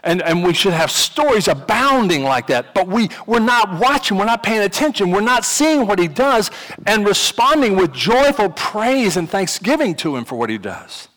And, 0.07 0.21
and 0.21 0.43
we 0.43 0.53
should 0.53 0.73
have 0.73 0.89
stories 0.89 1.49
abounding 1.49 2.23
like 2.23 2.47
that, 2.47 2.73
but 2.73 2.87
we, 2.87 3.09
we're 3.25 3.39
not 3.39 3.77
watching, 3.79 4.17
we're 4.17 4.25
not 4.25 4.41
paying 4.41 4.61
attention, 4.61 5.11
we're 5.11 5.19
not 5.19 5.43
seeing 5.43 5.85
what 5.85 5.99
he 5.99 6.07
does 6.07 6.49
and 6.85 7.05
responding 7.05 7.75
with 7.75 7.91
joyful 7.91 8.49
praise 8.49 9.17
and 9.17 9.29
thanksgiving 9.29 9.95
to 9.95 10.15
him 10.15 10.23
for 10.23 10.35
what 10.35 10.49
he 10.49 10.57
does. 10.57 11.09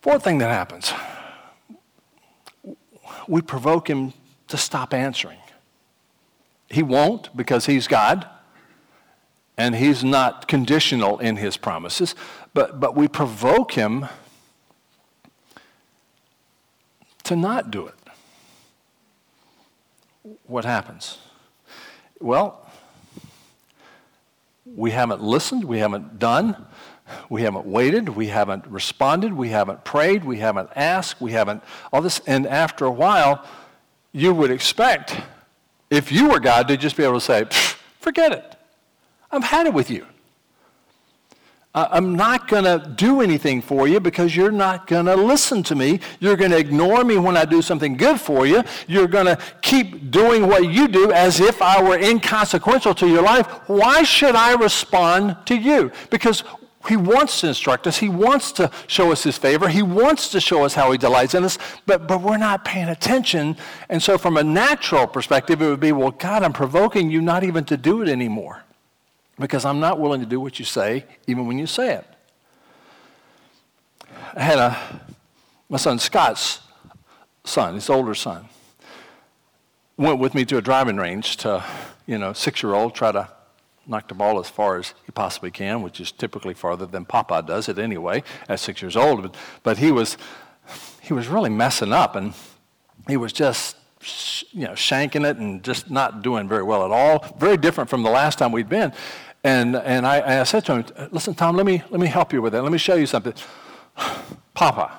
Fourth 0.00 0.24
thing 0.24 0.38
that 0.38 0.48
happens 0.50 0.92
we 3.28 3.40
provoke 3.40 3.88
him 3.88 4.12
to 4.48 4.56
stop 4.56 4.92
answering. 4.92 5.38
He 6.68 6.82
won't 6.82 7.34
because 7.36 7.66
he's 7.66 7.86
God 7.86 8.26
and 9.56 9.74
he's 9.74 10.02
not 10.02 10.48
conditional 10.48 11.18
in 11.18 11.36
his 11.36 11.56
promises, 11.56 12.14
but, 12.52 12.80
but 12.80 12.96
we 12.96 13.08
provoke 13.08 13.72
him 13.72 14.06
to 17.24 17.36
not 17.36 17.70
do 17.70 17.86
it. 17.86 17.94
What 20.46 20.64
happens? 20.64 21.18
Well, 22.20 22.66
we 24.64 24.92
haven't 24.92 25.22
listened, 25.22 25.64
we 25.64 25.78
haven't 25.78 26.18
done, 26.18 26.66
we 27.28 27.42
haven't 27.42 27.66
waited, 27.66 28.08
we 28.08 28.28
haven't 28.28 28.66
responded, 28.66 29.34
we 29.34 29.50
haven't 29.50 29.84
prayed, 29.84 30.24
we 30.24 30.38
haven't 30.38 30.70
asked, 30.74 31.20
we 31.20 31.32
haven't 31.32 31.62
all 31.92 32.00
this. 32.00 32.20
And 32.26 32.46
after 32.46 32.86
a 32.86 32.90
while, 32.90 33.44
you 34.12 34.32
would 34.32 34.50
expect, 34.50 35.20
if 35.90 36.10
you 36.10 36.30
were 36.30 36.40
God, 36.40 36.68
to 36.68 36.76
just 36.76 36.96
be 36.96 37.04
able 37.04 37.14
to 37.14 37.20
say, 37.20 37.44
forget 38.00 38.32
it. 38.32 38.56
I've 39.30 39.44
had 39.44 39.66
it 39.66 39.74
with 39.74 39.90
you. 39.90 40.06
I'm 41.76 42.14
not 42.14 42.46
going 42.46 42.62
to 42.62 42.88
do 42.88 43.20
anything 43.20 43.60
for 43.60 43.88
you 43.88 43.98
because 43.98 44.36
you're 44.36 44.52
not 44.52 44.86
going 44.86 45.06
to 45.06 45.16
listen 45.16 45.64
to 45.64 45.74
me. 45.74 45.98
You're 46.20 46.36
going 46.36 46.52
to 46.52 46.56
ignore 46.56 47.02
me 47.02 47.18
when 47.18 47.36
I 47.36 47.44
do 47.44 47.62
something 47.62 47.96
good 47.96 48.20
for 48.20 48.46
you. 48.46 48.62
You're 48.86 49.08
going 49.08 49.26
to 49.26 49.36
keep 49.60 50.12
doing 50.12 50.46
what 50.46 50.68
you 50.68 50.86
do 50.86 51.10
as 51.10 51.40
if 51.40 51.60
I 51.60 51.82
were 51.82 51.98
inconsequential 51.98 52.94
to 52.94 53.08
your 53.08 53.22
life. 53.22 53.48
Why 53.68 54.04
should 54.04 54.36
I 54.36 54.54
respond 54.54 55.36
to 55.46 55.56
you? 55.56 55.90
Because 56.10 56.44
he 56.88 56.96
wants 56.96 57.40
to 57.40 57.48
instruct 57.48 57.88
us. 57.88 57.98
He 57.98 58.08
wants 58.08 58.52
to 58.52 58.70
show 58.86 59.10
us 59.10 59.24
his 59.24 59.36
favor. 59.36 59.68
He 59.68 59.82
wants 59.82 60.30
to 60.30 60.40
show 60.40 60.64
us 60.64 60.74
how 60.74 60.92
he 60.92 60.98
delights 60.98 61.34
in 61.34 61.42
us, 61.42 61.58
but, 61.86 62.06
but 62.06 62.20
we're 62.20 62.36
not 62.36 62.64
paying 62.64 62.88
attention. 62.88 63.56
And 63.88 64.02
so, 64.02 64.18
from 64.18 64.36
a 64.36 64.44
natural 64.44 65.06
perspective, 65.06 65.62
it 65.62 65.68
would 65.68 65.80
be, 65.80 65.92
well, 65.92 66.10
God, 66.10 66.42
I'm 66.42 66.52
provoking 66.52 67.10
you 67.10 67.22
not 67.22 67.42
even 67.42 67.64
to 67.64 67.76
do 67.76 68.02
it 68.02 68.08
anymore 68.08 68.63
because 69.38 69.64
I'm 69.64 69.80
not 69.80 69.98
willing 69.98 70.20
to 70.20 70.26
do 70.26 70.40
what 70.40 70.58
you 70.58 70.64
say, 70.64 71.04
even 71.26 71.46
when 71.46 71.58
you 71.58 71.66
say 71.66 71.94
it. 71.94 72.06
I 74.34 74.42
had 74.42 74.58
a, 74.58 74.76
my 75.68 75.78
son 75.78 75.98
Scott's 75.98 76.60
son, 77.44 77.74
his 77.74 77.90
older 77.90 78.14
son, 78.14 78.46
went 79.96 80.18
with 80.18 80.34
me 80.34 80.44
to 80.46 80.58
a 80.58 80.62
driving 80.62 80.96
range 80.96 81.36
to, 81.38 81.64
you 82.06 82.18
know, 82.18 82.32
six 82.32 82.62
year 82.62 82.74
old, 82.74 82.94
try 82.94 83.12
to 83.12 83.28
knock 83.86 84.08
the 84.08 84.14
ball 84.14 84.40
as 84.40 84.48
far 84.48 84.78
as 84.78 84.94
he 85.04 85.12
possibly 85.12 85.50
can, 85.50 85.82
which 85.82 86.00
is 86.00 86.10
typically 86.10 86.54
farther 86.54 86.86
than 86.86 87.04
Papa 87.04 87.44
does 87.46 87.68
it 87.68 87.78
anyway 87.78 88.22
at 88.48 88.60
six 88.60 88.82
years 88.82 88.96
old. 88.96 89.22
But, 89.22 89.34
but 89.62 89.78
he 89.78 89.92
was 89.92 90.16
he 91.02 91.12
was 91.12 91.28
really 91.28 91.50
messing 91.50 91.92
up, 91.92 92.16
and 92.16 92.32
he 93.06 93.16
was 93.16 93.32
just 93.32 93.76
you 94.50 94.66
know 94.66 94.72
shanking 94.72 95.28
it 95.28 95.36
and 95.36 95.62
just 95.62 95.90
not 95.90 96.22
doing 96.22 96.48
very 96.48 96.62
well 96.62 96.84
at 96.84 96.90
all. 96.90 97.36
Very 97.38 97.56
different 97.56 97.90
from 97.90 98.02
the 98.02 98.10
last 98.10 98.38
time 98.38 98.52
we'd 98.52 98.68
been. 98.68 98.92
And 99.44 99.76
and 99.76 100.06
I, 100.06 100.40
I 100.40 100.42
said 100.44 100.64
to 100.66 100.76
him, 100.76 100.84
"Listen, 101.12 101.34
Tom, 101.34 101.54
let 101.54 101.66
me 101.66 101.82
let 101.90 102.00
me 102.00 102.06
help 102.06 102.32
you 102.32 102.42
with 102.42 102.54
that. 102.54 102.62
Let 102.62 102.72
me 102.72 102.78
show 102.78 102.94
you 102.94 103.06
something." 103.06 103.34
Papa, 104.54 104.90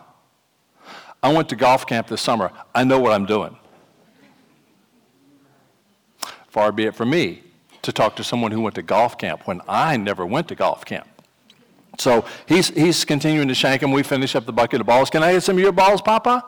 I 1.22 1.34
went 1.34 1.50
to 1.50 1.56
golf 1.56 1.88
camp 1.88 2.08
this 2.08 2.22
summer. 2.22 2.52
I 2.74 2.84
know 2.84 3.00
what 3.00 3.12
I'm 3.12 3.26
doing. 3.26 3.58
Far 6.48 6.72
be 6.72 6.86
it 6.86 6.96
from 6.96 7.10
me 7.10 7.43
to 7.82 7.91
talk 7.91 8.16
to 8.16 8.24
someone 8.24 8.52
who 8.52 8.62
went 8.62 8.76
to 8.76 8.82
golf 8.82 9.18
camp 9.18 9.48
when 9.48 9.62
I 9.68 9.98
never 9.98 10.26
went 10.26 10.48
to 10.50 10.56
golf 10.56 10.86
camp. 10.86 11.08
So 12.00 12.26
he's, 12.48 12.70
he's 12.70 13.06
continuing 13.06 13.48
to 13.48 13.56
shank 13.56 13.82
them. 13.82 13.91
We 13.91 14.04
finish 14.04 14.36
up 14.36 14.46
the 14.46 14.54
bucket 14.54 14.82
of 14.82 14.88
balls. 14.88 15.10
Can 15.10 15.24
I 15.24 15.34
get 15.34 15.43
some 15.43 15.58
of 15.58 15.62
your 15.62 15.72
balls, 15.72 16.02
Papa? 16.02 16.43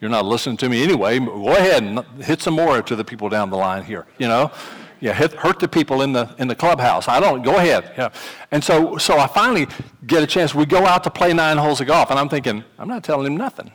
You're 0.00 0.10
not 0.10 0.24
listening 0.24 0.56
to 0.58 0.68
me 0.68 0.82
anyway. 0.84 1.18
Go 1.18 1.56
ahead 1.56 1.82
and 1.82 2.04
hit 2.22 2.40
some 2.40 2.54
more 2.54 2.82
to 2.82 2.96
the 2.96 3.04
people 3.04 3.28
down 3.28 3.50
the 3.50 3.56
line 3.56 3.84
here, 3.84 4.06
you 4.18 4.28
know? 4.28 4.52
Yeah, 5.00 5.12
hit, 5.12 5.32
hurt 5.32 5.60
the 5.60 5.68
people 5.68 6.02
in 6.02 6.12
the, 6.12 6.34
in 6.38 6.48
the 6.48 6.54
clubhouse. 6.54 7.06
I 7.06 7.20
don't, 7.20 7.42
go 7.42 7.56
ahead. 7.56 7.92
Yeah. 7.96 8.10
And 8.50 8.62
so, 8.62 8.96
so 8.98 9.18
I 9.18 9.28
finally 9.28 9.68
get 10.06 10.22
a 10.22 10.26
chance. 10.26 10.54
We 10.54 10.66
go 10.66 10.86
out 10.86 11.04
to 11.04 11.10
play 11.10 11.32
nine 11.32 11.56
holes 11.56 11.80
of 11.80 11.86
golf, 11.86 12.10
and 12.10 12.18
I'm 12.18 12.28
thinking, 12.28 12.64
I'm 12.78 12.88
not 12.88 13.04
telling 13.04 13.26
him 13.26 13.36
nothing. 13.36 13.70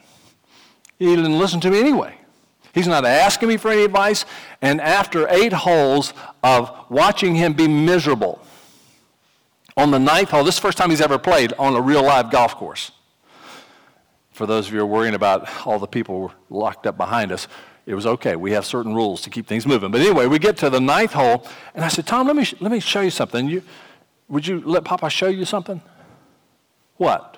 He 1.00 1.06
didn't 1.16 1.38
listen 1.38 1.60
to 1.62 1.72
me 1.72 1.80
anyway. 1.80 2.18
He's 2.74 2.88
not 2.88 3.06
asking 3.06 3.50
me 3.50 3.58
for 3.58 3.72
any 3.72 3.84
advice. 3.84 4.26
And 4.62 4.82
after 4.82 5.30
eight 5.30 5.54
holes 5.54 6.14
of 6.44 6.72
watching 6.90 7.36
him 7.36 7.54
be 7.54 7.68
miserable, 7.68 8.42
on 9.76 9.92
the 9.92 10.00
ninth 10.00 10.30
hole, 10.30 10.44
this 10.44 10.56
is 10.56 10.60
the 10.60 10.68
first 10.68 10.78
time 10.78 10.90
he's 10.90 11.02
ever 11.02 11.18
played 11.18 11.54
on 11.54 11.76
a 11.76 11.82
real 11.82 12.04
live 12.04 12.32
golf 12.32 12.56
course. 12.56 12.92
For 14.34 14.46
those 14.46 14.68
of 14.68 14.74
you 14.74 14.80
who 14.80 14.86
are 14.86 14.88
worrying 14.88 15.14
about 15.14 15.66
all 15.66 15.80
the 15.80 15.88
people 15.88 16.34
locked 16.50 16.88
up 16.88 16.98
behind 16.98 17.32
us, 17.32 17.48
it 17.86 17.94
was 17.94 18.06
okay. 18.06 18.36
We 18.36 18.52
have 18.52 18.66
certain 18.66 18.94
rules 18.94 19.22
to 19.22 19.30
keep 19.30 19.46
things 19.46 19.66
moving. 19.66 19.92
But 19.92 20.02
anyway, 20.02 20.26
we 20.26 20.40
get 20.40 20.58
to 20.58 20.70
the 20.70 20.80
ninth 20.80 21.14
hole, 21.14 21.46
and 21.76 21.86
I 21.86 21.88
said, 21.90 22.08
Tom, 22.08 22.28
let 22.28 22.36
me, 22.36 22.46
let 22.60 22.72
me 22.72 22.80
show 22.80 23.02
you 23.02 23.10
something. 23.10 23.48
You, 23.48 23.62
would 24.28 24.48
you 24.48 24.62
let 24.66 24.84
Papa 24.84 25.10
show 25.10 25.28
you 25.28 25.46
something? 25.46 25.82
What? 26.98 27.38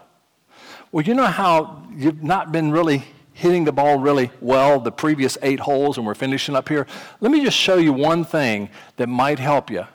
Well, 0.91 1.04
you 1.04 1.14
know 1.14 1.26
how 1.26 1.86
you've 1.93 2.24
not 2.24 2.52
been 2.52 2.72
really 2.72 3.04
hitting 3.34 3.66
the 3.66 3.72
ball 3.72 4.00
really 4.00 4.32
well 4.39 4.80
the 4.80 4.91
previous 4.91 5.38
eight 5.41 5.60
holes 5.60 5.98
and 5.98 6.08
we're 6.08 6.16
finishing 6.16 6.56
up 6.56 6.70
here. 6.70 6.88
Let 7.20 7.32
me 7.32 7.43
just 7.43 7.58
show 7.58 7.76
you 7.76 7.91
one 7.91 8.24
thing 8.24 8.70
that 8.96 9.08
might 9.08 9.39
help 9.39 9.70
you. 9.70 9.86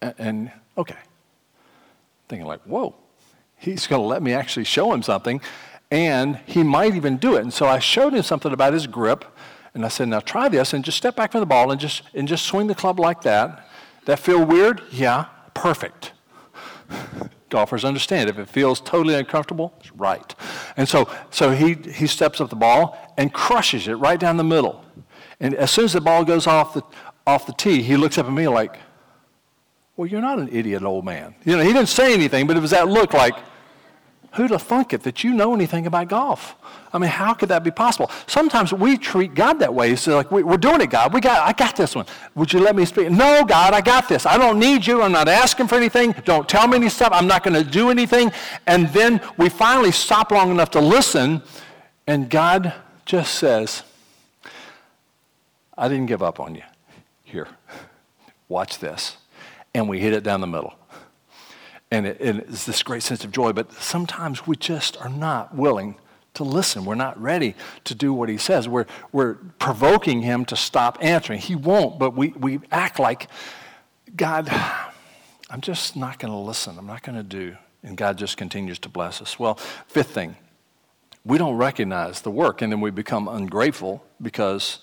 And, 0.00 0.14
and 0.18 0.52
okay. 0.78 0.96
Thinking 2.28 2.46
like, 2.46 2.60
whoa, 2.62 2.94
he's 3.60 3.86
going 3.86 4.02
to 4.02 4.06
let 4.06 4.22
me 4.22 4.32
actually 4.32 4.64
show 4.64 4.92
him 4.92 5.02
something. 5.02 5.40
And 5.90 6.36
he 6.46 6.62
might 6.62 6.94
even 6.94 7.16
do 7.16 7.36
it. 7.36 7.42
And 7.42 7.52
so 7.52 7.66
I 7.66 7.78
showed 7.78 8.14
him 8.14 8.22
something 8.22 8.52
about 8.52 8.72
his 8.72 8.86
grip. 8.86 9.24
And 9.74 9.84
I 9.84 9.88
said, 9.88 10.08
now 10.08 10.20
try 10.20 10.48
this 10.48 10.72
and 10.72 10.84
just 10.84 10.98
step 10.98 11.14
back 11.14 11.32
from 11.32 11.40
the 11.40 11.46
ball 11.46 11.70
and 11.70 11.80
just, 11.80 12.02
and 12.14 12.26
just 12.26 12.44
swing 12.44 12.66
the 12.66 12.74
club 12.74 12.98
like 12.98 13.22
that. 13.22 13.68
That 14.06 14.18
feel 14.18 14.44
weird? 14.44 14.82
Yeah, 14.90 15.26
perfect. 15.54 16.12
golfers 17.50 17.84
understand 17.84 18.30
if 18.30 18.38
it 18.38 18.48
feels 18.48 18.80
totally 18.80 19.14
uncomfortable, 19.14 19.74
it's 19.80 19.92
right. 19.92 20.34
And 20.76 20.88
so, 20.88 21.10
so 21.30 21.50
he, 21.50 21.74
he 21.74 22.06
steps 22.06 22.40
up 22.40 22.48
the 22.48 22.56
ball 22.56 22.96
and 23.18 23.32
crushes 23.32 23.88
it 23.88 23.94
right 23.94 24.18
down 24.18 24.36
the 24.36 24.44
middle. 24.44 24.84
And 25.40 25.54
as 25.54 25.70
soon 25.70 25.84
as 25.84 25.92
the 25.92 26.00
ball 26.00 26.24
goes 26.24 26.46
off 26.46 26.74
the, 26.74 26.82
off 27.26 27.46
the 27.46 27.52
tee, 27.52 27.82
he 27.82 27.96
looks 27.96 28.16
up 28.16 28.26
at 28.26 28.32
me 28.32 28.48
like, 28.48 28.76
Well, 29.96 30.06
you're 30.06 30.20
not 30.20 30.38
an 30.38 30.48
idiot, 30.50 30.82
old 30.82 31.04
man. 31.04 31.34
You 31.44 31.56
know, 31.56 31.62
he 31.62 31.72
didn't 31.72 31.88
say 31.88 32.14
anything, 32.14 32.46
but 32.46 32.56
it 32.56 32.60
was 32.60 32.70
that 32.70 32.88
look 32.88 33.12
like, 33.12 33.34
Who'd 34.34 34.52
have 34.52 34.62
thunk 34.62 34.92
it 34.92 35.02
that 35.02 35.24
you 35.24 35.32
know 35.32 35.54
anything 35.54 35.86
about 35.86 36.08
golf? 36.08 36.54
I 36.92 36.98
mean, 36.98 37.10
how 37.10 37.34
could 37.34 37.48
that 37.48 37.64
be 37.64 37.72
possible? 37.72 38.10
Sometimes 38.28 38.72
we 38.72 38.96
treat 38.96 39.34
God 39.34 39.58
that 39.58 39.74
way. 39.74 39.90
It's 39.90 40.06
like, 40.06 40.30
we, 40.30 40.42
are 40.42 40.56
doing 40.56 40.80
it, 40.80 40.90
God. 40.90 41.12
We 41.12 41.20
got, 41.20 41.40
I 41.40 41.52
got 41.52 41.74
this 41.74 41.96
one. 41.96 42.06
Would 42.36 42.52
you 42.52 42.60
let 42.60 42.76
me 42.76 42.84
speak? 42.84 43.10
No, 43.10 43.44
God, 43.44 43.74
I 43.74 43.80
got 43.80 44.08
this. 44.08 44.26
I 44.26 44.38
don't 44.38 44.60
need 44.60 44.86
you. 44.86 45.02
I'm 45.02 45.10
not 45.10 45.28
asking 45.28 45.66
for 45.66 45.74
anything. 45.74 46.14
Don't 46.24 46.48
tell 46.48 46.68
me 46.68 46.76
any 46.76 46.88
stuff. 46.88 47.10
I'm 47.12 47.26
not 47.26 47.42
going 47.42 47.54
to 47.54 47.68
do 47.68 47.90
anything. 47.90 48.30
And 48.68 48.88
then 48.90 49.20
we 49.36 49.48
finally 49.48 49.90
stop 49.90 50.30
long 50.30 50.50
enough 50.52 50.70
to 50.72 50.80
listen, 50.80 51.42
and 52.06 52.30
God 52.30 52.72
just 53.04 53.34
says, 53.34 53.82
I 55.76 55.88
didn't 55.88 56.06
give 56.06 56.22
up 56.22 56.38
on 56.38 56.54
you. 56.54 56.62
Here, 57.24 57.48
watch 58.48 58.78
this. 58.78 59.16
And 59.74 59.88
we 59.88 59.98
hit 59.98 60.12
it 60.12 60.22
down 60.22 60.40
the 60.40 60.46
middle 60.46 60.74
and, 61.90 62.06
it, 62.06 62.20
and 62.20 62.40
it's 62.40 62.64
this 62.66 62.82
great 62.82 63.02
sense 63.02 63.24
of 63.24 63.32
joy. 63.32 63.52
But 63.52 63.72
sometimes 63.72 64.46
we 64.46 64.56
just 64.56 64.96
are 64.98 65.08
not 65.08 65.54
willing 65.54 65.96
to 66.34 66.44
listen. 66.44 66.84
We're 66.84 66.94
not 66.94 67.20
ready 67.20 67.54
to 67.84 67.94
do 67.94 68.12
what 68.12 68.28
he 68.28 68.36
says. 68.36 68.68
We're, 68.68 68.86
we're 69.12 69.34
provoking 69.58 70.22
him 70.22 70.44
to 70.46 70.56
stop 70.56 70.98
answering. 71.00 71.40
He 71.40 71.56
won't, 71.56 71.98
but 71.98 72.16
we, 72.16 72.28
we 72.28 72.60
act 72.70 72.98
like, 72.98 73.28
God, 74.14 74.48
I'm 75.50 75.60
just 75.60 75.96
not 75.96 76.18
going 76.18 76.32
to 76.32 76.38
listen. 76.38 76.78
I'm 76.78 76.86
not 76.86 77.02
going 77.02 77.16
to 77.16 77.24
do. 77.24 77.56
And 77.82 77.96
God 77.96 78.18
just 78.18 78.36
continues 78.36 78.78
to 78.80 78.88
bless 78.88 79.20
us. 79.20 79.38
Well, 79.38 79.54
fifth 79.88 80.10
thing, 80.10 80.36
we 81.24 81.38
don't 81.38 81.56
recognize 81.56 82.20
the 82.20 82.30
work, 82.30 82.62
and 82.62 82.72
then 82.72 82.80
we 82.80 82.90
become 82.90 83.26
ungrateful 83.26 84.04
because 84.22 84.78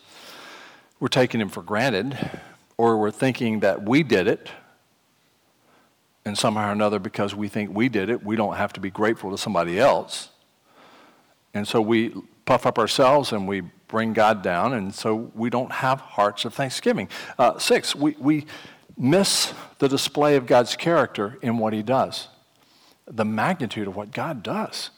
we're 0.99 1.07
taking 1.07 1.39
him 1.39 1.49
for 1.49 1.61
granted, 1.61 2.17
or 2.75 2.97
we're 2.97 3.11
thinking 3.11 3.61
that 3.61 3.83
we 3.83 4.03
did 4.03 4.27
it 4.27 4.49
and 6.27 6.37
somehow 6.37 6.69
or 6.69 6.71
another, 6.73 6.99
because 6.99 7.33
we 7.33 7.47
think 7.47 7.73
we 7.73 7.89
did 7.89 8.09
it, 8.09 8.23
we 8.23 8.35
don't 8.35 8.57
have 8.57 8.73
to 8.73 8.79
be 8.79 8.91
grateful 8.91 9.31
to 9.31 9.37
somebody 9.37 9.79
else. 9.79 10.29
And 11.53 11.67
so 11.67 11.81
we 11.81 12.13
puff 12.45 12.65
up 12.65 12.77
ourselves 12.77 13.31
and 13.31 13.47
we 13.47 13.61
bring 13.87 14.13
God 14.13 14.41
down, 14.41 14.73
and 14.73 14.93
so 14.93 15.31
we 15.33 15.49
don't 15.49 15.71
have 15.71 16.01
hearts 16.01 16.43
of 16.43 16.53
thanksgiving. 16.53 17.07
Uh, 17.39 17.57
six, 17.57 17.95
we, 17.95 18.15
we 18.19 18.45
miss 18.97 19.53
the 19.79 19.87
display 19.87 20.35
of 20.35 20.45
God's 20.45 20.75
character 20.75 21.37
in 21.41 21.57
what 21.57 21.71
He 21.71 21.81
does, 21.81 22.27
the 23.07 23.25
magnitude 23.25 23.87
of 23.87 23.95
what 23.95 24.11
God 24.11 24.43
does, 24.43 24.89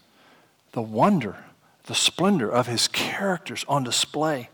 the 0.71 0.81
wonder, 0.81 1.37
the 1.83 1.93
splendor 1.93 2.49
of 2.49 2.65
His 2.65 2.87
characters 2.87 3.63
on 3.67 3.83
display. 3.83 4.49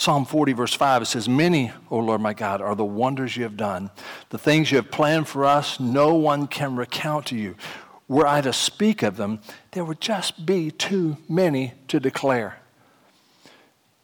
Psalm 0.00 0.24
40, 0.24 0.54
verse 0.54 0.72
5, 0.72 1.02
it 1.02 1.04
says, 1.04 1.28
Many, 1.28 1.72
O 1.90 1.98
Lord 1.98 2.22
my 2.22 2.32
God, 2.32 2.62
are 2.62 2.74
the 2.74 2.82
wonders 2.82 3.36
you 3.36 3.42
have 3.42 3.58
done. 3.58 3.90
The 4.30 4.38
things 4.38 4.70
you 4.70 4.78
have 4.78 4.90
planned 4.90 5.28
for 5.28 5.44
us, 5.44 5.78
no 5.78 6.14
one 6.14 6.46
can 6.46 6.74
recount 6.74 7.26
to 7.26 7.36
you. 7.36 7.54
Were 8.08 8.26
I 8.26 8.40
to 8.40 8.54
speak 8.54 9.02
of 9.02 9.18
them, 9.18 9.40
there 9.72 9.84
would 9.84 10.00
just 10.00 10.46
be 10.46 10.70
too 10.70 11.18
many 11.28 11.74
to 11.88 12.00
declare. 12.00 12.60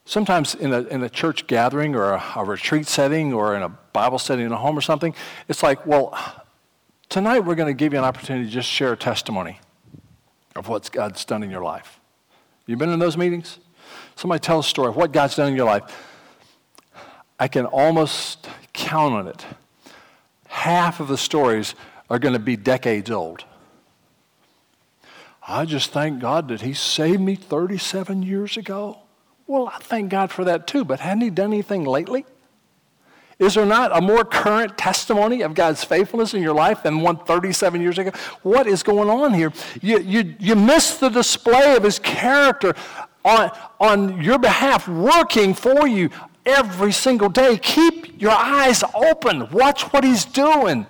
Sometimes 0.05 0.55
in 0.55 0.74
a, 0.74 0.82
in 0.82 1.03
a 1.03 1.09
church 1.09 1.47
gathering 1.47 1.97
or 1.97 2.11
a, 2.12 2.22
a 2.36 2.44
retreat 2.44 2.86
setting 2.86 3.32
or 3.32 3.57
in 3.57 3.62
a 3.62 3.70
Bible 3.94 4.18
study 4.18 4.42
in 4.42 4.53
a 4.53 4.59
home 4.59 4.76
or 4.76 4.82
something, 4.82 5.14
it's 5.49 5.62
like, 5.62 5.86
well, 5.86 6.14
tonight 7.09 7.40
we're 7.40 7.55
going 7.55 7.74
to 7.74 7.78
give 7.78 7.94
you 7.94 7.99
an 7.99 8.05
opportunity 8.05 8.44
to 8.44 8.53
just 8.53 8.68
share 8.68 8.92
a 8.92 8.99
testimony 8.99 9.61
of 10.57 10.68
what 10.68 10.92
God's 10.92 11.24
done 11.24 11.42
in 11.42 11.51
your 11.51 11.62
life. 11.62 12.01
You 12.66 12.76
been 12.76 12.90
in 12.90 12.99
those 12.99 13.16
meetings? 13.16 13.61
Somebody 14.17 14.41
tell 14.41 14.61
a 14.61 14.64
story 14.64 14.89
of 14.89 14.97
what 14.97 15.12
God's 15.12 15.37
done 15.37 15.49
in 15.49 15.57
your 15.57 15.67
life. 15.67 15.85
I 17.39 17.49
can 17.49 17.67
almost 17.67 18.49
count 18.73 19.14
on 19.14 19.29
it. 19.29 19.45
Half 20.49 21.01
of 21.01 21.09
the 21.09 21.19
stories 21.19 21.75
are 22.09 22.19
going 22.19 22.33
to 22.33 22.41
be 22.41 22.57
decades 22.57 23.11
old. 23.11 23.45
I 25.47 25.67
just 25.67 25.91
thank 25.91 26.19
God 26.19 26.49
that 26.49 26.62
He 26.62 26.73
saved 26.73 27.21
me 27.21 27.37
37 27.37 28.23
years 28.23 28.57
ago. 28.57 28.99
Well, 29.47 29.69
I 29.69 29.79
thank 29.79 30.11
God 30.11 30.33
for 30.33 30.45
that 30.45 30.67
too, 30.67 30.85
but 30.85 31.01
hadn't 31.01 31.21
He 31.21 31.31
done 31.31 31.53
anything 31.53 31.85
lately? 31.85 32.25
Is 33.39 33.55
there 33.55 33.67
not 33.67 33.95
a 33.95 34.01
more 34.01 34.25
current 34.25 34.79
testimony 34.79 35.43
of 35.43 35.55
God's 35.55 35.85
faithfulness 35.85 36.33
in 36.33 36.43
your 36.43 36.55
life 36.55 36.83
than 36.83 37.01
one 37.01 37.19
37 37.19 37.83
years 37.83 37.99
ago? 37.99 38.11
What 38.43 38.67
is 38.67 38.83
going 38.83 39.11
on 39.11 39.35
here? 39.35 39.53
You, 39.83 39.99
you, 39.99 40.35
you 40.39 40.57
miss 40.57 40.97
the 40.97 41.11
display 41.11 41.77
of 41.77 41.83
His 41.83 41.99
character 41.99 42.75
on, 43.27 43.51
on 43.81 44.22
your 44.22 44.39
behalf, 44.39 44.87
working 44.87 45.53
for 45.53 45.87
you 45.87 46.11
every 46.45 46.93
single 46.93 47.29
day. 47.29 47.59
Keep 47.59 48.22
your 48.22 48.31
eyes 48.31 48.85
open. 48.95 49.51
Watch 49.51 49.83
what 49.93 50.05
He's 50.05 50.24
doing. 50.24 50.87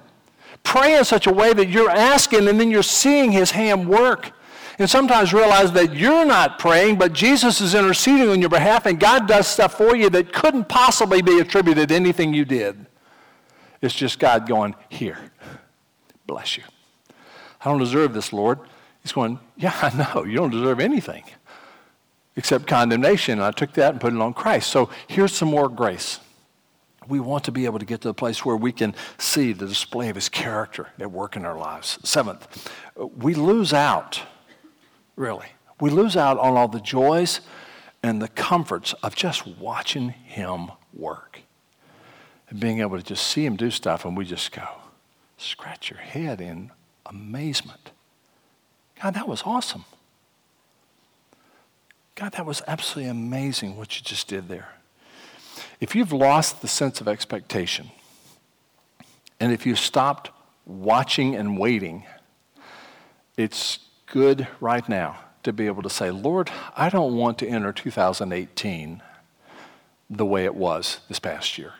Pray 0.63 0.99
in 0.99 1.05
such 1.05 1.27
a 1.27 1.33
way 1.33 1.55
that 1.55 1.69
you're 1.69 1.91
asking 1.91 2.47
and 2.47 2.61
then 2.61 2.71
you're 2.71 2.83
seeing 2.83 3.33
His 3.33 3.53
hand 3.53 3.89
work. 3.89 4.33
And 4.79 4.91
sometimes 4.91 5.33
realize 5.33 5.73
that 5.73 5.95
you're 5.95 6.27
not 6.27 6.59
praying, 6.59 6.99
but 6.99 7.15
Jesus 7.15 7.63
is 7.63 7.75
interceding 7.75 8.29
on 8.29 8.41
your 8.41 8.51
behalf, 8.51 8.85
and 8.85 9.01
God 9.01 9.27
does 9.27 9.47
stuff 9.47 9.79
for 9.79 9.97
you 9.97 10.11
that 10.11 10.35
couldn't 10.35 10.69
possibly 10.69 11.23
be 11.23 11.39
attributed 11.39 11.89
to 11.89 11.95
anything 11.95 12.35
you 12.35 12.45
did. 12.45 12.85
It's 13.81 13.95
just 13.95 14.19
God 14.19 14.47
going, 14.47 14.75
Here, 14.91 15.19
bless 16.27 16.59
you. 16.59 16.65
I 17.63 17.71
don't 17.71 17.79
deserve 17.79 18.13
this, 18.13 18.35
Lord. 18.35 18.59
He's 19.01 19.13
going, 19.13 19.41
Yeah, 19.57 19.73
I 19.81 19.97
know. 19.97 20.25
You 20.25 20.37
don't 20.37 20.51
deserve 20.51 20.79
anything 20.79 21.25
except 22.37 22.67
condemnation. 22.67 23.39
And 23.39 23.43
I 23.43 23.51
took 23.51 23.73
that 23.73 23.93
and 23.93 24.01
put 24.01 24.13
it 24.13 24.21
on 24.21 24.35
Christ. 24.35 24.71
So 24.71 24.91
here's 25.09 25.33
some 25.33 25.49
more 25.49 25.69
grace. 25.69 26.21
We 27.09 27.21
want 27.21 27.45
to 27.45 27.53
be 27.53 27.65
able 27.65 27.79
to 27.79 27.85
get 27.85 28.01
to 28.03 28.09
the 28.09 28.15
place 28.15 28.45
where 28.45 28.57
we 28.57 28.73
can 28.73 28.95
see 29.19 29.53
the 29.53 29.67
display 29.67 30.09
of 30.09 30.17
his 30.17 30.29
character 30.29 30.89
at 30.99 31.11
work 31.11 31.37
in 31.37 31.45
our 31.45 31.57
lives. 31.57 31.99
Seventh, 32.03 32.71
we 32.97 33.35
lose 33.35 33.73
out, 33.73 34.23
really. 35.15 35.47
We 35.81 35.91
lose 35.91 36.17
out 36.17 36.39
on 36.39 36.57
all 36.57 36.69
the 36.69 36.81
joys 36.81 37.41
and 38.03 38.21
the 38.21 38.29
comforts 38.29 38.93
of 39.03 39.15
just 39.15 39.47
watching 39.47 40.11
him 40.11 40.73
work 40.93 41.41
and 42.49 42.59
being 42.59 42.81
able 42.81 42.97
to 42.97 43.03
just 43.03 43.27
see 43.27 43.45
him 43.45 43.57
do 43.57 43.71
stuff 43.71 44.05
and 44.05 44.17
we 44.17 44.25
just 44.25 44.53
go, 44.53 44.67
scratch 45.37 45.91
your 45.91 46.01
head 46.01 46.41
in 46.41 46.71
amazement. 47.05 47.91
God, 49.01 49.15
that 49.15 49.29
was 49.29 49.43
awesome. 49.45 49.85
God, 52.17 52.33
that 52.33 52.47
was 52.47 52.63
absolutely 52.67 53.11
amazing 53.11 53.77
what 53.77 53.95
you 53.95 54.03
just 54.03 54.27
did 54.27 54.49
there. 54.49 54.71
If 55.81 55.95
you've 55.95 56.13
lost 56.13 56.63
the 56.63 56.69
sense 56.69 57.03
of 57.03 57.09
expectation, 57.09 57.91
and 59.39 59.53
if 59.53 59.67
you've 59.67 59.79
stopped 59.79 60.31
watching 60.65 61.37
and 61.37 61.59
waiting, 61.59 62.05
it's 63.37 63.81
good 64.07 64.49
right 64.61 64.89
now 64.89 65.19
to 65.43 65.53
be 65.53 65.67
able 65.67 65.83
to 65.83 65.91
say, 65.91 66.11
Lord, 66.11 66.51
I 66.75 66.89
don't 66.89 67.17
want 67.17 67.39
to 67.41 67.47
enter 67.47 67.71
2018 67.71 69.03
the 70.09 70.25
way 70.25 70.47
it 70.47 70.55
was 70.55 71.01
this 71.09 71.19
past 71.19 71.59
year. 71.59 71.75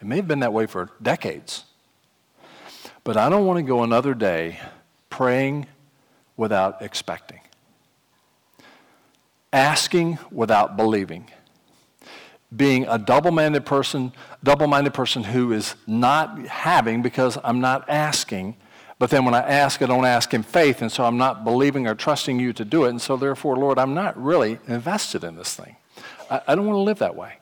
It 0.00 0.06
may 0.06 0.16
have 0.16 0.28
been 0.28 0.40
that 0.40 0.52
way 0.52 0.66
for 0.66 0.90
decades. 1.02 1.64
But 3.02 3.16
I 3.16 3.28
don't 3.28 3.44
want 3.44 3.56
to 3.56 3.64
go 3.64 3.82
another 3.82 4.14
day 4.14 4.60
praying 5.08 5.66
without 6.36 6.80
expecting 6.80 7.40
asking 9.52 10.18
without 10.30 10.76
believing. 10.76 11.30
Being 12.54 12.86
a 12.86 12.98
double-minded 12.98 13.64
person 13.64 14.12
double-minded 14.42 14.94
person 14.94 15.22
who 15.22 15.52
is 15.52 15.74
not 15.86 16.38
having 16.46 17.02
because 17.02 17.36
i'm 17.44 17.60
not 17.60 17.88
asking 17.88 18.56
but 18.98 19.10
then 19.10 19.24
when 19.24 19.34
i 19.34 19.40
ask 19.40 19.82
i 19.82 19.86
don't 19.86 20.06
ask 20.06 20.32
in 20.32 20.42
faith 20.42 20.80
and 20.80 20.90
so 20.90 21.04
i'm 21.04 21.18
not 21.18 21.44
believing 21.44 21.86
or 21.86 21.94
trusting 21.94 22.40
you 22.40 22.52
to 22.52 22.64
do 22.64 22.84
it 22.84 22.88
and 22.88 23.02
so 23.02 23.16
therefore 23.16 23.56
lord 23.56 23.78
i'm 23.78 23.94
not 23.94 24.20
really 24.20 24.58
invested 24.66 25.24
in 25.24 25.36
this 25.36 25.54
thing. 25.54 25.76
I, 26.30 26.40
I 26.48 26.54
don't 26.54 26.66
want 26.66 26.76
to 26.76 26.82
live 26.82 26.98
that 27.00 27.16
way. 27.16 27.34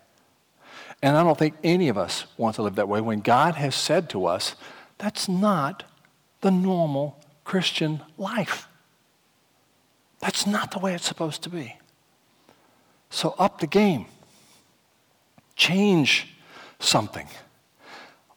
And 1.02 1.16
i 1.16 1.22
don't 1.22 1.38
think 1.38 1.54
any 1.62 1.88
of 1.88 1.96
us 1.96 2.24
want 2.36 2.56
to 2.56 2.62
live 2.62 2.74
that 2.74 2.88
way. 2.88 3.00
When 3.00 3.20
god 3.20 3.54
has 3.54 3.74
said 3.74 4.10
to 4.10 4.26
us 4.26 4.56
that's 4.98 5.28
not 5.28 5.84
the 6.40 6.50
normal 6.50 7.18
christian 7.44 8.02
life. 8.16 8.66
That's 10.20 10.48
not 10.48 10.72
the 10.72 10.80
way 10.80 10.94
it's 10.94 11.06
supposed 11.06 11.42
to 11.44 11.48
be 11.48 11.76
so 13.10 13.34
up 13.38 13.60
the 13.60 13.66
game. 13.66 14.06
Change 15.56 16.34
something. 16.78 17.26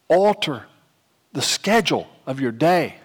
Alter 0.07 0.65
the 1.33 1.41
schedule 1.41 2.07
of 2.25 2.39
your 2.39 2.51
day. 2.51 2.95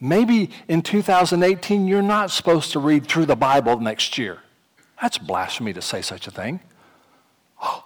Maybe 0.00 0.50
in 0.66 0.82
2018 0.82 1.86
you're 1.86 2.02
not 2.02 2.30
supposed 2.30 2.72
to 2.72 2.78
read 2.78 3.06
through 3.06 3.26
the 3.26 3.36
Bible 3.36 3.78
next 3.80 4.16
year. 4.18 4.38
That's 5.00 5.18
blasphemy 5.18 5.72
to 5.74 5.82
say 5.82 6.02
such 6.02 6.26
a 6.26 6.30
thing. 6.30 6.60
Oh. 7.62 7.84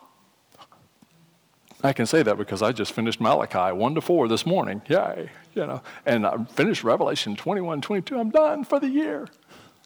I 1.83 1.93
can 1.93 2.07
say 2.07 2.23
that 2.23 2.39
because 2.39 2.63
I 2.63 2.73
just 2.73 2.93
finished 2.93 3.21
Malachi 3.21 3.77
1 3.77 3.95
to 3.97 4.01
4 4.01 4.29
this 4.29 4.47
morning. 4.47 4.81
Yay. 4.89 5.31
You 5.55 5.67
know, 5.67 5.83
and 6.07 6.27
I 6.27 6.43
finished 6.45 6.83
Revelation 6.83 7.37
21, 7.37 7.81
22. 7.81 8.19
I'm 8.19 8.31
done 8.31 8.65
for 8.65 8.81
the 8.81 8.89
year. 8.89 9.29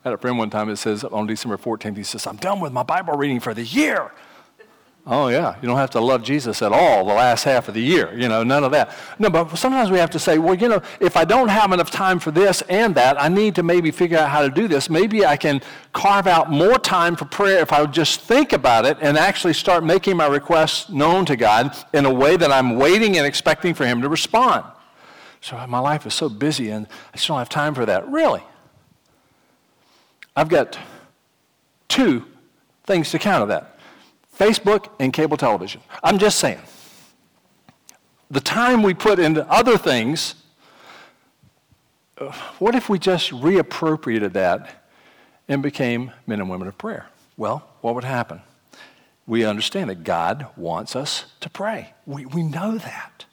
I 0.04 0.10
had 0.10 0.14
a 0.14 0.18
friend 0.18 0.38
one 0.38 0.50
time 0.50 0.68
that 0.68 0.76
says 0.76 1.02
on 1.02 1.26
December 1.26 1.56
14th, 1.56 1.96
he 1.96 2.02
says, 2.04 2.26
I'm 2.26 2.36
done 2.36 2.60
with 2.60 2.72
my 2.72 2.84
Bible 2.84 3.14
reading 3.14 3.40
for 3.40 3.52
the 3.52 3.64
year. 3.64 4.12
Oh, 5.10 5.28
yeah, 5.28 5.56
you 5.62 5.66
don't 5.66 5.78
have 5.78 5.90
to 5.90 6.00
love 6.00 6.22
Jesus 6.22 6.60
at 6.60 6.70
all 6.70 7.06
the 7.06 7.14
last 7.14 7.42
half 7.44 7.66
of 7.66 7.72
the 7.72 7.80
year, 7.80 8.12
you 8.14 8.28
know, 8.28 8.44
none 8.44 8.62
of 8.62 8.72
that. 8.72 8.94
No, 9.18 9.30
but 9.30 9.56
sometimes 9.56 9.90
we 9.90 9.96
have 9.96 10.10
to 10.10 10.18
say, 10.18 10.36
well, 10.36 10.54
you 10.54 10.68
know, 10.68 10.82
if 11.00 11.16
I 11.16 11.24
don't 11.24 11.48
have 11.48 11.72
enough 11.72 11.90
time 11.90 12.18
for 12.18 12.30
this 12.30 12.60
and 12.68 12.94
that, 12.94 13.20
I 13.20 13.28
need 13.28 13.54
to 13.54 13.62
maybe 13.62 13.90
figure 13.90 14.18
out 14.18 14.28
how 14.28 14.42
to 14.42 14.50
do 14.50 14.68
this. 14.68 14.90
Maybe 14.90 15.24
I 15.24 15.38
can 15.38 15.62
carve 15.94 16.26
out 16.26 16.50
more 16.50 16.78
time 16.78 17.16
for 17.16 17.24
prayer 17.24 17.60
if 17.60 17.72
I 17.72 17.80
would 17.80 17.92
just 17.92 18.20
think 18.20 18.52
about 18.52 18.84
it 18.84 18.98
and 19.00 19.16
actually 19.16 19.54
start 19.54 19.82
making 19.82 20.14
my 20.14 20.26
requests 20.26 20.90
known 20.90 21.24
to 21.24 21.36
God 21.36 21.74
in 21.94 22.04
a 22.04 22.12
way 22.12 22.36
that 22.36 22.52
I'm 22.52 22.76
waiting 22.76 23.16
and 23.16 23.26
expecting 23.26 23.72
for 23.72 23.86
Him 23.86 24.02
to 24.02 24.10
respond. 24.10 24.66
So 25.40 25.66
my 25.68 25.78
life 25.78 26.04
is 26.04 26.12
so 26.12 26.28
busy 26.28 26.68
and 26.68 26.86
I 27.14 27.16
just 27.16 27.28
don't 27.28 27.38
have 27.38 27.48
time 27.48 27.74
for 27.74 27.86
that. 27.86 28.06
Really? 28.08 28.42
I've 30.38 30.48
got 30.48 30.78
two 31.88 32.24
things 32.84 33.10
to 33.10 33.18
counter 33.18 33.46
that 33.46 33.76
Facebook 34.38 34.88
and 35.00 35.12
cable 35.12 35.36
television. 35.36 35.80
I'm 36.00 36.16
just 36.18 36.38
saying. 36.38 36.60
The 38.30 38.40
time 38.40 38.84
we 38.84 38.94
put 38.94 39.18
into 39.18 39.44
other 39.50 39.76
things, 39.76 40.36
uh, 42.18 42.30
what 42.60 42.76
if 42.76 42.88
we 42.88 43.00
just 43.00 43.32
reappropriated 43.32 44.32
that 44.34 44.84
and 45.48 45.60
became 45.60 46.12
men 46.24 46.38
and 46.38 46.48
women 46.48 46.68
of 46.68 46.78
prayer? 46.78 47.08
Well, 47.36 47.68
what 47.80 47.96
would 47.96 48.04
happen? 48.04 48.40
We 49.26 49.44
understand 49.44 49.90
that 49.90 50.04
God 50.04 50.46
wants 50.56 50.94
us 50.94 51.24
to 51.40 51.50
pray. 51.50 51.94
We, 52.06 52.26
we 52.26 52.44
know 52.44 52.78
that. 52.78 53.24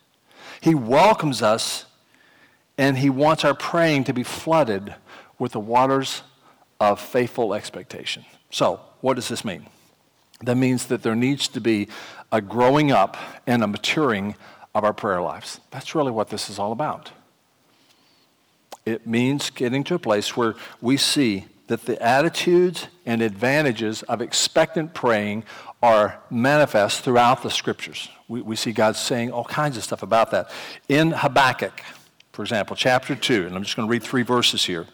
He 0.60 0.74
welcomes 0.74 1.43
us 1.43 1.86
and 2.80 2.97
He 2.97 3.12
wants 3.12 3.45
our 3.45 3.53
praying 3.53 4.06
to 4.06 4.14
be 4.14 4.24
flooded 4.24 4.95
with 5.38 5.51
the 5.51 5.60
waters 5.60 6.24
of 6.80 6.99
faithful 6.99 7.53
expectation. 7.53 8.26
So, 8.51 8.80
what 9.01 9.15
does 9.15 9.28
this 9.28 9.45
mean? 9.45 9.67
That 10.41 10.55
means 10.55 10.88
that 10.88 11.03
there 11.03 11.15
needs 11.15 11.47
to 11.49 11.61
be 11.61 11.88
a 12.32 12.41
growing 12.41 12.91
up 12.91 13.17
and 13.47 13.63
a 13.63 13.67
maturing 13.67 14.36
of 14.73 14.84
our 14.84 14.93
prayer 14.93 15.21
lives. 15.21 15.59
That's 15.71 15.95
really 15.95 16.11
what 16.11 16.30
this 16.30 16.49
is 16.49 16.59
all 16.59 16.71
about. 16.71 17.11
It 18.86 19.07
means 19.07 19.49
getting 19.49 19.84
to 19.86 19.95
a 19.95 19.99
place 19.99 20.36
where 20.36 20.55
we 20.82 20.97
see 20.97 21.45
that 21.67 21.86
the 21.86 21.99
attitudes 22.01 22.88
and 23.05 23.21
advantages 23.21 24.03
of 24.03 24.21
expectant 24.21 24.93
praying 24.93 25.43
are 25.82 26.19
manifest 26.30 27.01
throughout 27.01 27.41
the 27.41 27.49
scriptures. 27.49 28.09
We, 28.28 28.41
we 28.41 28.55
see 28.55 28.71
God 28.71 28.95
saying 28.95 29.32
all 29.32 29.45
kinds 29.45 29.78
of 29.78 29.84
stuff 29.84 30.03
about 30.03 30.32
that. 30.32 30.51
In 30.89 31.11
Habakkuk, 31.11 31.82
for 32.34 32.43
example, 32.43 32.76
chapter 32.76 33.15
2, 33.15 33.47
and 33.47 33.55
I'm 33.55 33.63
just 33.63 33.76
going 33.76 33.88
to 33.88 33.91
read 33.91 34.03
three 34.03 34.23
verses 34.23 34.65
here. 34.65 34.86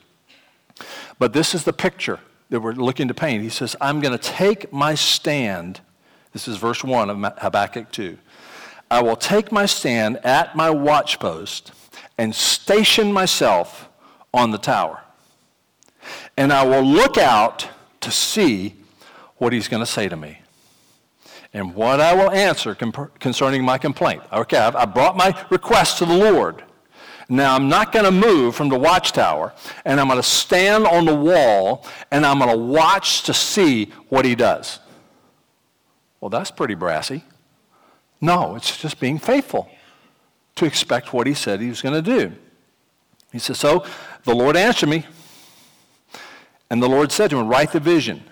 But 1.19 1.33
this 1.33 1.53
is 1.53 1.63
the 1.63 1.73
picture 1.73 2.19
that 2.49 2.59
we're 2.59 2.73
looking 2.73 3.07
to 3.07 3.13
paint. 3.13 3.43
He 3.43 3.49
says, 3.49 3.75
I'm 3.79 3.99
going 3.99 4.17
to 4.17 4.23
take 4.23 4.73
my 4.73 4.95
stand. 4.95 5.81
This 6.33 6.47
is 6.47 6.57
verse 6.57 6.83
1 6.83 7.09
of 7.09 7.33
Habakkuk 7.37 7.91
2. 7.91 8.17
I 8.89 9.01
will 9.01 9.15
take 9.15 9.51
my 9.51 9.65
stand 9.65 10.17
at 10.25 10.55
my 10.55 10.69
watchpost 10.69 11.71
and 12.17 12.35
station 12.35 13.13
myself 13.13 13.89
on 14.33 14.51
the 14.51 14.57
tower. 14.57 15.01
And 16.35 16.51
I 16.51 16.65
will 16.65 16.83
look 16.83 17.17
out 17.17 17.69
to 18.01 18.11
see 18.11 18.75
what 19.37 19.53
he's 19.53 19.67
going 19.67 19.81
to 19.81 19.89
say 19.89 20.09
to 20.09 20.17
me 20.17 20.39
and 21.53 21.73
what 21.75 21.99
I 21.99 22.13
will 22.13 22.31
answer 22.31 22.75
concerning 22.75 23.63
my 23.63 23.77
complaint. 23.77 24.23
Okay, 24.31 24.57
I 24.57 24.85
brought 24.85 25.17
my 25.17 25.33
request 25.49 25.97
to 25.99 26.05
the 26.05 26.15
Lord. 26.15 26.63
Now 27.31 27.55
I'm 27.55 27.69
not 27.69 27.93
going 27.93 28.03
to 28.03 28.11
move 28.11 28.57
from 28.57 28.67
the 28.67 28.77
watchtower, 28.77 29.53
and 29.85 30.01
I'm 30.01 30.07
going 30.07 30.19
to 30.19 30.23
stand 30.23 30.85
on 30.85 31.05
the 31.05 31.15
wall, 31.15 31.87
and 32.11 32.25
I'm 32.25 32.39
going 32.39 32.51
to 32.51 32.57
watch 32.57 33.23
to 33.23 33.33
see 33.33 33.85
what 34.09 34.25
he 34.25 34.35
does. 34.35 34.79
Well, 36.19 36.27
that's 36.27 36.51
pretty 36.51 36.75
brassy. 36.75 37.23
No, 38.19 38.55
it's 38.55 38.77
just 38.77 38.99
being 38.99 39.17
faithful 39.17 39.69
to 40.55 40.65
expect 40.65 41.13
what 41.13 41.25
he 41.25 41.33
said 41.33 41.61
he 41.61 41.69
was 41.69 41.81
going 41.81 41.95
to 41.95 42.01
do. 42.01 42.33
He 43.31 43.39
says, 43.39 43.57
So 43.57 43.85
the 44.25 44.35
Lord 44.35 44.57
answered 44.57 44.89
me, 44.89 45.05
and 46.69 46.83
the 46.83 46.89
Lord 46.89 47.13
said 47.13 47.29
to 47.29 47.37
him, 47.37 47.47
Write 47.47 47.71
the 47.71 47.79
vision, 47.79 48.25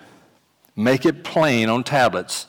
make 0.76 1.06
it 1.06 1.24
plain 1.24 1.70
on 1.70 1.84
tablets 1.84 2.48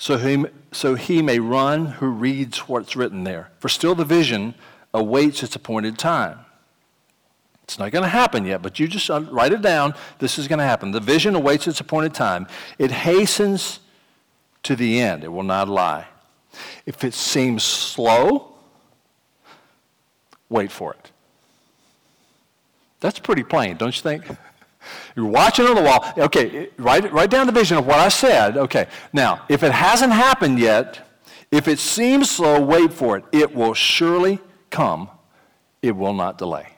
so 0.00 0.16
he, 0.16 0.46
so 0.72 0.94
he 0.94 1.20
may 1.20 1.38
run 1.38 1.84
who 1.84 2.08
reads 2.08 2.60
what's 2.60 2.96
written 2.96 3.24
there. 3.24 3.50
For 3.58 3.68
still 3.68 3.94
the 3.94 4.06
vision 4.06 4.54
awaits 4.92 5.42
its 5.42 5.56
appointed 5.56 5.98
time. 5.98 6.38
It's 7.64 7.78
not 7.78 7.92
going 7.92 8.02
to 8.02 8.08
happen 8.08 8.44
yet, 8.44 8.62
but 8.62 8.80
you 8.80 8.88
just 8.88 9.08
uh, 9.10 9.20
write 9.30 9.52
it 9.52 9.62
down. 9.62 9.94
This 10.18 10.38
is 10.38 10.48
going 10.48 10.58
to 10.58 10.64
happen. 10.64 10.90
The 10.90 10.98
vision 10.98 11.36
awaits 11.36 11.68
its 11.68 11.78
appointed 11.78 12.14
time. 12.14 12.48
It 12.78 12.90
hastens 12.90 13.78
to 14.64 14.74
the 14.74 15.00
end, 15.00 15.24
it 15.24 15.28
will 15.28 15.44
not 15.44 15.68
lie. 15.68 16.06
If 16.84 17.04
it 17.04 17.14
seems 17.14 17.62
slow, 17.62 18.54
wait 20.48 20.72
for 20.72 20.94
it. 20.94 21.12
That's 22.98 23.18
pretty 23.18 23.42
plain, 23.42 23.76
don't 23.76 23.96
you 23.96 24.02
think? 24.02 24.24
You're 25.14 25.26
watching 25.26 25.66
on 25.66 25.76
the 25.76 25.82
wall. 25.82 26.04
Okay, 26.18 26.70
write, 26.76 27.10
write 27.12 27.30
down 27.30 27.46
the 27.46 27.52
vision 27.52 27.78
of 27.78 27.86
what 27.86 27.98
I 27.98 28.08
said. 28.08 28.56
Okay, 28.56 28.86
now, 29.12 29.44
if 29.48 29.62
it 29.62 29.72
hasn't 29.72 30.12
happened 30.12 30.58
yet, 30.58 31.06
if 31.50 31.68
it 31.68 31.78
seems 31.78 32.30
slow, 32.30 32.60
wait 32.60 32.92
for 32.92 33.16
it. 33.16 33.24
It 33.32 33.54
will 33.54 33.74
surely 33.74 34.40
come, 34.70 35.10
it 35.82 35.96
will 35.96 36.14
not 36.14 36.38
delay. 36.38 36.68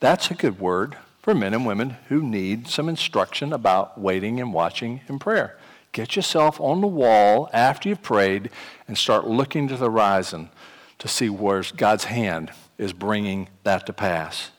That's 0.00 0.30
a 0.30 0.34
good 0.34 0.58
word 0.58 0.96
for 1.20 1.34
men 1.34 1.54
and 1.54 1.66
women 1.66 1.96
who 2.08 2.22
need 2.22 2.68
some 2.68 2.88
instruction 2.88 3.52
about 3.52 4.00
waiting 4.00 4.40
and 4.40 4.52
watching 4.52 5.00
in 5.08 5.18
prayer. 5.18 5.58
Get 5.92 6.14
yourself 6.14 6.60
on 6.60 6.80
the 6.80 6.86
wall 6.86 7.48
after 7.52 7.88
you've 7.88 8.02
prayed 8.02 8.50
and 8.86 8.96
start 8.96 9.26
looking 9.26 9.66
to 9.68 9.76
the 9.76 9.90
horizon 9.90 10.50
to 10.98 11.08
see 11.08 11.28
where 11.28 11.62
God's 11.76 12.04
hand 12.04 12.52
is 12.78 12.92
bringing 12.92 13.48
that 13.64 13.86
to 13.86 13.92
pass. 13.92 14.50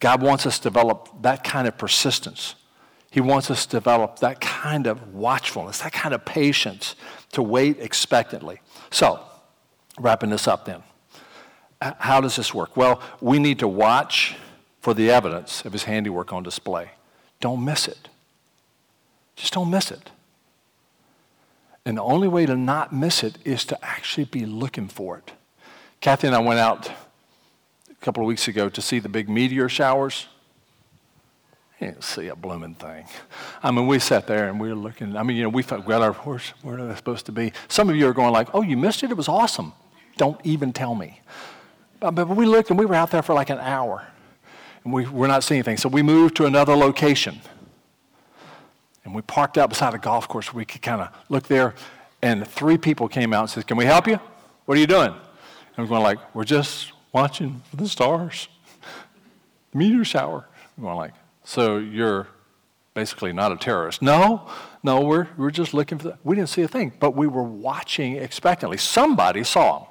God 0.00 0.22
wants 0.22 0.46
us 0.46 0.58
to 0.58 0.64
develop 0.64 1.08
that 1.22 1.42
kind 1.42 1.66
of 1.66 1.76
persistence. 1.76 2.54
He 3.10 3.20
wants 3.20 3.50
us 3.50 3.66
to 3.66 3.76
develop 3.76 4.20
that 4.20 4.40
kind 4.40 4.86
of 4.86 5.14
watchfulness, 5.14 5.80
that 5.80 5.92
kind 5.92 6.14
of 6.14 6.24
patience 6.24 6.94
to 7.32 7.42
wait 7.42 7.78
expectantly. 7.80 8.60
So, 8.90 9.20
wrapping 9.98 10.30
this 10.30 10.46
up 10.46 10.66
then, 10.66 10.82
how 11.80 12.20
does 12.20 12.36
this 12.36 12.52
work? 12.52 12.76
Well, 12.76 13.00
we 13.20 13.38
need 13.38 13.60
to 13.60 13.68
watch 13.68 14.36
for 14.80 14.94
the 14.94 15.10
evidence 15.10 15.64
of 15.64 15.72
his 15.72 15.84
handiwork 15.84 16.32
on 16.32 16.42
display. 16.42 16.90
Don't 17.40 17.64
miss 17.64 17.86
it. 17.86 18.08
Just 19.36 19.52
don't 19.52 19.70
miss 19.70 19.90
it. 19.90 20.10
And 21.84 21.96
the 21.96 22.02
only 22.02 22.28
way 22.28 22.44
to 22.46 22.56
not 22.56 22.92
miss 22.92 23.22
it 23.22 23.38
is 23.44 23.64
to 23.66 23.84
actually 23.84 24.24
be 24.24 24.44
looking 24.44 24.88
for 24.88 25.18
it. 25.18 25.32
Kathy 26.00 26.26
and 26.26 26.36
I 26.36 26.40
went 26.40 26.60
out 26.60 26.88
a 26.88 27.94
couple 28.00 28.22
of 28.22 28.26
weeks 28.26 28.48
ago 28.48 28.68
to 28.68 28.82
see 28.82 28.98
the 28.98 29.08
big 29.08 29.28
meteor 29.28 29.68
showers. 29.68 30.26
You 31.80 31.88
didn't 31.88 32.04
see 32.04 32.26
a 32.26 32.36
blooming 32.36 32.74
thing. 32.74 33.06
I 33.62 33.70
mean, 33.70 33.86
we 33.86 34.00
sat 34.00 34.26
there 34.26 34.48
and 34.48 34.60
we 34.60 34.68
were 34.68 34.74
looking. 34.74 35.16
I 35.16 35.22
mean, 35.22 35.36
you 35.36 35.44
know, 35.44 35.48
we 35.48 35.62
thought, 35.62 35.86
well, 35.86 36.12
where 36.12 36.78
are 36.78 36.86
they 36.86 36.96
supposed 36.96 37.26
to 37.26 37.32
be? 37.32 37.52
Some 37.68 37.88
of 37.88 37.96
you 37.96 38.08
are 38.08 38.12
going 38.12 38.32
like, 38.32 38.48
oh, 38.52 38.62
you 38.62 38.76
missed 38.76 39.02
it? 39.04 39.10
It 39.10 39.16
was 39.16 39.28
awesome. 39.28 39.72
Don't 40.16 40.40
even 40.44 40.72
tell 40.72 40.94
me. 40.96 41.20
Uh, 42.00 42.10
but 42.10 42.28
we 42.28 42.46
looked 42.46 42.70
and 42.70 42.78
we 42.78 42.86
were 42.86 42.94
out 42.94 43.10
there 43.10 43.22
for 43.22 43.34
like 43.34 43.50
an 43.50 43.58
hour. 43.58 44.06
And 44.84 44.92
we 44.92 45.06
were 45.06 45.28
not 45.28 45.42
seeing 45.42 45.58
anything. 45.58 45.76
So 45.76 45.88
we 45.88 46.02
moved 46.02 46.36
to 46.36 46.46
another 46.46 46.76
location. 46.76 47.40
And 49.04 49.14
we 49.14 49.22
parked 49.22 49.58
out 49.58 49.68
beside 49.70 49.94
a 49.94 49.98
golf 49.98 50.28
course 50.28 50.52
we 50.52 50.64
could 50.64 50.82
kind 50.82 51.00
of 51.00 51.08
look 51.28 51.48
there. 51.48 51.74
And 52.22 52.46
three 52.46 52.78
people 52.78 53.08
came 53.08 53.32
out 53.32 53.42
and 53.42 53.50
said, 53.50 53.66
Can 53.66 53.76
we 53.76 53.84
help 53.84 54.06
you? 54.06 54.20
What 54.66 54.76
are 54.76 54.80
you 54.80 54.86
doing? 54.86 55.08
And 55.08 55.78
we're 55.78 55.86
going 55.86 56.02
like, 56.02 56.18
We're 56.34 56.44
just 56.44 56.92
watching 57.12 57.62
for 57.70 57.76
the 57.76 57.88
stars, 57.88 58.48
meteor 59.72 60.04
shower. 60.04 60.46
We're 60.76 60.94
like, 60.94 61.14
so 61.42 61.78
you're 61.78 62.28
basically 62.94 63.32
not 63.32 63.52
a 63.52 63.56
terrorist. 63.56 64.02
No, 64.02 64.48
no, 64.82 65.00
we're, 65.00 65.28
we're 65.36 65.50
just 65.50 65.74
looking 65.74 65.98
for 65.98 66.08
that. 66.08 66.18
We 66.22 66.36
didn't 66.36 66.50
see 66.50 66.62
a 66.62 66.68
thing, 66.68 66.92
but 67.00 67.16
we 67.16 67.26
were 67.26 67.42
watching 67.42 68.16
expectantly. 68.16 68.76
Somebody 68.76 69.44
saw 69.44 69.78
him. 69.78 69.86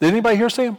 Did 0.00 0.08
anybody 0.12 0.36
here 0.36 0.48
see 0.48 0.64
him? 0.64 0.78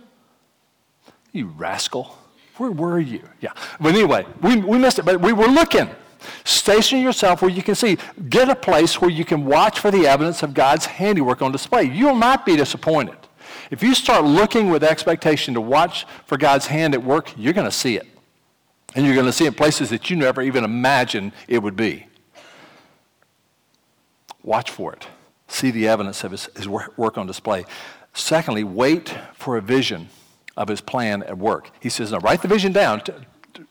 You 1.36 1.48
rascal. 1.48 2.18
Where 2.56 2.72
were 2.72 2.98
you? 2.98 3.22
Yeah. 3.42 3.52
But 3.82 3.94
anyway, 3.94 4.26
we, 4.42 4.56
we 4.56 4.78
missed 4.78 5.00
it, 5.00 5.06
but 5.06 5.20
we 5.20 5.34
were 5.34 5.48
looking. 5.48 5.90
Station 6.46 7.02
yourself 7.02 7.42
where 7.42 7.52
you 7.52 7.62
can 7.62 7.76
see. 7.76 7.98
Get 8.30 8.48
a 8.48 8.56
place 8.56 9.02
where 9.02 9.10
you 9.10 9.26
can 9.26 9.44
watch 9.44 9.82
for 9.82 9.92
the 9.92 10.08
evidence 10.08 10.44
of 10.44 10.54
God's 10.54 10.86
handiwork 10.86 11.42
on 11.42 11.52
display. 11.52 11.84
You'll 11.84 12.16
not 12.16 12.46
be 12.46 12.56
disappointed. 12.56 13.18
If 13.70 13.84
you 13.84 13.96
start 13.96 14.24
looking 14.24 14.70
with 14.70 14.82
expectation 14.82 15.54
to 15.56 15.62
watch 15.62 16.08
for 16.26 16.38
God's 16.38 16.68
hand 16.68 16.94
at 16.94 17.04
work, 17.04 17.34
you're 17.36 17.52
going 17.52 17.68
to 17.68 17.72
see 17.72 17.98
it. 17.98 18.08
And 18.96 19.06
you're 19.06 19.16
going 19.16 19.26
to 19.26 19.34
see 19.34 19.46
it 19.46 19.58
places 19.58 19.90
that 19.90 20.10
you 20.10 20.16
never 20.16 20.42
even 20.42 20.64
imagined 20.64 21.34
it 21.50 21.62
would 21.62 21.76
be. 21.76 22.08
Watch 24.42 24.72
for 24.72 24.94
it. 24.94 25.06
See 25.50 25.70
the 25.70 25.90
evidence 25.90 26.24
of 26.24 26.32
his, 26.32 26.46
his 26.56 26.70
work 26.70 27.18
on 27.18 27.28
display. 27.28 27.66
Secondly, 28.14 28.64
wait 28.64 29.14
for 29.34 29.58
a 29.58 29.62
vision 29.62 30.08
of 30.58 30.68
his 30.68 30.82
plan 30.82 31.24
at 31.24 31.38
work. 31.38 31.72
He 31.80 31.90
says, 31.90 32.12
now 32.12 32.20
write 32.20 32.42
the 32.42 32.48
vision 32.48 32.72
down. 32.72 33.02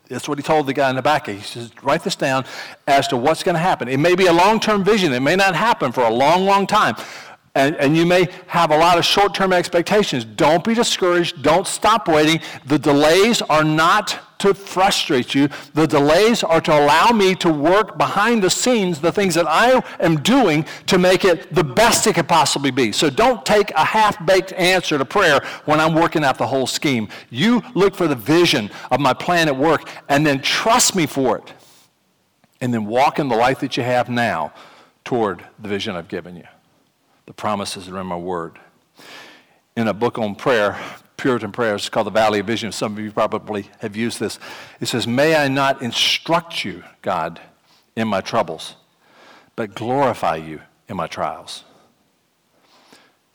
That's 0.08 0.28
what 0.28 0.38
he 0.38 0.42
told 0.42 0.66
the 0.66 0.74
guy 0.74 0.90
in 0.90 0.96
the 0.96 1.02
back. 1.02 1.26
He 1.26 1.40
says, 1.40 1.70
write 1.82 2.04
this 2.04 2.16
down 2.16 2.44
as 2.86 3.08
to 3.08 3.16
what's 3.16 3.42
going 3.42 3.54
to 3.54 3.60
happen. 3.60 3.88
It 3.88 3.98
may 3.98 4.14
be 4.14 4.26
a 4.26 4.32
long 4.32 4.60
term 4.60 4.84
vision. 4.84 5.12
It 5.12 5.20
may 5.20 5.36
not 5.36 5.54
happen 5.54 5.92
for 5.92 6.02
a 6.02 6.10
long, 6.10 6.44
long 6.44 6.66
time 6.66 6.96
and, 7.54 7.76
and 7.76 7.96
you 7.96 8.04
may 8.04 8.28
have 8.46 8.70
a 8.70 8.76
lot 8.76 8.98
of 8.98 9.04
short 9.04 9.34
term 9.34 9.52
expectations. 9.52 10.24
Don't 10.24 10.64
be 10.64 10.74
discouraged. 10.74 11.42
Don't 11.42 11.66
stop 11.66 12.08
waiting. 12.08 12.40
The 12.66 12.78
delays 12.78 13.42
are 13.42 13.64
not 13.64 14.18
to 14.44 14.52
frustrate 14.52 15.34
you, 15.34 15.48
the 15.72 15.86
delays 15.86 16.44
are 16.44 16.60
to 16.60 16.78
allow 16.78 17.08
me 17.08 17.34
to 17.36 17.50
work 17.50 17.96
behind 17.96 18.42
the 18.42 18.50
scenes 18.50 19.00
the 19.00 19.10
things 19.10 19.34
that 19.34 19.46
I 19.48 19.82
am 20.00 20.20
doing 20.20 20.66
to 20.86 20.98
make 20.98 21.24
it 21.24 21.54
the 21.54 21.64
best 21.64 22.06
it 22.06 22.16
could 22.16 22.28
possibly 22.28 22.70
be. 22.70 22.92
So 22.92 23.08
don't 23.08 23.44
take 23.46 23.70
a 23.70 23.84
half 23.84 24.24
baked 24.26 24.52
answer 24.52 24.98
to 24.98 25.04
prayer 25.06 25.40
when 25.64 25.80
I'm 25.80 25.94
working 25.94 26.22
out 26.24 26.36
the 26.36 26.46
whole 26.46 26.66
scheme. 26.66 27.08
You 27.30 27.62
look 27.72 27.94
for 27.94 28.06
the 28.06 28.14
vision 28.14 28.70
of 28.90 29.00
my 29.00 29.14
plan 29.14 29.48
at 29.48 29.56
work 29.56 29.88
and 30.10 30.26
then 30.26 30.42
trust 30.42 30.94
me 30.94 31.06
for 31.06 31.38
it. 31.38 31.54
And 32.60 32.72
then 32.72 32.84
walk 32.84 33.18
in 33.18 33.28
the 33.28 33.36
life 33.36 33.60
that 33.60 33.78
you 33.78 33.82
have 33.82 34.10
now 34.10 34.52
toward 35.04 35.42
the 35.58 35.68
vision 35.68 35.96
I've 35.96 36.08
given 36.08 36.36
you. 36.36 36.46
The 37.24 37.32
promises 37.32 37.88
are 37.88 37.98
in 37.98 38.06
my 38.06 38.16
word. 38.18 38.58
In 39.74 39.88
a 39.88 39.94
book 39.94 40.18
on 40.18 40.34
prayer, 40.34 40.78
Puritan 41.16 41.52
prayer, 41.52 41.74
it's 41.74 41.88
called 41.88 42.06
The 42.06 42.10
Valley 42.10 42.40
of 42.40 42.46
Vision. 42.46 42.72
Some 42.72 42.92
of 42.94 42.98
you 42.98 43.12
probably 43.12 43.70
have 43.78 43.96
used 43.96 44.20
this. 44.20 44.38
It 44.80 44.86
says, 44.86 45.06
May 45.06 45.36
I 45.36 45.48
not 45.48 45.82
instruct 45.82 46.64
you, 46.64 46.82
God, 47.02 47.40
in 47.96 48.08
my 48.08 48.20
troubles, 48.20 48.76
but 49.56 49.74
glorify 49.74 50.36
you 50.36 50.60
in 50.88 50.96
my 50.96 51.06
trials. 51.06 51.64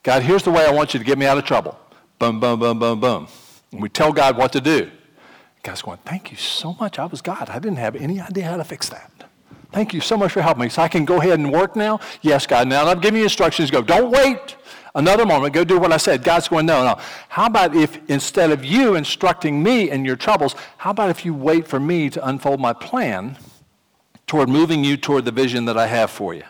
God, 0.04 0.24
here's 0.24 0.44
the 0.44 0.52
way 0.52 0.66
I 0.66 0.72
want 0.72 0.94
you 0.94 1.00
to 1.00 1.06
get 1.06 1.18
me 1.18 1.26
out 1.26 1.38
of 1.38 1.46
trouble. 1.46 1.80
Boom, 2.20 2.40
boom, 2.40 2.60
boom, 2.60 2.80
boom, 2.80 3.00
boom. 3.00 3.28
And 3.72 3.82
we 3.82 3.90
tell 3.90 4.12
God 4.12 4.38
what 4.38 4.52
to 4.54 4.62
do. 4.62 4.92
God's 5.64 5.82
going, 5.82 6.00
Thank 6.06 6.32
you 6.32 6.38
so 6.38 6.74
much. 6.80 7.00
I 7.00 7.06
was 7.06 7.22
God. 7.22 7.50
I 7.50 7.60
didn't 7.60 7.78
have 7.78 7.96
any 7.96 8.20
idea 8.20 8.46
how 8.46 8.58
to 8.58 8.64
fix 8.64 8.90
that. 8.90 9.12
Thank 9.72 9.94
you 9.94 10.02
so 10.02 10.18
much 10.18 10.32
for 10.32 10.42
helping 10.42 10.64
me. 10.64 10.70
So 10.70 10.82
I 10.82 10.88
can 10.88 11.06
go 11.06 11.20
ahead 11.20 11.38
and 11.38 11.52
work 11.52 11.76
now? 11.76 12.00
Yes, 12.22 12.48
God. 12.48 12.68
Now 12.68 12.88
I'm 12.88 13.00
giving 13.00 13.20
you 13.20 13.24
instructions. 13.24 13.70
Go. 13.70 13.82
Don't 13.82 14.12
wait 14.12 14.56
another 14.96 15.26
moment. 15.26 15.54
Go 15.54 15.64
do 15.64 15.80
what 15.80 15.92
I 15.92 15.98
said. 15.98 16.24
God's 16.24 16.48
going, 16.48 16.66
no, 16.66 16.84
no. 16.84 17.00
How 17.28 17.46
about 17.46 17.76
if 17.76 18.00
instead 18.10 18.52
of 18.52 18.64
you 18.64 18.96
instructing 18.96 19.62
me 19.62 19.90
in 19.90 20.06
your 20.06 20.16
troubles, 20.16 20.56
how 20.78 20.92
about 20.92 21.10
if 21.10 21.26
you 21.26 21.34
wait 21.34 21.68
for 21.68 21.80
me 21.80 22.10
to 22.10 22.28
unfold 22.28 22.60
my 22.60 22.74
plan 22.74 23.38
toward 24.30 24.48
moving 24.48 24.84
you 24.84 24.96
toward 24.96 25.26
the 25.26 25.32
vision 25.32 25.66
that 25.66 25.76
I 25.76 25.88
have 25.88 26.12
for 26.12 26.36
you. 26.36 26.44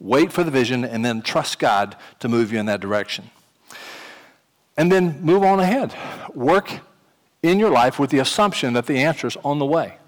Wait 0.00 0.32
for 0.32 0.42
the 0.42 0.50
vision 0.50 0.82
and 0.82 1.04
then 1.04 1.20
trust 1.20 1.58
God 1.58 1.94
to 2.20 2.28
move 2.28 2.50
you 2.50 2.58
in 2.58 2.64
that 2.66 2.80
direction. 2.80 3.30
And 4.78 4.90
then 4.90 5.20
move 5.20 5.42
on 5.42 5.60
ahead. 5.60 5.94
Work 6.34 6.80
in 7.42 7.58
your 7.58 7.70
life 7.70 7.98
with 7.98 8.08
the 8.08 8.18
assumption 8.18 8.72
that 8.72 8.86
the 8.86 8.96
answer 8.98 9.26
is 9.26 9.36
on 9.44 9.58
the 9.58 9.66
way. 9.66 9.98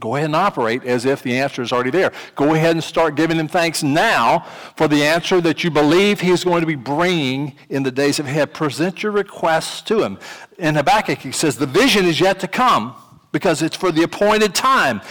Go 0.00 0.16
ahead 0.16 0.26
and 0.26 0.36
operate 0.36 0.84
as 0.84 1.04
if 1.04 1.22
the 1.22 1.36
answer 1.38 1.60
is 1.60 1.70
already 1.70 1.90
there. 1.90 2.12
Go 2.34 2.54
ahead 2.54 2.70
and 2.70 2.82
start 2.82 3.14
giving 3.14 3.36
him 3.36 3.46
thanks 3.46 3.82
now 3.82 4.46
for 4.74 4.88
the 4.88 5.04
answer 5.04 5.40
that 5.42 5.62
you 5.62 5.70
believe 5.70 6.20
he's 6.20 6.44
going 6.44 6.62
to 6.62 6.66
be 6.66 6.76
bringing 6.76 7.54
in 7.68 7.82
the 7.82 7.90
days 7.90 8.18
ahead. 8.18 8.54
Present 8.54 9.02
your 9.02 9.12
requests 9.12 9.82
to 9.82 10.02
him. 10.02 10.18
In 10.58 10.76
Habakkuk, 10.76 11.18
he 11.18 11.30
says, 11.30 11.58
The 11.58 11.66
vision 11.66 12.06
is 12.06 12.20
yet 12.20 12.40
to 12.40 12.48
come 12.48 12.94
because 13.32 13.60
it's 13.60 13.76
for 13.76 13.92
the 13.92 14.02
appointed 14.02 14.54
time. 14.54 15.02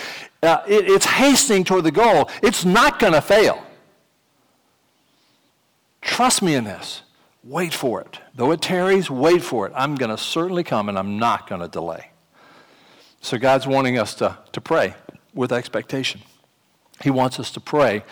Uh, 0.41 0.63
it, 0.67 0.89
it's 0.89 1.05
hastening 1.05 1.63
toward 1.63 1.83
the 1.83 1.91
goal. 1.91 2.29
It's 2.41 2.65
not 2.65 2.97
going 2.97 3.13
to 3.13 3.21
fail. 3.21 3.63
Trust 6.01 6.41
me 6.41 6.55
in 6.55 6.63
this. 6.63 7.03
Wait 7.43 7.73
for 7.73 8.01
it. 8.01 8.19
Though 8.35 8.51
it 8.51 8.61
tarries, 8.61 9.11
wait 9.11 9.43
for 9.43 9.67
it. 9.67 9.73
I'm 9.75 9.93
going 9.93 10.09
to 10.09 10.17
certainly 10.17 10.63
come 10.63 10.89
and 10.89 10.97
I'm 10.97 11.19
not 11.19 11.47
going 11.47 11.61
to 11.61 11.67
delay. 11.67 12.10
So 13.21 13.37
God's 13.37 13.67
wanting 13.67 13.97
us 13.97 14.15
to, 14.15 14.37
to 14.51 14.59
pray 14.59 14.95
with 15.33 15.51
expectation. 15.51 16.21
He 17.01 17.09
wants 17.09 17.39
us 17.39 17.51
to 17.51 17.59
pray 17.59 18.03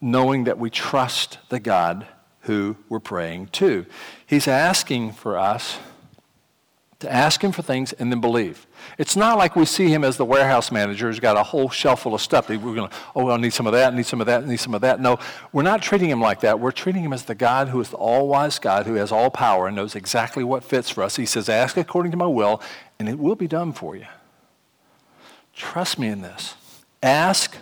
knowing 0.00 0.44
that 0.44 0.58
we 0.58 0.70
trust 0.70 1.38
the 1.48 1.60
God 1.60 2.06
who 2.40 2.76
we're 2.88 3.00
praying 3.00 3.46
to. 3.46 3.86
He's 4.26 4.46
asking 4.46 5.12
for 5.12 5.38
us 5.38 5.78
to 7.00 7.12
ask 7.12 7.42
him 7.42 7.52
for 7.52 7.62
things 7.62 7.92
and 7.94 8.10
then 8.10 8.20
believe. 8.20 8.66
It's 8.98 9.16
not 9.16 9.38
like 9.38 9.56
we 9.56 9.64
see 9.64 9.88
him 9.88 10.04
as 10.04 10.16
the 10.16 10.24
warehouse 10.24 10.70
manager 10.70 11.06
who's 11.06 11.20
got 11.20 11.36
a 11.36 11.42
whole 11.42 11.70
shelf 11.70 12.02
full 12.02 12.14
of 12.14 12.20
stuff. 12.20 12.48
We're 12.48 12.58
going 12.58 12.88
to, 12.88 12.96
oh, 13.14 13.30
I 13.30 13.36
need 13.36 13.52
some 13.52 13.66
of 13.66 13.72
that, 13.72 13.94
need 13.94 14.06
some 14.06 14.20
of 14.20 14.26
that, 14.26 14.46
need 14.46 14.58
some 14.58 14.74
of 14.74 14.80
that. 14.82 15.00
No, 15.00 15.18
we're 15.52 15.62
not 15.62 15.82
treating 15.82 16.10
him 16.10 16.20
like 16.20 16.40
that. 16.40 16.60
We're 16.60 16.72
treating 16.72 17.02
him 17.02 17.12
as 17.12 17.24
the 17.24 17.34
God 17.34 17.68
who 17.68 17.80
is 17.80 17.90
the 17.90 17.96
all 17.96 18.28
wise 18.28 18.58
God 18.58 18.86
who 18.86 18.94
has 18.94 19.10
all 19.12 19.30
power 19.30 19.66
and 19.66 19.76
knows 19.76 19.94
exactly 19.94 20.44
what 20.44 20.64
fits 20.64 20.90
for 20.90 21.02
us. 21.02 21.16
He 21.16 21.26
says, 21.26 21.48
Ask 21.48 21.76
according 21.76 22.10
to 22.12 22.18
my 22.18 22.26
will, 22.26 22.60
and 22.98 23.08
it 23.08 23.18
will 23.18 23.36
be 23.36 23.48
done 23.48 23.72
for 23.72 23.96
you. 23.96 24.06
Trust 25.54 25.98
me 25.98 26.08
in 26.08 26.22
this. 26.22 26.54
Ask, 27.02 27.56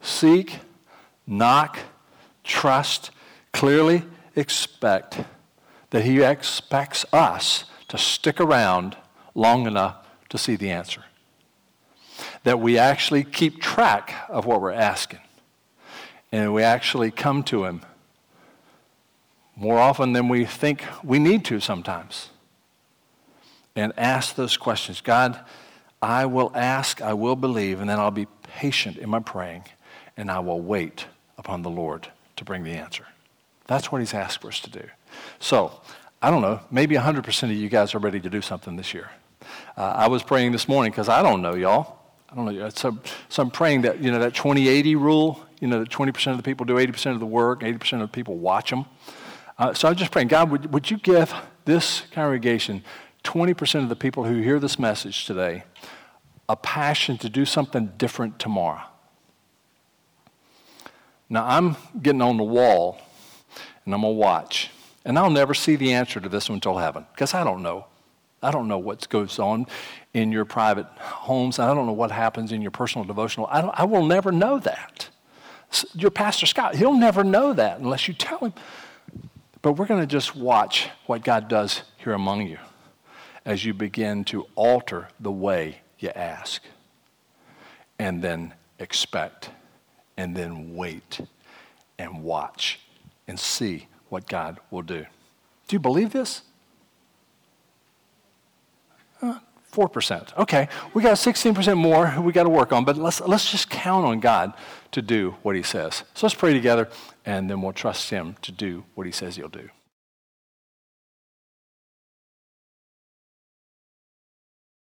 seek, 0.00 0.60
knock, 1.26 1.78
trust, 2.44 3.10
clearly 3.52 4.04
expect 4.34 5.20
that 5.90 6.04
He 6.04 6.22
expects 6.22 7.04
us 7.12 7.64
to 7.88 7.98
stick 7.98 8.40
around 8.40 8.96
long 9.34 9.66
enough 9.66 9.96
to 10.30 10.38
see 10.38 10.56
the 10.56 10.70
answer. 10.70 11.04
That 12.44 12.60
we 12.60 12.78
actually 12.78 13.24
keep 13.24 13.60
track 13.60 14.14
of 14.28 14.46
what 14.46 14.60
we're 14.60 14.72
asking. 14.72 15.20
And 16.30 16.54
we 16.54 16.62
actually 16.62 17.10
come 17.10 17.42
to 17.44 17.64
Him 17.64 17.82
more 19.54 19.78
often 19.78 20.14
than 20.14 20.28
we 20.28 20.46
think 20.46 20.82
we 21.04 21.18
need 21.18 21.44
to 21.46 21.60
sometimes. 21.60 22.30
And 23.76 23.92
ask 23.96 24.34
those 24.34 24.56
questions 24.56 25.00
God, 25.00 25.38
I 26.02 26.26
will 26.26 26.50
ask, 26.54 27.00
I 27.00 27.14
will 27.14 27.36
believe, 27.36 27.80
and 27.80 27.88
then 27.88 28.00
I'll 28.00 28.10
be 28.10 28.26
patient 28.42 28.98
in 28.98 29.08
my 29.08 29.20
praying, 29.20 29.64
and 30.16 30.30
I 30.30 30.40
will 30.40 30.60
wait 30.60 31.06
upon 31.38 31.62
the 31.62 31.70
Lord 31.70 32.08
to 32.36 32.44
bring 32.44 32.64
the 32.64 32.72
answer. 32.72 33.06
That's 33.68 33.92
what 33.92 34.00
He's 34.00 34.12
asked 34.12 34.42
for 34.42 34.48
us 34.48 34.60
to 34.60 34.70
do. 34.70 34.82
So, 35.38 35.80
I 36.20 36.30
don't 36.30 36.42
know, 36.42 36.60
maybe 36.70 36.96
100% 36.96 37.42
of 37.44 37.52
you 37.52 37.68
guys 37.68 37.94
are 37.94 37.98
ready 37.98 38.20
to 38.20 38.28
do 38.28 38.42
something 38.42 38.76
this 38.76 38.92
year. 38.92 39.10
Uh, 39.76 39.82
I 39.82 40.08
was 40.08 40.22
praying 40.22 40.52
this 40.52 40.68
morning 40.68 40.90
because 40.90 41.08
I 41.08 41.22
don't 41.22 41.40
know, 41.40 41.54
y'all. 41.54 41.98
I 42.30 42.34
don't 42.34 42.46
know. 42.46 42.68
So, 42.70 42.98
so 43.28 43.42
I'm 43.42 43.50
praying 43.50 43.82
that, 43.82 44.00
you 44.00 44.10
know, 44.10 44.18
that 44.18 44.34
20 44.34 44.68
80 44.68 44.96
rule, 44.96 45.44
you 45.60 45.68
know, 45.68 45.80
that 45.80 45.90
20% 45.90 46.30
of 46.30 46.36
the 46.36 46.42
people 46.42 46.66
do 46.66 46.74
80% 46.74 47.12
of 47.12 47.20
the 47.20 47.26
work, 47.26 47.60
80% 47.60 47.94
of 47.94 48.00
the 48.00 48.08
people 48.08 48.38
watch 48.38 48.70
them. 48.70 48.86
Uh, 49.58 49.74
so 49.74 49.88
I'm 49.88 49.94
just 49.94 50.10
praying, 50.10 50.28
God, 50.28 50.50
would, 50.50 50.72
would 50.72 50.90
you 50.90 50.96
give 50.96 51.34
this 51.64 52.02
congregation 52.12 52.82
20% 53.24 53.82
of 53.82 53.88
the 53.88 53.96
people 53.96 54.24
who 54.24 54.40
hear 54.40 54.58
this 54.58 54.78
message 54.78 55.26
today 55.26 55.64
a 56.48 56.56
passion 56.56 57.16
to 57.18 57.28
do 57.30 57.44
something 57.44 57.92
different 57.96 58.38
tomorrow. 58.38 58.82
Now, 61.30 61.46
I'm 61.46 61.76
getting 62.02 62.20
on 62.20 62.36
the 62.36 62.44
wall 62.44 63.00
and 63.84 63.94
I'm 63.94 64.02
going 64.02 64.14
to 64.14 64.18
watch. 64.18 64.70
And 65.04 65.18
I'll 65.18 65.30
never 65.30 65.54
see 65.54 65.76
the 65.76 65.92
answer 65.94 66.20
to 66.20 66.28
this 66.28 66.48
until 66.48 66.76
heaven 66.76 67.06
because 67.12 67.32
I 67.32 67.42
don't 67.42 67.62
know. 67.62 67.86
I 68.42 68.50
don't 68.50 68.68
know 68.68 68.78
what 68.78 69.08
goes 69.08 69.38
on 69.38 69.66
in 70.12 70.30
your 70.32 70.44
private 70.44 70.86
homes. 70.98 71.58
I 71.58 71.72
don't 71.72 71.86
know 71.86 71.92
what 71.92 72.10
happens 72.10 72.52
in 72.52 72.60
your 72.60 72.70
personal 72.70 73.06
devotional. 73.06 73.46
I, 73.46 73.60
I 73.60 73.84
will 73.84 74.04
never 74.04 74.30
know 74.30 74.58
that. 74.58 75.08
Your 75.94 76.10
pastor 76.10 76.46
Scott, 76.46 76.74
he'll 76.74 76.98
never 76.98 77.24
know 77.24 77.52
that 77.54 77.78
unless 77.78 78.08
you 78.08 78.14
tell 78.14 78.38
him. 78.38 78.52
But 79.62 79.72
we're 79.72 79.86
going 79.86 80.00
to 80.00 80.06
just 80.06 80.36
watch 80.36 80.88
what 81.06 81.24
God 81.24 81.48
does 81.48 81.82
here 81.96 82.12
among 82.12 82.46
you 82.46 82.58
as 83.44 83.64
you 83.64 83.74
begin 83.74 84.24
to 84.24 84.46
alter 84.54 85.08
the 85.18 85.32
way 85.32 85.80
you 85.98 86.10
ask, 86.10 86.62
and 87.98 88.22
then 88.22 88.54
expect, 88.78 89.50
and 90.16 90.36
then 90.36 90.74
wait 90.74 91.20
and 91.98 92.22
watch 92.22 92.80
and 93.26 93.38
see 93.38 93.86
what 94.08 94.26
God 94.26 94.58
will 94.70 94.82
do. 94.82 95.06
Do 95.68 95.76
you 95.76 95.80
believe 95.80 96.12
this? 96.12 96.42
Uh, 99.20 99.38
4%. 99.72 100.36
Okay, 100.36 100.68
we 100.92 101.02
got 101.02 101.14
16% 101.14 101.76
more 101.76 102.14
we 102.20 102.32
got 102.32 102.42
to 102.42 102.50
work 102.50 102.72
on, 102.72 102.84
but 102.84 102.96
let's, 102.96 103.20
let's 103.20 103.50
just 103.50 103.70
count 103.70 104.04
on 104.04 104.20
God 104.20 104.52
to 104.90 105.00
do 105.00 105.36
what 105.42 105.56
He 105.56 105.62
says. 105.62 106.02
So 106.14 106.26
let's 106.26 106.34
pray 106.34 106.52
together, 106.52 106.88
and 107.24 107.48
then 107.48 107.62
we'll 107.62 107.72
trust 107.72 108.10
Him 108.10 108.36
to 108.42 108.52
do 108.52 108.84
what 108.94 109.06
He 109.06 109.12
says 109.12 109.36
He'll 109.36 109.48
do. 109.48 109.70